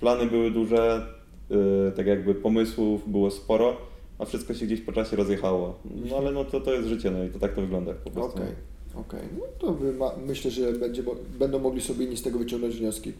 plany 0.00 0.26
były 0.26 0.50
duże, 0.50 1.06
yy, 1.50 1.92
tak 1.96 2.06
jakby 2.06 2.34
pomysłów 2.34 3.10
było 3.10 3.30
sporo, 3.30 3.76
a 4.18 4.24
wszystko 4.24 4.54
się 4.54 4.66
gdzieś 4.66 4.80
po 4.80 4.92
czasie 4.92 5.16
rozjechało. 5.16 5.78
No 6.10 6.16
ale 6.16 6.32
no 6.32 6.44
to, 6.44 6.60
to 6.60 6.72
jest 6.72 6.88
życie, 6.88 7.10
no 7.10 7.24
i 7.24 7.30
to 7.30 7.38
tak 7.38 7.54
to 7.54 7.60
wygląda 7.60 7.94
po 7.94 8.10
prostu. 8.10 8.38
Okej, 8.38 8.54
okej. 8.94 9.20
No 9.38 9.44
to 9.58 9.76
ma, 9.98 10.10
myślę, 10.26 10.50
że 10.50 10.72
będzie, 10.72 11.02
będą 11.38 11.58
mogli 11.58 11.80
sobie 11.80 12.04
inni 12.04 12.16
z 12.16 12.22
tego 12.22 12.38
wyciągnąć 12.38 12.76
wnioski. 12.76 13.12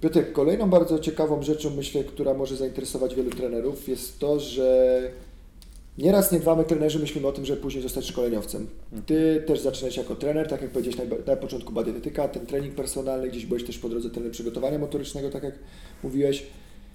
Piotrek, 0.00 0.32
kolejną 0.32 0.70
bardzo 0.70 0.98
ciekawą 0.98 1.42
rzeczą, 1.42 1.70
myślę, 1.70 2.04
która 2.04 2.34
może 2.34 2.56
zainteresować 2.56 3.14
wielu 3.14 3.30
trenerów, 3.30 3.88
jest 3.88 4.18
to, 4.18 4.40
że 4.40 5.10
nieraz, 5.98 6.32
nie 6.32 6.40
dwa 6.40 6.56
my 6.56 6.64
trenerzy 6.64 6.98
myślimy 6.98 7.26
o 7.26 7.32
tym, 7.32 7.46
żeby 7.46 7.60
później 7.60 7.82
zostać 7.82 8.06
szkoleniowcem. 8.06 8.66
Ty 9.06 9.44
też 9.46 9.60
zaczynałeś 9.60 9.96
jako 9.96 10.16
trener, 10.16 10.48
tak 10.48 10.62
jak 10.62 10.70
powiedziałeś 10.70 11.10
na, 11.10 11.32
na 11.32 11.36
początku 11.36 11.72
była 11.72 11.84
ten 12.28 12.46
trening 12.46 12.74
personalny, 12.74 13.28
gdzieś 13.28 13.46
byłeś 13.46 13.64
też 13.64 13.78
po 13.78 13.88
drodze 13.88 14.10
trener 14.10 14.32
przygotowania 14.32 14.78
motorycznego, 14.78 15.30
tak 15.30 15.42
jak 15.42 15.54
mówiłeś. 16.02 16.46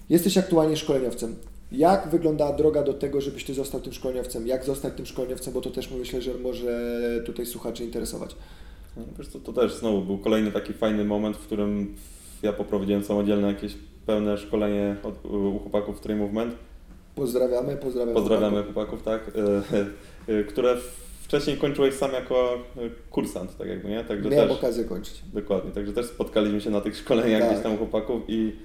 Jesteś 0.10 0.38
aktualnie 0.38 0.78
szkoleniowcem. 0.78 1.36
Jak 1.72 2.10
wygląda 2.10 2.54
droga 2.54 2.84
do 2.84 2.94
tego, 2.94 3.22
żebyś 3.22 3.44
ty 3.44 3.54
został 3.54 3.82
tym 3.82 3.94
szkoleniowcem? 3.94 4.48
Jak 4.48 4.66
zostać 4.66 4.94
tym 4.94 5.06
szkoleniowcem, 5.06 5.54
bo 5.54 5.62
to 5.62 5.70
też 5.70 5.92
myślę, 5.92 6.22
że 6.22 6.34
może 6.34 7.02
tutaj 7.26 7.46
słuchaczy 7.46 7.84
interesować. 7.84 8.36
No, 8.98 9.04
Wiesz 9.18 9.28
co, 9.28 9.40
to 9.40 9.54
też 9.54 9.74
znowu 9.74 10.02
był 10.02 10.18
kolejny 10.18 10.52
taki 10.52 10.74
fajny 10.74 11.06
moment, 11.06 11.38
w 11.38 11.40
którym 11.40 11.96
ja 12.44 12.54
poprowadziłem 12.54 13.04
samodzielne 13.04 13.48
jakieś 13.48 13.74
pełne 14.06 14.38
szkolenie 14.38 14.96
od, 15.04 15.26
u 15.26 15.60
chłopaków 15.60 16.02
Train 16.02 16.20
Movement. 16.20 16.56
Pozdrawiamy, 17.20 17.78
pozdrawiamy. 17.78 18.14
Pozdrawiamy 18.14 18.64
chłopaków, 18.64 19.04
tak, 19.04 19.32
e, 20.30 20.38
e, 20.40 20.44
które 20.44 20.76
wcześniej 21.24 21.58
kończyłeś 21.58 21.94
sam 21.96 22.12
jako 22.14 22.54
e, 22.78 22.90
kursant, 23.12 23.58
tak 23.58 23.68
jakby, 23.68 23.90
nie? 23.90 24.04
Także 24.04 24.30
Miałem 24.30 24.48
też, 24.50 24.58
okazję 24.58 24.84
kończyć. 24.86 25.22
dokładnie, 25.34 25.72
także 25.72 25.94
też 25.94 26.06
spotkaliśmy 26.06 26.62
się 26.62 26.70
na 26.70 26.82
tych 26.82 26.98
szkoleniach 26.98 27.42
Tak. 27.42 27.52
gdzieś 27.52 27.64
tam 27.64 27.74
u 27.74 27.78
chłopaków 27.78 28.22
i 28.28 28.56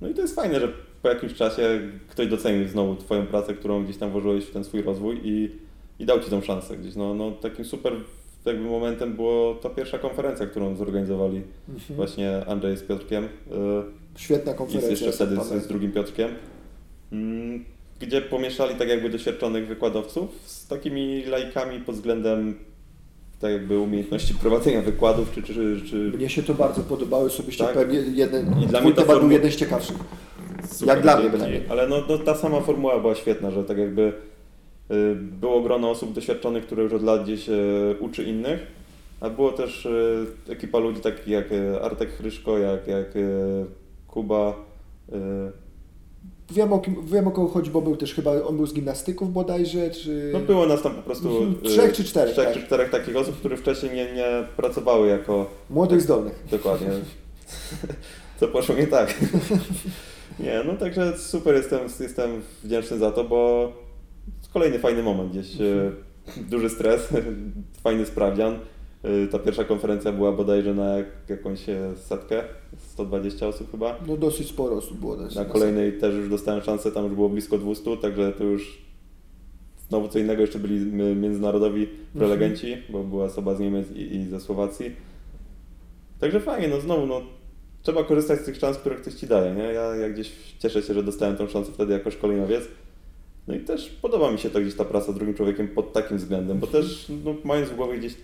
no 0.00 0.08
i 0.08 0.14
to 0.14 0.20
jest 0.22 0.34
fajne, 0.34 0.60
że 0.60 0.68
po 1.02 1.08
jakimś 1.08 1.34
czasie 1.34 1.80
ktoś 2.08 2.26
docenił 2.26 2.68
znowu 2.68 2.96
Twoją 2.96 3.26
pracę, 3.26 3.54
którą 3.54 3.84
gdzieś 3.84 3.96
tam 3.96 4.10
włożyłeś 4.10 4.44
w 4.44 4.50
ten 4.50 4.64
swój 4.64 4.82
rozwój 4.82 5.20
i, 5.24 5.50
i 5.98 6.06
dał 6.06 6.20
Ci 6.20 6.30
tą 6.30 6.40
szansę 6.40 6.76
gdzieś. 6.76 6.96
No, 6.96 7.14
no 7.14 7.30
takim 7.30 7.64
super 7.64 7.92
jakby 8.44 8.64
momentem 8.64 9.14
było 9.14 9.54
ta 9.54 9.70
pierwsza 9.70 9.98
konferencja, 9.98 10.46
którą 10.46 10.76
zorganizowali 10.76 11.42
Mhm. 11.68 11.96
właśnie 11.96 12.46
Andrzej 12.46 12.76
z 12.76 12.82
Piotrkiem. 12.82 13.24
e, 13.24 13.28
Świetna 14.16 14.52
i 14.52 14.54
konferencja. 14.54 14.90
jeszcze 14.90 15.12
wtedy 15.12 15.36
z, 15.36 15.64
z 15.64 15.66
drugim 15.66 15.92
Piotrkiem, 15.92 16.30
mm, 17.12 17.64
gdzie 18.00 18.20
pomieszali 18.22 18.74
tak 18.74 18.88
jakby 18.88 19.10
doświadczonych 19.10 19.66
wykładowców 19.66 20.30
z 20.44 20.66
takimi 20.66 21.24
laikami 21.24 21.80
pod 21.80 21.94
względem 21.94 22.54
tak 23.40 23.52
jakby 23.52 23.78
umiejętności 23.78 24.34
prowadzenia 24.34 24.82
wykładów, 24.82 25.32
czy, 25.34 25.42
czy, 25.42 25.80
czy 25.90 25.96
Mnie 25.96 26.28
się 26.28 26.42
to 26.42 26.54
bardzo 26.54 26.80
podobało, 26.82 27.24
osobiście 27.24 27.64
Tak. 27.64 27.74
pewnie 27.74 27.98
jeden, 27.98 28.62
I 28.62 28.66
dla 28.66 28.80
mnie 28.80 28.92
ta 28.92 29.02
temat 29.02 29.18
był 29.18 29.28
formu- 29.28 29.32
jeden 29.32 29.50
z 29.52 29.56
ciekawszych. 29.56 29.96
super, 30.70 30.88
Jak 30.88 31.02
dla 31.02 31.20
mnie 31.20 31.30
bynajmniej. 31.30 31.62
Ale 31.68 31.88
no, 31.88 31.96
no 32.08 32.18
ta 32.18 32.34
sama 32.34 32.60
formuła 32.60 33.00
była 33.00 33.14
świetna, 33.14 33.50
że 33.50 33.64
tak 33.64 33.78
jakby 33.78 34.02
y, 34.90 35.14
było 35.14 35.60
grono 35.62 35.90
osób 35.90 36.12
doświadczonych, 36.12 36.66
które 36.66 36.82
już 36.82 36.92
od 36.92 37.02
lat 37.02 37.22
gdzieś 37.24 37.48
y, 37.48 37.52
uczy 38.00 38.24
innych, 38.24 38.66
a 39.20 39.30
było 39.30 39.52
też 39.52 39.86
y, 39.86 40.26
ekipa 40.48 40.78
ludzi 40.78 41.00
takich 41.00 41.28
jak 41.28 41.46
Artek 41.82 42.10
Chryszko, 42.12 42.58
jak, 42.58 42.86
jak 42.88 43.06
Kuba, 44.08 44.54
Wiem 46.50 46.72
o, 46.72 46.78
kim, 46.78 47.06
wiem 47.06 47.28
o 47.28 47.30
kogo 47.30 47.48
chodzi, 47.48 47.70
bo 47.70 47.82
był 47.82 47.96
też 47.96 48.14
chyba, 48.14 48.42
on 48.42 48.56
był 48.56 48.66
z 48.66 48.74
gimnastyków 48.74 49.32
bodajże, 49.32 49.90
czy... 49.90 50.30
No 50.32 50.40
było 50.40 50.66
nas 50.66 50.82
tam 50.82 50.94
po 50.94 51.02
prostu 51.02 51.28
Mhm. 51.28 51.52
y, 51.66 51.68
Trzech 51.68 51.92
czy 51.92 52.04
czterech, 52.04 52.32
trzech 52.34 52.44
tak. 52.46 52.54
czy 52.54 52.62
czterech 52.66 52.90
takich 52.90 53.16
osób, 53.16 53.36
które 53.38 53.56
wcześniej 53.56 53.92
nie, 53.94 54.12
nie 54.14 54.44
pracowały 54.56 55.08
jako 55.08 55.46
Młodych, 55.70 56.00
zdolnych. 56.00 56.44
dokładnie. 56.50 56.88
Co 58.40 58.48
poszło 58.48 58.74
nie 58.74 58.86
tak. 58.86 59.14
Nie, 60.40 60.62
no 60.66 60.74
także 60.76 61.18
super 61.18 61.54
jestem, 61.54 61.80
jestem 62.00 62.30
wdzięczny 62.64 62.98
za 62.98 63.10
to, 63.12 63.24
bo 63.24 63.72
kolejny 64.52 64.78
fajny 64.78 65.02
moment 65.02 65.30
gdzieś. 65.30 65.60
y, 65.60 65.92
Duży 66.36 66.70
stres, 66.70 67.08
fajny 67.84 68.06
sprawdzian. 68.06 68.58
Y, 69.04 69.28
Ta 69.28 69.38
pierwsza 69.38 69.64
konferencja 69.64 70.12
była 70.12 70.32
bodajże 70.32 70.74
na 70.74 70.96
jak- 70.96 71.06
jakąś 71.28 71.68
e, 71.68 71.92
setkę, 71.96 72.44
120 72.76 73.46
osób 73.48 73.70
chyba. 73.70 73.96
No 74.06 74.16
dosyć 74.16 74.48
sporo 74.48 74.76
osób 74.76 75.00
było. 75.00 75.16
Na 75.16 75.44
kolejnej 75.44 75.92
też 75.92 76.14
już 76.14 76.28
dostałem 76.28 76.62
szansę, 76.62 76.92
tam 76.92 77.04
już 77.04 77.14
było 77.14 77.28
blisko 77.28 77.58
200, 77.58 77.96
także 77.96 78.32
to 78.32 78.44
już 78.44 78.82
znowu 79.88 80.08
co 80.08 80.18
innego, 80.18 80.40
jeszcze 80.42 80.58
byli 80.58 80.74
międzynarodowi 81.16 81.88
prelegenci, 82.18 82.76
bo 82.88 83.04
była 83.04 83.24
osoba 83.24 83.54
z 83.54 83.60
Niemiec 83.60 83.90
i, 83.90 84.16
i 84.16 84.26
ze 84.26 84.40
Słowacji. 84.40 84.90
Także 86.20 86.40
fajnie, 86.40 86.68
no 86.68 86.80
znowu, 86.80 87.06
no 87.06 87.20
trzeba 87.82 88.04
korzystać 88.04 88.40
z 88.40 88.44
tych 88.44 88.56
szans, 88.56 88.76
które 88.78 88.96
ktoś 88.96 89.14
Ci 89.14 89.26
daje, 89.26 89.54
nie? 89.54 89.62
Ja, 89.62 89.96
ja 89.96 90.08
gdzieś 90.10 90.32
cieszę 90.58 90.82
się, 90.82 90.94
że 90.94 91.02
dostałem 91.02 91.36
tą 91.36 91.48
szansę 91.48 91.72
wtedy 91.72 91.92
jako 91.92 92.10
szkoleniowiec. 92.10 92.64
No 93.48 93.54
i 93.54 93.60
też 93.60 93.88
podoba 94.02 94.30
mi 94.30 94.38
się 94.38 94.50
to 94.50 94.60
gdzieś 94.60 94.74
ta 94.74 94.84
praca 94.84 95.12
z 95.12 95.14
drugim 95.14 95.34
człowiekiem 95.34 95.68
pod 95.68 95.92
takim 95.92 96.16
względem, 96.16 96.58
bo 96.58 96.66
też 96.66 97.06
no, 97.24 97.34
mając 97.44 97.68
w 97.70 97.76
głowie 97.76 97.98
gdzieś 97.98 98.14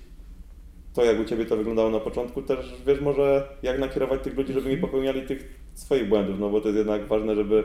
to, 0.95 1.05
jak 1.05 1.21
u 1.21 1.25
Ciebie 1.25 1.47
to 1.47 1.57
wyglądało 1.57 1.91
na 1.91 2.01
początku, 2.01 2.43
też 2.43 2.75
wiesz 2.87 3.01
może 3.01 3.49
jak 3.63 3.79
nakierować 3.79 4.23
tych 4.23 4.37
ludzi, 4.37 4.53
żeby 4.53 4.71
nie 4.71 4.77
popełniali 4.79 5.23
tych 5.23 5.61
swoich 5.75 6.09
błędów, 6.09 6.39
no 6.41 6.51
bo 6.51 6.61
to 6.61 6.69
jest 6.69 6.79
jednak 6.79 7.07
ważne, 7.07 7.35
żeby 7.35 7.65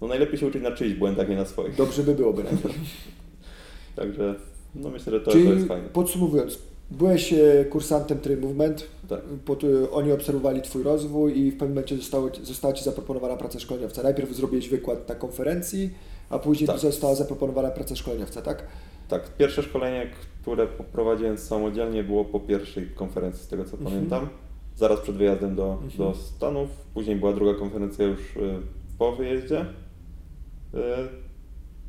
no 0.00 0.06
najlepiej 0.08 0.38
się 0.38 0.46
uczyć 0.46 0.62
na 0.62 0.72
czyichś 0.72 0.94
błędach, 0.94 1.28
nie 1.28 1.36
na 1.36 1.44
swoich. 1.44 1.74
Dobrze 1.74 2.02
by 2.02 2.14
było 2.14 2.32
bynajmniej. 2.32 2.62
Także 3.96 4.34
no 4.74 4.90
myślę, 4.90 5.12
że 5.12 5.20
to, 5.20 5.30
Czyli 5.30 5.46
to 5.46 5.52
jest 5.52 5.68
fajne. 5.68 5.88
podsumowując, 5.88 6.58
byłeś 6.90 7.32
e, 7.32 7.64
kursantem 7.70 8.18
Train 8.18 8.40
Movement, 8.40 8.86
Tak. 9.08 9.20
pod, 9.20 9.64
e, 9.64 9.90
oni 9.90 10.12
obserwowali 10.12 10.62
Twój 10.62 10.82
rozwój 10.82 11.38
i 11.38 11.50
w 11.50 11.52
pewnym 11.52 11.68
momencie 11.68 11.96
zostało, 11.96 12.30
została 12.42 12.74
Ci 12.74 12.84
zaproponowana 12.84 13.36
praca 13.36 13.60
szkoleniowca. 13.60 14.02
Najpierw 14.02 14.32
zrobiłeś 14.36 14.68
wykład 14.68 15.08
na 15.08 15.14
konferencji, 15.14 15.90
a 16.30 16.38
później 16.38 16.66
Tak. 16.66 16.78
została 16.78 17.14
zaproponowana 17.14 17.70
praca 17.70 17.96
szkoleniowca, 17.96 18.42
tak? 18.42 18.66
Tak, 19.12 19.36
pierwsze 19.36 19.62
szkolenie, 19.62 20.10
które 20.42 20.66
poprowadziłem 20.66 21.38
samodzielnie 21.38 22.04
było 22.04 22.24
po 22.24 22.40
pierwszej 22.40 22.86
konferencji, 22.86 23.44
z 23.44 23.48
tego 23.48 23.64
co 23.64 23.76
Mhm. 23.76 23.90
pamiętam. 23.94 24.28
Zaraz 24.76 25.00
przed 25.00 25.16
wyjazdem 25.16 25.54
do, 25.54 25.72
Mhm. 25.72 25.90
do 25.98 26.14
Stanów. 26.14 26.68
Później 26.94 27.16
była 27.16 27.32
druga 27.32 27.54
konferencja 27.58 28.04
już 28.04 28.36
y, 28.36 28.58
po 28.98 29.12
wyjeździe. 29.12 29.60
Y, 29.60 30.78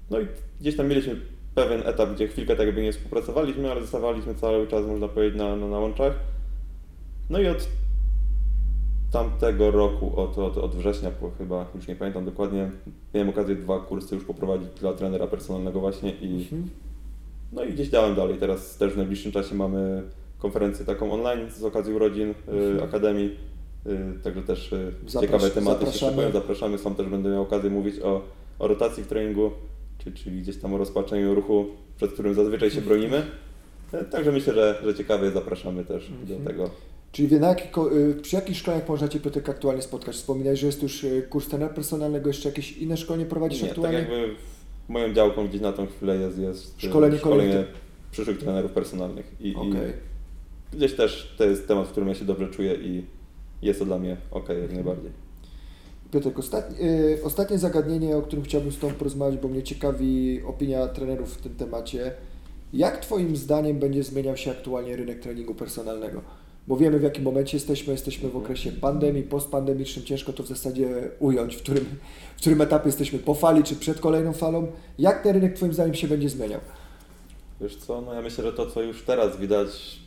No 0.10 0.20
i 0.20 0.28
gdzieś 0.60 0.78
tam 0.78 0.88
mieliśmy 0.88 1.16
pewien 1.56 1.82
etap, 1.88 2.10
gdzie 2.16 2.28
chwilkę 2.28 2.56
tak 2.56 2.66
jakby 2.66 2.82
nie 2.84 2.92
współpracowaliśmy, 2.94 3.72
ale 3.72 3.82
zostawaliśmy 3.82 4.36
cały 4.36 4.68
czas, 4.68 4.86
można 4.86 5.08
powiedzieć, 5.08 5.38
na, 5.40 5.56
na, 5.56 5.68
na 5.68 5.80
łączach. 5.80 6.14
No 7.30 7.40
i 7.40 7.48
od 7.48 7.68
tamtego 9.12 9.72
roku, 9.72 10.20
od, 10.20 10.38
od, 10.38 10.58
od 10.58 10.76
września 10.76 11.12
chyba, 11.38 11.66
już 11.76 11.88
nie 11.88 11.96
pamiętam 11.96 12.26
dokładnie, 12.26 12.72
miałem 13.14 13.30
okazję 13.30 13.56
dwa 13.56 13.80
kursy 13.80 14.16
już 14.16 14.26
poprowadzić 14.26 14.70
dla 14.80 14.94
trenera 14.94 15.28
personalnego 15.28 15.80
właśnie 15.80 16.12
i 16.12 16.42
Mhm. 16.44 16.70
No 17.54 17.64
i 17.64 17.74
gdzieś 17.74 17.88
działam 17.90 18.16
dalej. 18.16 18.38
Teraz 18.40 18.78
też 18.78 18.94
w 18.94 18.98
najbliższym 18.98 19.32
czasie 19.32 19.56
mamy 19.56 20.04
konferencję 20.40 20.86
taką 20.86 21.12
online 21.12 21.52
z 21.52 21.64
okazji 21.64 21.94
urodzin 21.94 22.30
y, 22.30 22.34
Mhm. 22.52 22.84
Akademii. 22.84 23.38
Y, 23.88 24.24
także 24.24 24.42
też 24.42 24.74
y, 24.74 24.92
Zaprasz- 25.08 25.22
ciekawe 25.22 25.50
tematy 25.50 25.80
się 25.80 25.86
zapraszamy. 25.86 26.12
szykują. 26.12 26.32
Zapraszamy. 26.32 26.78
Sam 26.78 26.96
też 26.96 27.08
będę 27.08 27.30
miał 27.30 27.42
okazję 27.42 27.70
mówić 27.70 28.00
o, 28.00 28.22
o 28.60 28.68
rotacji 28.68 29.04
w 29.04 29.08
treningu, 29.08 29.52
czyli, 29.98 30.16
czyli 30.16 30.42
gdzieś 30.42 30.58
tam 30.58 30.74
o 30.74 30.78
rozpaczeniu 30.78 31.36
ruchu, 31.36 31.66
przed 31.98 32.12
którym 32.14 32.34
zazwyczaj 32.34 32.72
się 32.72 32.82
bronimy. 32.82 33.24
Także 34.12 34.32
myślę, 34.32 34.54
że, 34.54 34.80
że 34.84 34.96
ciekawie 34.96 35.32
zapraszamy 35.32 35.86
też 35.86 36.10
Mhm. 36.10 36.44
do 36.44 36.50
tego. 36.50 36.70
Czyli 37.12 37.40
na 37.40 37.48
jaki, 37.48 37.64
przy 38.22 38.36
jakich 38.36 38.58
szkoleniach 38.58 38.90
można 38.90 39.08
Cię 39.08 39.20
Piotrek 39.20 39.50
aktualnie 39.50 39.82
spotkać? 39.82 40.16
Wspominałeś, 40.16 40.60
że 40.60 40.66
jest 40.68 40.84
już 40.84 41.06
kurs 41.30 41.48
trenera 41.48 41.74
personalnego, 41.74 42.30
jeszcze 42.30 42.50
jakieś 42.50 42.78
inne 42.78 42.98
szkolenie 42.98 43.26
prowadzisz 43.26 43.62
Nie, 43.62 43.68
tak 43.68 43.78
aktualnie? 43.78 44.00
jakby 44.00 44.36
moją 44.90 45.14
działką 45.14 45.48
gdzieś 45.48 45.62
na 45.62 45.74
tą 45.74 45.88
chwilę 45.88 46.16
jest, 46.16 46.40
jest 46.40 46.76
e, 46.84 46.88
Szkolenie 46.88 47.18
szkolenie 47.18 47.66
przyszłych 48.12 48.38
trenerów 48.38 48.72
personalnych. 48.72 49.32
I, 49.40 49.56
Okej. 49.56 49.94
I 50.74 50.76
gdzieś 50.76 50.96
też 50.96 51.36
to 51.38 51.44
jest 51.44 51.68
temat, 51.68 51.88
w 51.88 51.92
którym 51.92 52.10
ja 52.10 52.16
się 52.16 52.26
dobrze 52.26 52.48
czuję 52.48 52.76
i 52.76 53.04
jest 53.62 53.80
to 53.80 53.86
dla 53.86 54.00
mnie 54.00 54.18
ok, 54.32 54.50
jak 54.62 54.74
najbardziej. 54.74 55.12
Piotrek, 56.12 56.40
ostatnie, 56.40 56.88
y, 56.88 57.24
ostatnie 57.24 57.58
zagadnienie, 57.58 58.18
o 58.18 58.22
którym 58.22 58.46
chciałbym 58.46 58.72
z 58.72 58.80
Tobą 58.80 58.94
porozmawiać, 58.94 59.40
bo 59.40 59.48
mnie 59.48 59.64
ciekawi 59.64 60.42
opinia 60.48 60.88
trenerów 60.88 61.34
w 61.34 61.42
tym 61.42 61.56
temacie. 61.56 62.12
Jak 62.74 63.00
Twoim 63.00 63.36
zdaniem 63.36 63.80
będzie 63.80 64.04
zmieniał 64.04 64.38
się 64.38 64.52
aktualnie 64.52 64.96
rynek 64.96 65.20
treningu 65.20 65.56
personalnego? 65.56 66.22
Bo 66.68 66.78
wiemy 66.78 67.00
w 67.00 67.04
jakim 67.04 67.24
momencie 67.24 67.58
jesteśmy, 67.58 67.92
jesteśmy 67.94 68.30
w 68.30 68.38
okresie 68.38 68.72
pandemii, 68.72 69.24
postpandemicznym, 69.24 70.06
ciężko 70.06 70.34
to 70.34 70.44
w 70.44 70.48
zasadzie 70.48 71.10
ująć, 71.20 71.56
w 71.56 71.62
którym, 71.62 71.86
w 72.36 72.40
którym 72.40 72.62
etapie 72.62 72.88
jesteśmy, 72.88 73.20
po 73.20 73.34
fali 73.34 73.64
czy 73.64 73.76
przed 73.76 74.00
kolejną 74.00 74.34
falą. 74.34 74.68
Jak 75.00 75.24
ten 75.24 75.34
rynek 75.36 75.54
Twoim 75.56 75.74
zdaniem 75.74 75.94
się 75.96 76.08
będzie 76.08 76.30
zmieniał? 76.30 76.60
Wiesz 77.62 77.76
co, 77.76 78.02
no 78.02 78.14
ja 78.14 78.22
myślę, 78.22 78.44
że 78.44 78.54
to 78.54 78.66
co 78.72 78.82
już 78.82 79.04
teraz 79.04 79.38
widać, 79.38 80.00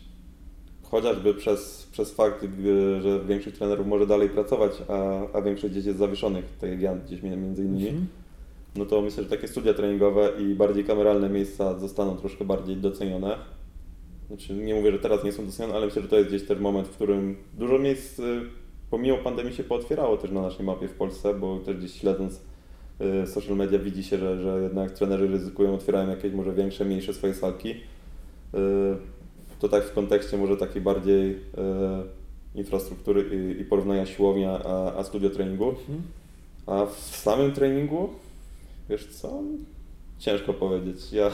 chociażby 0.82 1.34
przez, 1.34 1.88
przez 1.92 2.12
fakt, 2.12 2.46
gdy- 2.46 3.00
że 3.02 3.24
większość 3.24 3.56
trenerów 3.56 3.86
może 3.86 4.06
dalej 4.06 4.28
pracować, 4.28 4.72
a, 4.88 5.22
a 5.38 5.42
większość 5.42 5.72
gdzieś 5.72 5.84
jest 5.86 5.98
zawieszonych, 5.98 6.44
tak 6.60 6.70
jak 6.70 6.80
ja 6.80 6.94
gdzieś 6.96 7.22
między 7.22 7.64
innymi, 7.64 7.88
Mhm. 7.88 8.06
no 8.76 8.86
to 8.86 9.02
myślę, 9.02 9.22
że 9.22 9.28
takie 9.28 9.48
studia 9.48 9.74
treningowe 9.74 10.30
i 10.40 10.54
bardziej 10.54 10.84
kameralne 10.84 11.28
miejsca 11.28 11.78
zostaną 11.78 12.16
troszkę 12.16 12.44
bardziej 12.44 12.76
docenione. 12.76 13.36
Znaczy, 14.26 14.54
nie 14.54 14.74
mówię, 14.74 14.92
że 14.92 14.98
teraz 14.98 15.24
nie 15.24 15.32
są 15.32 15.46
docenione, 15.46 15.74
ale 15.74 15.86
myślę, 15.86 16.02
że 16.02 16.08
to 16.08 16.16
jest 16.16 16.28
gdzieś 16.28 16.42
ten 16.42 16.60
moment, 16.60 16.88
w 16.88 16.90
którym 16.90 17.36
dużo 17.54 17.78
miejsc 17.78 18.18
y, 18.18 18.40
pomimo 18.90 19.18
pandemii 19.18 19.54
się 19.54 19.64
pootwierało 19.64 20.16
też 20.16 20.30
na 20.30 20.42
naszej 20.42 20.66
mapie 20.66 20.88
w 20.88 20.94
Polsce, 20.94 21.34
bo 21.34 21.58
też 21.58 21.76
gdzieś 21.76 22.00
śledząc 22.00 22.40
y, 23.24 23.26
social 23.26 23.56
media 23.56 23.78
widzi 23.78 24.04
się, 24.04 24.18
że, 24.18 24.42
że 24.42 24.62
jednak 24.62 24.90
trenerzy 24.90 25.26
ryzykują, 25.26 25.74
otwierają 25.74 26.10
jakieś 26.10 26.32
może 26.32 26.52
większe, 26.52 26.84
mniejsze 26.84 27.14
swoje 27.14 27.34
salki. 27.34 27.70
Y, 27.70 27.76
To 29.60 29.68
tak 29.68 29.84
w 29.84 29.92
kontekście 29.92 30.36
może 30.38 30.56
takiej 30.56 30.82
bardziej 30.82 31.40
infrastruktury 32.54 33.54
i, 33.60 33.64
porównania 33.64 34.06
siłownia 34.06 34.60
a, 34.64 34.94
a 34.96 35.04
studio 35.04 35.30
treningu. 35.30 35.68
Mhm. 35.68 36.02
A 36.66 36.86
w 36.86 37.16
samym 37.16 37.52
treningu, 37.52 38.08
wiesz 38.88 39.06
co, 39.06 39.42
ciężko 40.18 40.54
powiedzieć. 40.54 41.12
Ja 41.12 41.30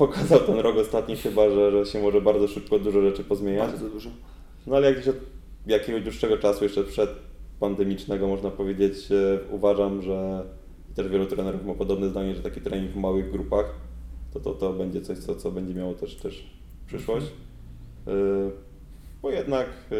pokazał 0.00 0.40
ten 0.40 0.58
rok 0.58 0.76
ostatni 0.76 1.16
chyba, 1.16 1.50
że, 1.50 1.70
że 1.70 1.86
się 1.86 2.02
może 2.02 2.20
bardzo 2.20 2.48
szybko 2.48 2.78
dużo 2.78 3.02
rzeczy 3.02 3.24
pozmieniać. 3.24 3.70
Bardzo 3.70 3.88
dużo. 3.88 4.10
No 4.66 4.76
ale 4.76 4.92
jak 4.92 5.08
od 5.08 5.16
jakiegoś 5.66 6.02
dłuższego 6.02 6.38
czasu, 6.38 6.64
jeszcze 6.64 6.84
przed 6.84 7.10
pandemicznego 7.60 8.28
można 8.28 8.50
powiedzieć, 8.50 9.12
e, 9.12 9.38
uważam, 9.50 10.02
że 10.02 10.44
też 10.94 11.08
wielu 11.08 11.26
trenerów 11.26 11.64
ma 11.64 11.74
podobne 11.74 12.08
zdanie, 12.08 12.34
że 12.34 12.42
taki 12.42 12.60
trening 12.60 12.92
w 12.92 12.96
małych 12.96 13.30
grupach 13.30 13.74
to, 14.32 14.40
to, 14.40 14.52
to 14.52 14.72
będzie 14.72 15.00
coś, 15.00 15.18
co, 15.18 15.34
co 15.34 15.50
będzie 15.50 15.74
miało 15.74 15.94
też, 15.94 16.16
też 16.16 16.50
przyszłość. 16.86 17.26
E, 18.06 18.10
Bo 19.22 19.30
jednak 19.30 19.66
e, 19.66 19.94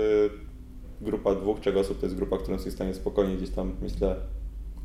grupa 1.04 1.34
dwóch, 1.34 1.60
trzech 1.60 1.76
osób 1.76 2.00
to 2.00 2.06
jest 2.06 2.16
grupa, 2.16 2.38
którą 2.38 2.52
jesteś 2.52 2.72
w 2.72 2.76
stanie 2.76 2.94
spokojnie 2.94 3.36
gdzieś 3.36 3.50
tam, 3.50 3.72
myślę, 3.82 4.16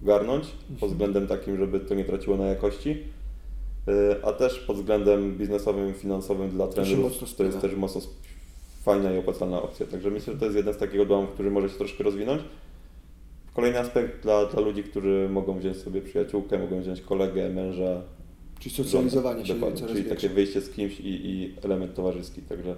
garnąć 0.03 0.51
pod 0.80 0.89
względem 0.89 1.28
takim, 1.28 1.57
żeby 1.57 1.80
to 1.80 1.95
nie 1.95 2.05
traciło 2.05 2.38
na 2.38 2.45
jakości. 2.45 3.03
A 4.24 4.32
też 4.34 4.60
pod 4.60 4.78
względem 4.78 5.38
biznesowym, 5.38 5.94
finansowym 5.94 6.50
dla 6.50 6.68
trenerów, 6.68 7.00
mocno 7.04 7.28
to 7.38 7.44
jest 7.44 7.62
też 7.62 7.76
mocno 7.76 8.02
fajna 8.84 9.14
i 9.14 9.18
opłacalna 9.18 9.62
opcja. 9.62 9.86
Także 9.86 10.10
myślę, 10.12 10.34
że 10.34 10.40
to 10.40 10.46
jest 10.46 10.58
jeden 10.58 10.74
z 10.74 10.78
takich 10.78 11.02
odłamów, 11.02 11.30
który 11.30 11.52
może 11.52 11.70
się 11.70 11.78
troszkę 11.78 12.04
rozwinąć. 12.04 12.42
Kolejny 13.54 13.80
aspekt 13.80 14.24
dla, 14.24 14.46
dla 14.46 14.62
ludzi, 14.62 14.84
którzy 14.84 15.28
mogą 15.32 15.60
wziąć 15.60 15.78
sobie 15.78 16.02
przyjaciółkę, 16.02 16.60
mogą 16.60 16.82
wziąć 16.82 17.02
kolegę, 17.02 17.50
męża. 17.50 18.02
Czyli 18.60 18.76
socjalizowanie 18.76 19.46
się 19.46 19.54
Dokładnie, 19.54 19.78
coraz 19.80 19.92
Czyli 19.92 20.04
większe. 20.04 20.16
takie 20.28 20.36
wyjście 20.36 20.62
z 20.62 20.70
kimś 20.70 21.00
i, 21.00 21.26
i 21.30 21.54
element 21.64 21.94
towarzyski. 21.96 22.42
Także 22.42 22.76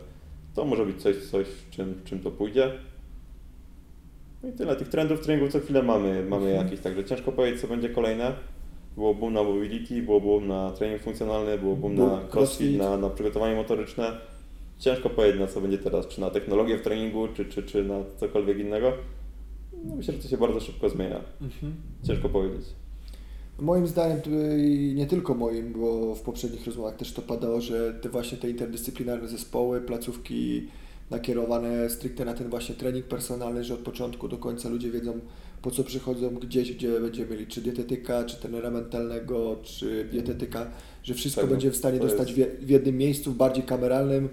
to 0.55 0.66
może 0.66 0.86
być 0.86 1.01
coś, 1.01 1.16
coś 1.18 1.47
czym, 1.72 2.01
czym 2.05 2.20
to 2.20 2.32
pójdzie. 2.32 2.72
No 4.43 4.49
i 4.49 4.51
tyle. 4.53 4.76
Tych 4.76 4.88
trendów 4.88 5.20
treningów 5.20 5.51
co 5.51 5.60
chwilę 5.60 5.84
mamy, 5.84 6.26
mamy 6.30 6.45
Mhm. 6.47 6.66
jakieś, 6.66 6.80
także 6.80 7.05
ciężko 7.05 7.32
powiedzieć, 7.32 7.62
co 7.62 7.68
będzie 7.68 7.89
kolejne. 7.89 8.34
Było 8.97 9.13
boom 9.13 9.33
na 9.33 9.43
mobility, 9.43 10.01
było 10.01 10.21
boom 10.21 10.47
na 10.47 10.71
trening 10.71 11.01
funkcjonalny, 11.01 11.57
było 11.57 11.75
boom 11.75 11.95
na 11.95 12.21
crossfit. 12.33 12.77
na, 12.77 12.97
na 12.97 13.09
przygotowanie 13.09 13.55
motoryczne. 13.55 14.17
Ciężko 14.79 15.09
powiedzieć, 15.09 15.39
na 15.39 15.47
co 15.47 15.61
będzie 15.61 15.77
teraz, 15.77 16.07
czy 16.07 16.21
na 16.21 16.29
technologię 16.29 16.77
w 16.77 16.81
treningu, 16.81 17.27
czy, 17.27 17.45
czy, 17.45 17.63
czy 17.63 17.83
na 17.83 17.95
cokolwiek 18.17 18.59
innego. 18.59 18.93
No 19.85 19.95
myślę, 19.95 20.13
że 20.13 20.19
to 20.19 20.27
się 20.27 20.37
bardzo 20.37 20.59
szybko 20.59 20.89
zmienia. 20.89 21.21
Mhm. 21.41 21.75
Ciężko 22.03 22.29
powiedzieć. 22.29 22.65
Moim 23.59 23.87
zdaniem, 23.87 24.19
i 24.57 24.93
nie 24.95 25.07
tylko 25.07 25.33
moim, 25.33 25.73
bo 25.73 26.15
w 26.15 26.21
poprzednich 26.21 26.65
rozmowach 26.65 26.95
też 26.95 27.13
to 27.13 27.21
padało, 27.21 27.61
że 27.61 27.93
te 27.93 28.09
właśnie 28.09 28.37
te 28.37 28.49
interdyscyplinarne 28.49 29.27
zespoły, 29.27 29.81
placówki 29.81 30.67
nakierowane 31.09 31.89
stricte 31.89 32.25
na 32.25 32.33
ten 32.33 32.49
właśnie 32.49 32.75
trening 32.75 33.05
personalny, 33.05 33.63
że 33.63 33.73
od 33.73 33.79
początku 33.79 34.27
do 34.27 34.37
końca 34.37 34.69
ludzie 34.69 34.91
wiedzą 34.91 35.19
po 35.62 35.72
co 35.72 35.84
przychodzą 35.84 36.30
gdzieś, 36.36 36.74
gdzie 36.74 36.99
będziemy 36.99 37.32
mieli 37.32 37.47
czy 37.47 37.62
dietetyka, 37.62 38.24
czy 38.24 38.38
trenera 38.38 38.72
mentalnego, 38.72 39.55
czy 39.64 40.05
dietetyka, 40.12 40.72
że 41.03 41.14
wszystko 41.14 41.41
Tak, 41.41 41.49
no, 41.49 41.53
będzie 41.55 41.72
w 41.72 41.76
stanie 41.76 41.99
dostać 41.99 42.32
jest- 42.32 42.51
w, 42.62 42.70
jednym 42.70 42.97
miejscu, 42.97 43.32
w 43.32 43.36
bardziej 43.36 43.64
kameralnym. 43.64 44.30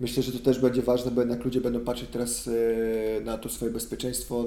Myślę, 0.00 0.22
że 0.22 0.32
to 0.32 0.38
też 0.38 0.58
będzie 0.58 0.82
ważne, 0.82 1.10
bo 1.10 1.20
jednak 1.20 1.44
ludzie 1.44 1.60
będą 1.60 1.80
patrzeć 1.80 2.08
teraz 2.12 2.48
e, 2.48 3.20
na 3.20 3.38
to 3.38 3.48
swoje 3.48 3.70
bezpieczeństwo. 3.72 4.44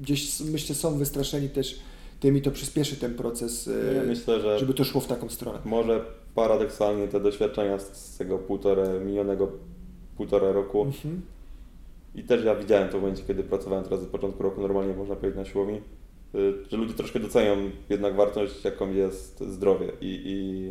Gdzieś 0.00 0.40
myślę 0.40 0.74
są 0.74 0.98
wystraszeni 0.98 1.48
też 1.48 1.78
tym 2.20 2.36
i 2.36 2.42
to 2.42 2.50
przyspieszy 2.50 2.96
ten 2.96 3.14
proces, 3.14 3.68
e, 3.68 3.94
Ja 3.94 4.02
myślę, 4.02 4.40
że 4.40 4.58
żeby 4.58 4.74
to 4.74 4.84
szło 4.84 5.00
w 5.00 5.06
taką 5.06 5.28
stronę. 5.28 5.58
może 5.64 6.04
paradoksalnie 6.34 7.08
te 7.08 7.20
doświadczenia 7.20 7.78
z 7.78 8.16
tego 8.16 8.38
półtora, 8.38 8.88
minionego 9.06 9.52
półtora 10.16 10.52
roku 10.52 10.82
Mhm. 10.82 11.20
I 12.14 12.22
też 12.22 12.44
ja 12.44 12.54
widziałem 12.54 12.88
to 12.88 12.98
w 12.98 13.00
momencie, 13.00 13.22
kiedy 13.26 13.42
pracowałem 13.42 13.84
teraz 13.84 14.00
od 14.00 14.08
początku 14.08 14.42
roku, 14.42 14.60
normalnie 14.60 14.94
można 14.94 15.16
powiedzieć 15.16 15.38
na 15.38 15.44
siłowni, 15.44 15.80
y, 16.34 16.52
że 16.70 16.76
ludzie 16.76 16.94
troszkę 16.94 17.20
docenią 17.20 17.56
jednak 17.88 18.16
wartość, 18.16 18.64
jaką 18.64 18.92
jest 18.92 19.40
zdrowie. 19.40 19.86
I, 20.00 20.22
i 20.24 20.68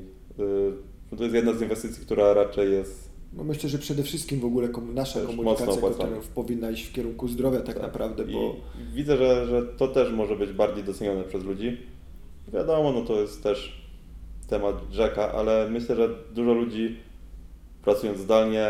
y, 1.14 1.18
to 1.18 1.24
jest 1.24 1.36
jedna 1.36 1.54
z 1.54 1.62
inwestycji, 1.62 2.06
która 2.06 2.34
raczej 2.34 2.72
jest 2.72 3.14
No 3.34 3.44
myślę, 3.44 3.70
że 3.70 3.78
przede 3.78 4.04
wszystkim 4.04 4.40
w 4.40 4.46
ogóle 4.46 4.70
kom- 4.70 4.94
nasza 4.94 5.22
komunikacja 5.22 5.92
trenerów 5.92 6.28
powinna 6.28 6.72
iść 6.72 6.86
w 6.86 6.94
kierunku 6.94 7.28
zdrowia 7.28 7.62
tak, 7.62 7.82
naprawdę, 7.82 8.24
I 8.24 8.34
bo 8.34 8.56
widzę, 8.94 9.18
że, 9.18 9.46
że 9.48 9.62
to 9.62 9.88
też 9.88 10.12
może 10.12 10.36
być 10.36 10.52
bardziej 10.52 10.84
docenione 10.84 11.24
przez 11.24 11.44
ludzi. 11.44 11.78
Wiadomo, 12.54 12.92
no 12.92 13.02
to 13.02 13.22
jest 13.22 13.44
też 13.44 13.84
temat 14.48 14.76
rzeka, 14.92 15.32
ale 15.32 15.70
myślę, 15.70 15.96
że 15.96 16.10
dużo 16.34 16.54
ludzi 16.54 16.98
pracując 17.84 18.20
zdalnie, 18.20 18.68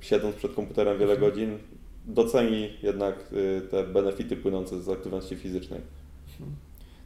siedząc 0.00 0.36
przed 0.36 0.54
komputerem 0.54 0.98
wiele 0.98 1.12
Mhm. 1.12 1.30
godzin, 1.30 1.58
doceni 2.06 2.68
jednak 2.82 3.14
yy, 3.32 3.60
te 3.70 3.84
benefity 3.84 4.36
płynące 4.36 4.82
z 4.82 4.88
aktywności 4.88 5.36
fizycznej. 5.36 5.80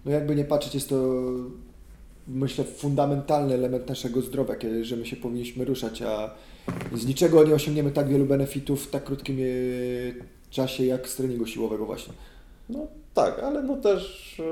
no 0.04 0.10
jakby 0.12 0.36
nie 0.36 0.44
patrzeć, 0.44 0.74
jest 0.74 0.88
to 0.88 1.22
myślę 2.28 2.64
fundamentalny 2.64 3.54
element 3.54 3.88
naszego 3.88 4.20
zdrowia, 4.22 4.54
że 4.82 4.96
my 4.96 5.06
się 5.06 5.16
powinniśmy 5.16 5.64
ruszać, 5.64 6.02
a 6.02 6.34
z 6.94 7.06
niczego 7.06 7.44
nie 7.44 7.54
osiągniemy 7.54 7.90
tak 7.90 8.08
wielu 8.08 8.24
benefitów 8.26 8.84
w 8.86 8.90
tak 8.90 9.04
krótkim 9.04 9.38
e, 9.38 9.42
czasie 10.50 10.84
jak 10.86 11.08
z 11.08 11.16
treningu 11.16 11.46
siłowego 11.46 11.86
właśnie. 11.86 12.14
No 12.68 12.86
tak, 13.14 13.38
ale 13.38 13.62
no 13.62 13.76
też 13.76 14.42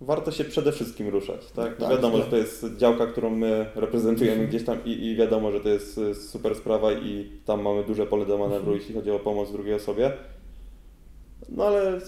warto 0.00 0.30
się 0.32 0.44
przede 0.44 0.72
wszystkim 0.72 1.08
ruszać, 1.08 1.46
tak? 1.52 1.76
Tak, 1.76 1.90
wiadomo, 1.90 2.16
tak. 2.16 2.24
że 2.24 2.30
to 2.30 2.36
jest 2.36 2.66
działka, 2.76 3.06
którą 3.06 3.30
my 3.30 3.66
reprezentujemy 3.74 4.46
gdzieś 4.46 4.64
tam 4.64 4.84
i, 4.84 4.90
i 5.06 5.16
wiadomo, 5.16 5.52
że 5.52 5.60
to 5.60 5.68
jest 5.68 6.00
super 6.30 6.54
sprawa 6.54 6.92
i 6.92 7.30
tam 7.44 7.62
mamy 7.62 7.84
duże 7.84 8.06
pole 8.06 8.26
do 8.26 8.38
manewru, 8.38 8.74
jeśli 8.74 8.94
chodzi 8.94 9.10
o 9.10 9.18
pomoc 9.18 9.52
drugiej 9.52 9.74
osobie. 9.74 10.12
No 11.48 11.64
ale 11.64 12.00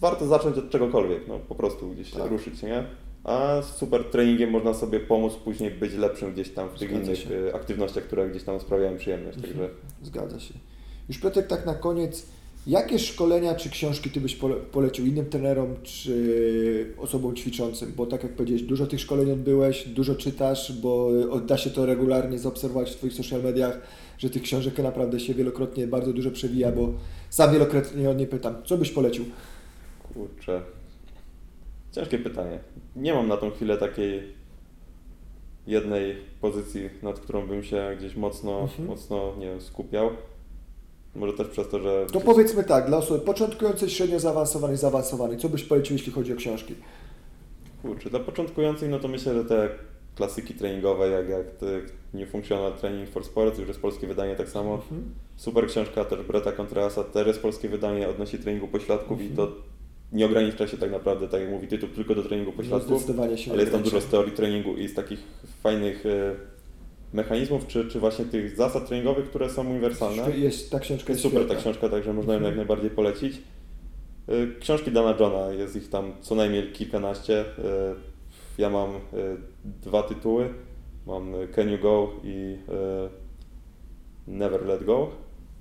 warto 0.00 0.26
zacząć 0.26 0.58
od 0.58 0.70
czegokolwiek, 0.70 1.28
no 1.28 1.38
po 1.38 1.54
prostu 1.54 1.90
gdzieś 1.90 2.10
Tak. 2.10 2.30
ruszyć, 2.30 2.62
nie? 2.62 2.84
A 3.24 3.62
z 3.62 3.76
super 3.76 4.04
treningiem 4.04 4.50
można 4.50 4.74
sobie 4.74 5.00
pomóc 5.00 5.32
później 5.34 5.70
być 5.70 5.94
lepszym 5.94 6.32
gdzieś 6.32 6.50
tam 6.50 6.68
w 6.68 6.78
tych 6.78 6.90
innych 6.92 7.30
y, 7.30 7.54
aktywnościach, 7.54 8.04
które 8.04 8.28
gdzieś 8.28 8.44
tam 8.44 8.60
sprawiają 8.60 8.96
przyjemność, 8.96 9.36
Mhm. 9.38 9.54
także... 9.54 9.68
Zgadza 10.02 10.40
się. 10.40 10.54
Już 11.08 11.18
Piotrek, 11.18 11.46
tak 11.46 11.66
na 11.66 11.74
koniec, 11.74 12.26
jakie 12.66 12.98
szkolenia 12.98 13.54
czy 13.54 13.70
książki 13.70 14.10
Ty 14.10 14.20
byś 14.20 14.36
pole- 14.36 14.60
polecił 14.72 15.06
innym 15.06 15.26
trenerom 15.26 15.74
czy 15.82 16.94
osobom 16.98 17.36
ćwiczącym? 17.36 17.92
Bo 17.96 18.06
tak 18.06 18.22
jak 18.22 18.32
powiedziałeś, 18.32 18.62
dużo 18.62 18.86
tych 18.86 19.00
szkoleń 19.00 19.30
odbyłeś, 19.30 19.88
dużo 19.88 20.14
czytasz, 20.14 20.72
bo 20.72 21.10
da 21.46 21.56
się 21.58 21.70
to 21.70 21.86
regularnie 21.86 22.38
zaobserwować 22.38 22.90
w 22.90 22.96
Twoich 22.96 23.12
social 23.12 23.42
mediach, 23.42 23.80
że 24.18 24.30
tych 24.30 24.42
książek 24.42 24.78
naprawdę 24.78 25.20
się 25.20 25.34
wielokrotnie 25.34 25.86
bardzo 25.86 26.12
dużo 26.12 26.30
przewija, 26.30 26.72
bo 26.72 26.92
sam 27.30 27.52
wielokrotnie 27.52 28.10
o 28.10 28.12
nie 28.14 28.26
pytam. 28.26 28.54
Co 28.64 28.76
byś 28.78 28.90
polecił? 28.90 29.24
Kurczę. 30.14 30.60
Ciężkie 31.92 32.18
pytanie. 32.18 32.58
Nie 32.96 33.14
mam 33.14 33.28
na 33.28 33.36
tą 33.36 33.50
chwilę 33.50 33.76
takiej 33.78 34.22
jednej 35.66 36.16
pozycji, 36.40 36.90
nad 37.02 37.20
którą 37.20 37.46
bym 37.46 37.62
się 37.64 37.96
gdzieś 37.98 38.16
mocno, 38.16 38.60
Mhm. 38.60 38.88
mocno 38.88 39.32
nie 39.38 39.46
wiem, 39.46 39.60
skupiał. 39.60 40.10
Może 41.16 41.32
też 41.32 41.48
przez 41.48 41.68
to, 41.68 41.80
że. 41.80 42.06
To 42.12 42.20
powiedzmy 42.20 42.64
tak, 42.64 42.86
dla 42.86 42.96
osoby 42.96 43.20
początkującej, 43.20 43.90
średnio 43.90 44.20
zaawansowanej, 44.20 44.76
zaawansowanej, 44.76 45.38
co 45.38 45.48
byś 45.48 45.64
polecił, 45.64 45.96
jeśli 45.96 46.12
chodzi 46.12 46.32
o 46.32 46.36
książki? 46.36 46.74
Kurczę, 47.82 48.10
dla 48.10 48.20
początkujących, 48.20 48.90
no 48.90 48.98
to 48.98 49.08
myślę, 49.08 49.34
że 49.34 49.44
te 49.44 49.68
klasyki 50.16 50.54
treningowe, 50.54 51.08
jak, 51.08 51.28
jak 51.28 51.46
New 52.14 52.30
Functional 52.30 52.72
Training 52.72 53.10
for 53.10 53.24
Sports, 53.24 53.58
już 53.58 53.68
jest 53.68 53.80
polskie 53.80 54.06
wydanie 54.06 54.36
tak 54.36 54.48
samo. 54.48 54.82
Super 55.36 55.66
książka 55.66 56.04
też 56.04 56.22
Breta 56.22 56.52
Contreasa, 56.52 57.04
też 57.04 57.26
jest 57.26 57.42
polskie 57.42 57.68
wydanie 57.68 58.08
odnośnie 58.08 58.38
treningu 58.38 58.68
pośladków 58.68 59.22
i 59.22 59.28
to 59.28 59.52
nie 60.12 60.26
ogranicza 60.26 60.68
się 60.68 60.76
tak 60.78 60.90
naprawdę, 60.90 61.28
tak 61.28 61.40
jak 61.40 61.50
mówi 61.50 61.68
tytuł, 61.68 61.88
tylko 61.88 62.14
do 62.14 62.22
treningu 62.22 62.50
No, 62.50 62.56
pośladków, 62.56 62.98
zdecydowanie 62.98 63.38
się 63.38 63.52
ale 63.52 63.60
jest 63.60 63.72
tam 63.72 63.82
dużo 63.82 64.00
z 64.00 64.06
teorii 64.06 64.32
treningu 64.32 64.76
i 64.76 64.88
z 64.88 64.94
takich 64.94 65.18
fajnych 65.62 66.06
e, 66.06 66.34
mechanizmów, 67.14 67.66
czy, 67.66 67.88
czy 67.88 68.00
właśnie 68.00 68.24
tych 68.24 68.56
zasad 68.56 68.88
treningowych, 68.88 69.24
które 69.28 69.50
są 69.50 69.68
uniwersalne. 69.70 70.30
Jest, 70.36 70.70
ta 70.70 70.78
książka 70.80 71.12
jest 71.12 71.22
Super 71.22 71.40
ta 71.40 71.44
świetna. 71.46 71.60
książka, 71.62 71.88
także 71.88 72.12
można 72.12 72.32
ją 72.32 72.36
Mhm. 72.38 72.50
jak 72.52 72.56
najbardziej 72.56 72.90
polecić. 72.90 73.42
Y, 74.28 74.54
Książki 74.60 74.90
Dana 74.92 75.14
Johna, 75.20 75.52
jest 75.52 75.76
ich 75.76 75.88
tam 75.90 76.12
co 76.20 76.34
najmniej 76.34 76.72
kilkanaście. 76.72 77.40
Y, 77.40 77.44
Ja 78.58 78.70
mam 78.70 78.90
y, 78.90 78.98
dwa 79.82 80.02
tytuły. 80.02 80.48
Mam 81.06 81.32
Can 81.54 81.70
You 81.70 81.78
Go 81.78 82.10
i 82.24 82.56
Never 84.26 84.66
Let 84.66 84.84
Go. 84.84 85.10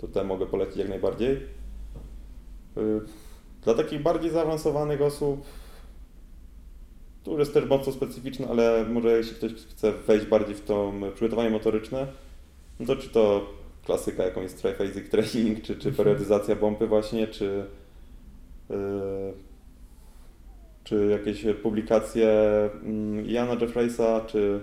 To 0.01 0.07
te 0.07 0.23
mogę 0.23 0.45
polecić 0.45 0.77
jak 0.77 0.89
najbardziej. 0.89 1.39
Dla 3.63 3.73
takich 3.73 4.01
bardziej 4.01 4.31
zaawansowanych 4.31 5.01
osób 5.01 5.43
to 7.23 7.31
już 7.31 7.39
jest 7.39 7.53
też 7.53 7.65
mocno 7.65 7.93
specyficzne, 7.93 8.47
ale 8.49 8.85
może 8.89 9.17
jeśli 9.17 9.35
ktoś 9.35 9.53
chce 9.53 9.91
wejść 9.91 10.25
bardziej 10.25 10.55
w 10.55 10.61
to 10.61 10.93
przygotowanie 11.15 11.49
motoryczne, 11.49 12.07
no 12.79 12.85
to 12.85 12.95
czy 12.95 13.09
to 13.09 13.49
klasyka, 13.85 14.23
jaką 14.23 14.41
jest 14.41 14.61
triphasic 14.61 15.09
training, 15.09 15.61
czy, 15.61 15.75
czy 15.75 15.91
periodyzacja 15.91 16.55
pompy 16.55 16.87
właśnie, 16.87 17.27
czy, 17.27 17.65
yy, 18.69 18.75
czy 20.83 21.07
jakieś 21.11 21.45
publikacje 21.63 22.29
mm, 22.83 23.25
Jana 23.25 23.53
Jeffreysa, 23.61 24.21
czy 24.27 24.59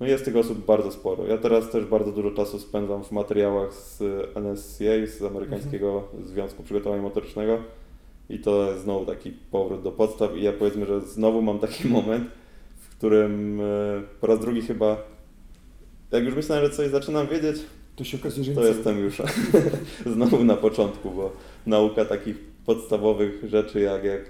no 0.00 0.06
jest 0.06 0.24
tych 0.24 0.36
osób 0.36 0.66
bardzo 0.66 0.92
sporo. 0.92 1.26
Ja 1.26 1.38
teraz 1.38 1.70
też 1.70 1.84
bardzo 1.84 2.12
dużo 2.12 2.30
czasu 2.30 2.58
spędzam 2.58 3.04
w 3.04 3.12
materiałach 3.12 3.74
z 3.74 4.02
NSCA, 4.36 5.06
z 5.06 5.22
amerykańskiego 5.22 6.08
Związku 6.24 6.62
Przygotowania 6.62 7.02
Motorycznego 7.02 7.58
i 8.30 8.38
to 8.38 8.70
jest 8.70 8.82
znowu 8.82 9.06
taki 9.06 9.30
powrót 9.30 9.82
do 9.82 9.92
podstaw. 9.92 10.36
I 10.36 10.42
ja 10.42 10.52
powiedzmy, 10.52 10.86
że 10.86 11.00
znowu 11.00 11.42
mam 11.42 11.58
taki 11.58 11.88
moment, 11.98 12.28
w 12.76 12.96
którym 12.96 13.58
yy, 13.58 14.02
po 14.20 14.26
raz 14.26 14.40
drugi 14.40 14.62
chyba 14.62 15.14
jak 16.14 16.24
już 16.24 16.34
myślałem, 16.34 16.64
że 16.64 16.70
coś 16.70 16.90
zaczynam 16.90 17.26
wiedzieć, 17.26 17.56
To 17.96 18.04
się 18.04 18.18
okazuje, 18.18 18.44
że 18.44 18.52
to 18.52 18.66
jestem 18.66 18.98
już 18.98 19.22
znowu 20.14 20.44
na 20.44 20.56
początku, 20.56 21.10
bo 21.10 21.32
nauka 21.66 22.04
takich 22.04 22.38
podstawowych 22.66 23.44
rzeczy 23.48 23.80
jak, 23.80 24.04
jak 24.04 24.20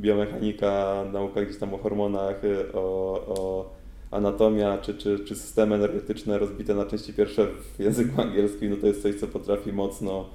biomechanika, 0.00 1.04
nauka 1.12 1.42
gdzieś 1.42 1.58
tam 1.58 1.74
o 1.74 1.78
hormonach, 1.78 2.44
y, 2.44 2.72
o, 2.72 2.80
o 3.26 3.70
anatomia 4.10 4.78
czy, 4.78 4.94
czy, 4.94 5.18
czy 5.18 5.34
systemy 5.36 5.74
energetyczne 5.74 6.38
rozbite 6.38 6.74
na 6.74 6.86
części 6.86 7.12
pierwsze 7.12 7.46
w 7.46 7.80
języku 7.80 8.20
angielskim, 8.22 8.70
no 8.70 8.76
to 8.76 8.86
jest 8.86 9.02
coś, 9.02 9.14
co 9.14 9.26
potrafi 9.26 9.72
mocno 9.72 10.30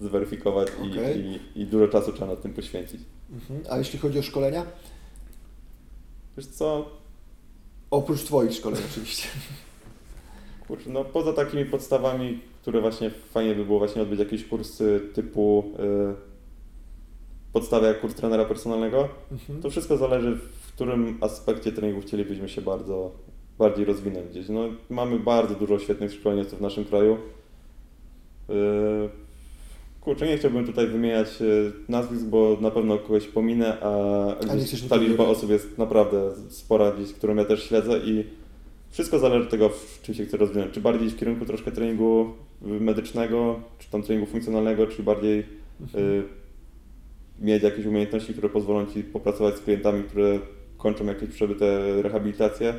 zweryfikować 0.00 0.68
i, 0.84 0.90
Okej. 0.92 1.40
i, 1.54 1.60
i 1.60 1.66
dużo 1.66 1.88
czasu 1.88 2.12
trzeba 2.12 2.26
nad 2.26 2.42
tym 2.42 2.52
poświęcić. 2.54 3.00
Mhm. 3.32 3.60
A 3.70 3.78
jeśli 3.78 3.98
chodzi 3.98 4.18
o 4.18 4.22
szkolenia? 4.22 4.66
Wiesz 6.36 6.46
co, 6.46 6.90
Oprócz 7.90 8.20
Twoich 8.22 8.52
szkoleń 8.52 8.80
oczywiście. 8.90 9.28
Kurczę, 10.68 10.90
no 10.90 11.04
poza 11.04 11.32
takimi 11.32 11.64
podstawami, 11.64 12.40
które 12.62 12.80
właśnie 12.80 13.10
fajnie 13.10 13.54
by 13.54 13.64
było 13.64 13.78
właśnie 13.78 14.02
odbyć 14.02 14.18
jakieś 14.18 14.44
kursy 14.44 15.00
typu 15.14 15.64
y, 16.12 16.14
podstawy 17.52 17.86
jak 17.86 18.00
kurs 18.00 18.14
trenera 18.14 18.44
personalnego, 18.44 19.08
Mhm. 19.32 19.62
to 19.62 19.70
wszystko 19.70 19.96
zależy 19.96 20.36
w 20.36 20.72
którym 20.72 21.18
aspekcie 21.20 21.72
treningu 21.72 22.00
chcielibyśmy 22.00 22.48
się 22.48 22.62
bardzo 22.62 23.10
bardziej 23.58 23.84
rozwinąć 23.84 24.28
gdzieś. 24.30 24.48
No, 24.48 24.60
mamy 24.90 25.18
bardzo 25.20 25.54
dużo 25.54 25.78
świetnych 25.78 26.12
szkoleniowców 26.12 26.58
w 26.58 26.62
naszym 26.62 26.84
kraju. 26.84 27.14
Y, 28.50 29.25
kurczę, 30.06 30.26
nie 30.26 30.38
chciałbym 30.38 30.66
tutaj 30.66 30.86
wymieniać 30.86 31.42
y, 31.42 31.72
nazwisk, 31.88 32.24
bo 32.24 32.58
na 32.60 32.70
pewno 32.70 32.98
kogoś 32.98 33.26
pominę, 33.26 33.76
a, 33.80 34.50
A 34.50 34.56
gdzieś 34.56 34.82
ta 34.82 34.96
liczba 34.96 35.24
osób 35.24 35.50
jest 35.50 35.78
naprawdę 35.78 36.30
spora 36.48 36.92
gdzieś, 36.92 37.12
którą 37.12 37.36
ja 37.36 37.44
też 37.44 37.62
śledzę 37.68 37.98
i 37.98 38.24
wszystko 38.90 39.18
zależy 39.18 39.44
od 39.44 39.50
tego, 39.50 39.68
w 39.68 40.02
czym 40.02 40.14
się 40.14 40.24
chce 40.24 40.36
rozwinąć. 40.36 40.72
Czy 40.72 40.80
bardziej 40.80 41.10
w 41.10 41.16
kierunku 41.16 41.44
troszkę 41.44 41.72
treningu 41.72 42.32
medycznego, 42.62 43.60
czy 43.78 43.90
tam 43.90 44.02
treningu 44.02 44.30
funkcjonalnego, 44.30 44.86
czy 44.86 45.02
bardziej 45.02 45.38
y, 45.38 45.44
mieć 47.40 47.62
jakieś 47.62 47.86
umiejętności, 47.86 48.32
które 48.32 48.48
pozwolą 48.48 48.86
Ci 48.86 49.02
popracować 49.02 49.56
z 49.56 49.60
klientami, 49.60 50.02
które 50.04 50.38
kończą 50.76 51.06
jakieś 51.06 51.28
przebyte 51.28 52.02
rehabilitacje. 52.02 52.74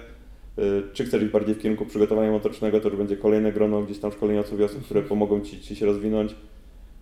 Y, 0.59 0.83
Czy 0.93 1.05
chcesz 1.05 1.23
iść 1.23 1.31
bardziej 1.31 1.55
w 1.55 1.59
kierunku 1.59 1.85
przygotowania 1.85 2.31
motorycznego, 2.31 2.79
to 2.79 2.89
już 2.89 2.97
będzie 2.97 3.17
kolejne 3.17 3.51
grono 3.51 3.81
gdzieś 3.81 3.99
tam 3.99 4.11
szkoleniowców 4.11 4.59
i 4.59 4.63
osób, 4.63 4.85
które 4.85 5.01
pomogą 5.01 5.41
Ci, 5.41 5.61
ci 5.61 5.75
się 5.75 5.85
rozwinąć. 5.85 6.35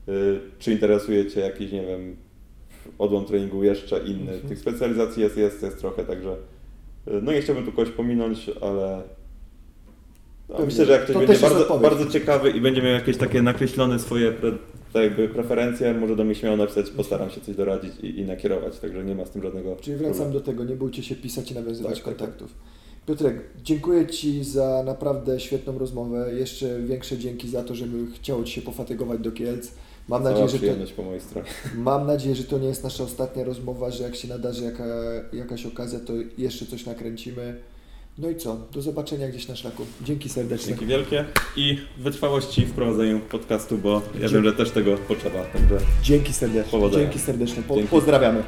Y, 0.10 0.39
Czy 0.60 0.72
interesuje 0.72 1.32
Cię 1.32 1.41
jakiś, 1.41 1.72
nie 1.72 1.82
wiem, 1.82 2.16
odłam 2.99 3.26
treningu 3.26 3.64
jeszcze 3.64 3.99
inny. 3.99 4.32
Mhm. 4.32 4.49
Tych 4.49 4.60
specjalizacji 4.60 5.24
jest, 5.24 5.38
jest, 5.38 5.64
jest 5.64 5.80
trochę, 5.80 6.03
także 6.03 6.32
y, 7.08 7.22
no 7.22 7.32
nie 7.32 7.41
chciałbym 7.41 7.66
tu 7.66 7.72
kogoś 7.72 7.89
pominąć, 7.89 8.51
ale 8.62 9.01
no, 10.49 10.66
myślę, 10.66 10.86
że 10.86 10.91
jak 10.91 11.03
ktoś 11.03 11.14
To 11.14 11.20
będzie 11.20 11.41
bardzo, 11.41 11.80
bardzo 11.80 12.06
ciekawy 12.06 12.49
i 12.51 12.62
będzie 12.62 12.82
miał 12.82 12.91
jakieś 12.91 13.18
takie 13.18 13.41
nakreślone 13.41 13.99
swoje 13.99 14.32
pre, 14.32 14.51
tak 14.93 15.03
jakby 15.03 15.30
preferencje, 15.30 15.93
może 15.93 16.16
do 16.16 16.24
mnie 16.24 16.36
śmiało 16.36 16.58
napisać, 16.58 16.89
postaram 16.89 17.30
się 17.30 17.41
coś 17.41 17.56
doradzić 17.56 17.91
i, 18.03 18.20
i 18.20 18.26
nakierować, 18.26 18.80
także 18.80 19.03
nie 19.03 19.16
ma 19.16 19.26
z 19.26 19.30
tym 19.32 19.41
żadnego 19.41 19.76
Czyli 19.76 19.97
wracam 19.97 20.16
problemu. 20.16 20.39
do 20.39 20.45
tego, 20.45 20.64
nie 20.64 20.76
bójcie 20.76 21.03
się 21.03 21.16
pisać 21.16 21.51
i 21.51 21.56
nawiązywać 21.56 21.95
Tak, 21.95 22.03
tak, 22.06 22.18
kontaktów. 22.18 22.53
Piotrek, 23.08 23.41
dziękuję 23.64 24.08
Ci 24.08 24.43
za 24.43 24.84
naprawdę 24.86 25.39
świetną 25.39 25.78
rozmowę. 25.78 26.34
Jeszcze 26.34 26.80
większe 26.80 27.18
dzięki 27.18 27.49
za 27.49 27.64
to, 27.64 27.76
żeby 27.76 28.12
chciało 28.12 28.43
Ci 28.43 28.53
się 28.53 28.62
pofatygować 28.62 29.20
do 29.20 29.32
Kielc. 29.32 29.72
Mam 30.08 30.24
Cała 30.24 30.39
nadzieję, 30.39 30.78
że 30.78 30.86
to, 30.86 30.95
po 30.95 31.03
mojej 31.03 31.22
stronie. 31.22 31.47
mam 31.76 32.08
nadzieję, 32.08 32.36
że 32.36 32.43
to 32.43 32.58
nie 32.60 32.68
jest 32.68 32.84
nasza 32.84 33.03
ostatnia 33.03 33.43
rozmowa, 33.43 33.91
że 33.91 34.03
jak 34.03 34.16
się 34.16 34.28
nadarzy 34.28 34.64
jaka, 34.64 34.86
jakaś 35.34 35.66
okazja, 35.66 35.99
to 35.99 36.14
jeszcze 36.38 36.66
coś 36.66 36.86
nakręcimy. 36.86 37.56
No 38.18 38.30
i 38.30 38.36
co? 38.36 38.58
Do 38.72 38.82
zobaczenia 38.82 39.28
gdzieś 39.28 39.47
na 39.47 39.56
szlaku. 39.56 39.86
Dzięki 40.01 40.30
serdecznie. 40.30 40.68
Dzięki 40.68 40.86
wielkie 40.86 41.26
i 41.56 41.78
wytrwałości 41.97 42.66
w 42.66 42.74
prowadzeniu 42.74 43.20
podcastu, 43.20 43.78
bo 43.78 43.93
ja 43.93 44.20
Dzięki. 44.20 44.34
wiem, 44.34 44.43
że 44.43 44.53
też 44.53 44.72
tego 44.72 44.97
potrzeba, 44.97 45.43
także 45.43 45.78
Dzięki 46.03 46.34
serdecznie. 46.34 46.72
Powodzenia. 46.72 47.03
Dzięki 47.03 47.20
serdecznie. 47.20 47.64
Po, 47.64 47.76
Dzięki. 47.76 47.89
Pozdrawiamy. 47.89 48.43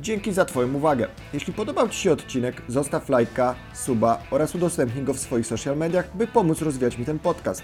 Dzięki 0.00 0.32
za 0.32 0.44
Twoją 0.44 0.74
uwagę. 0.74 1.08
Jeśli 1.32 1.52
podobał 1.52 1.88
Ci 1.88 1.98
się 1.98 2.12
odcinek, 2.12 2.62
zostaw 2.68 3.08
lajka, 3.08 3.54
suba 3.74 4.22
oraz 4.30 4.54
udostępnij 4.54 5.04
go 5.04 5.14
w 5.14 5.18
swoich 5.18 5.46
social 5.46 5.76
mediach, 5.76 6.16
by 6.16 6.26
pomóc 6.26 6.62
rozwijać 6.62 6.98
mi 6.98 7.04
ten 7.04 7.18
podcast. 7.18 7.62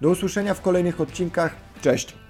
Do 0.00 0.10
usłyszenia 0.10 0.54
w 0.54 0.60
kolejnych 0.60 1.00
odcinkach. 1.00 1.56
Cześć! 1.82 2.25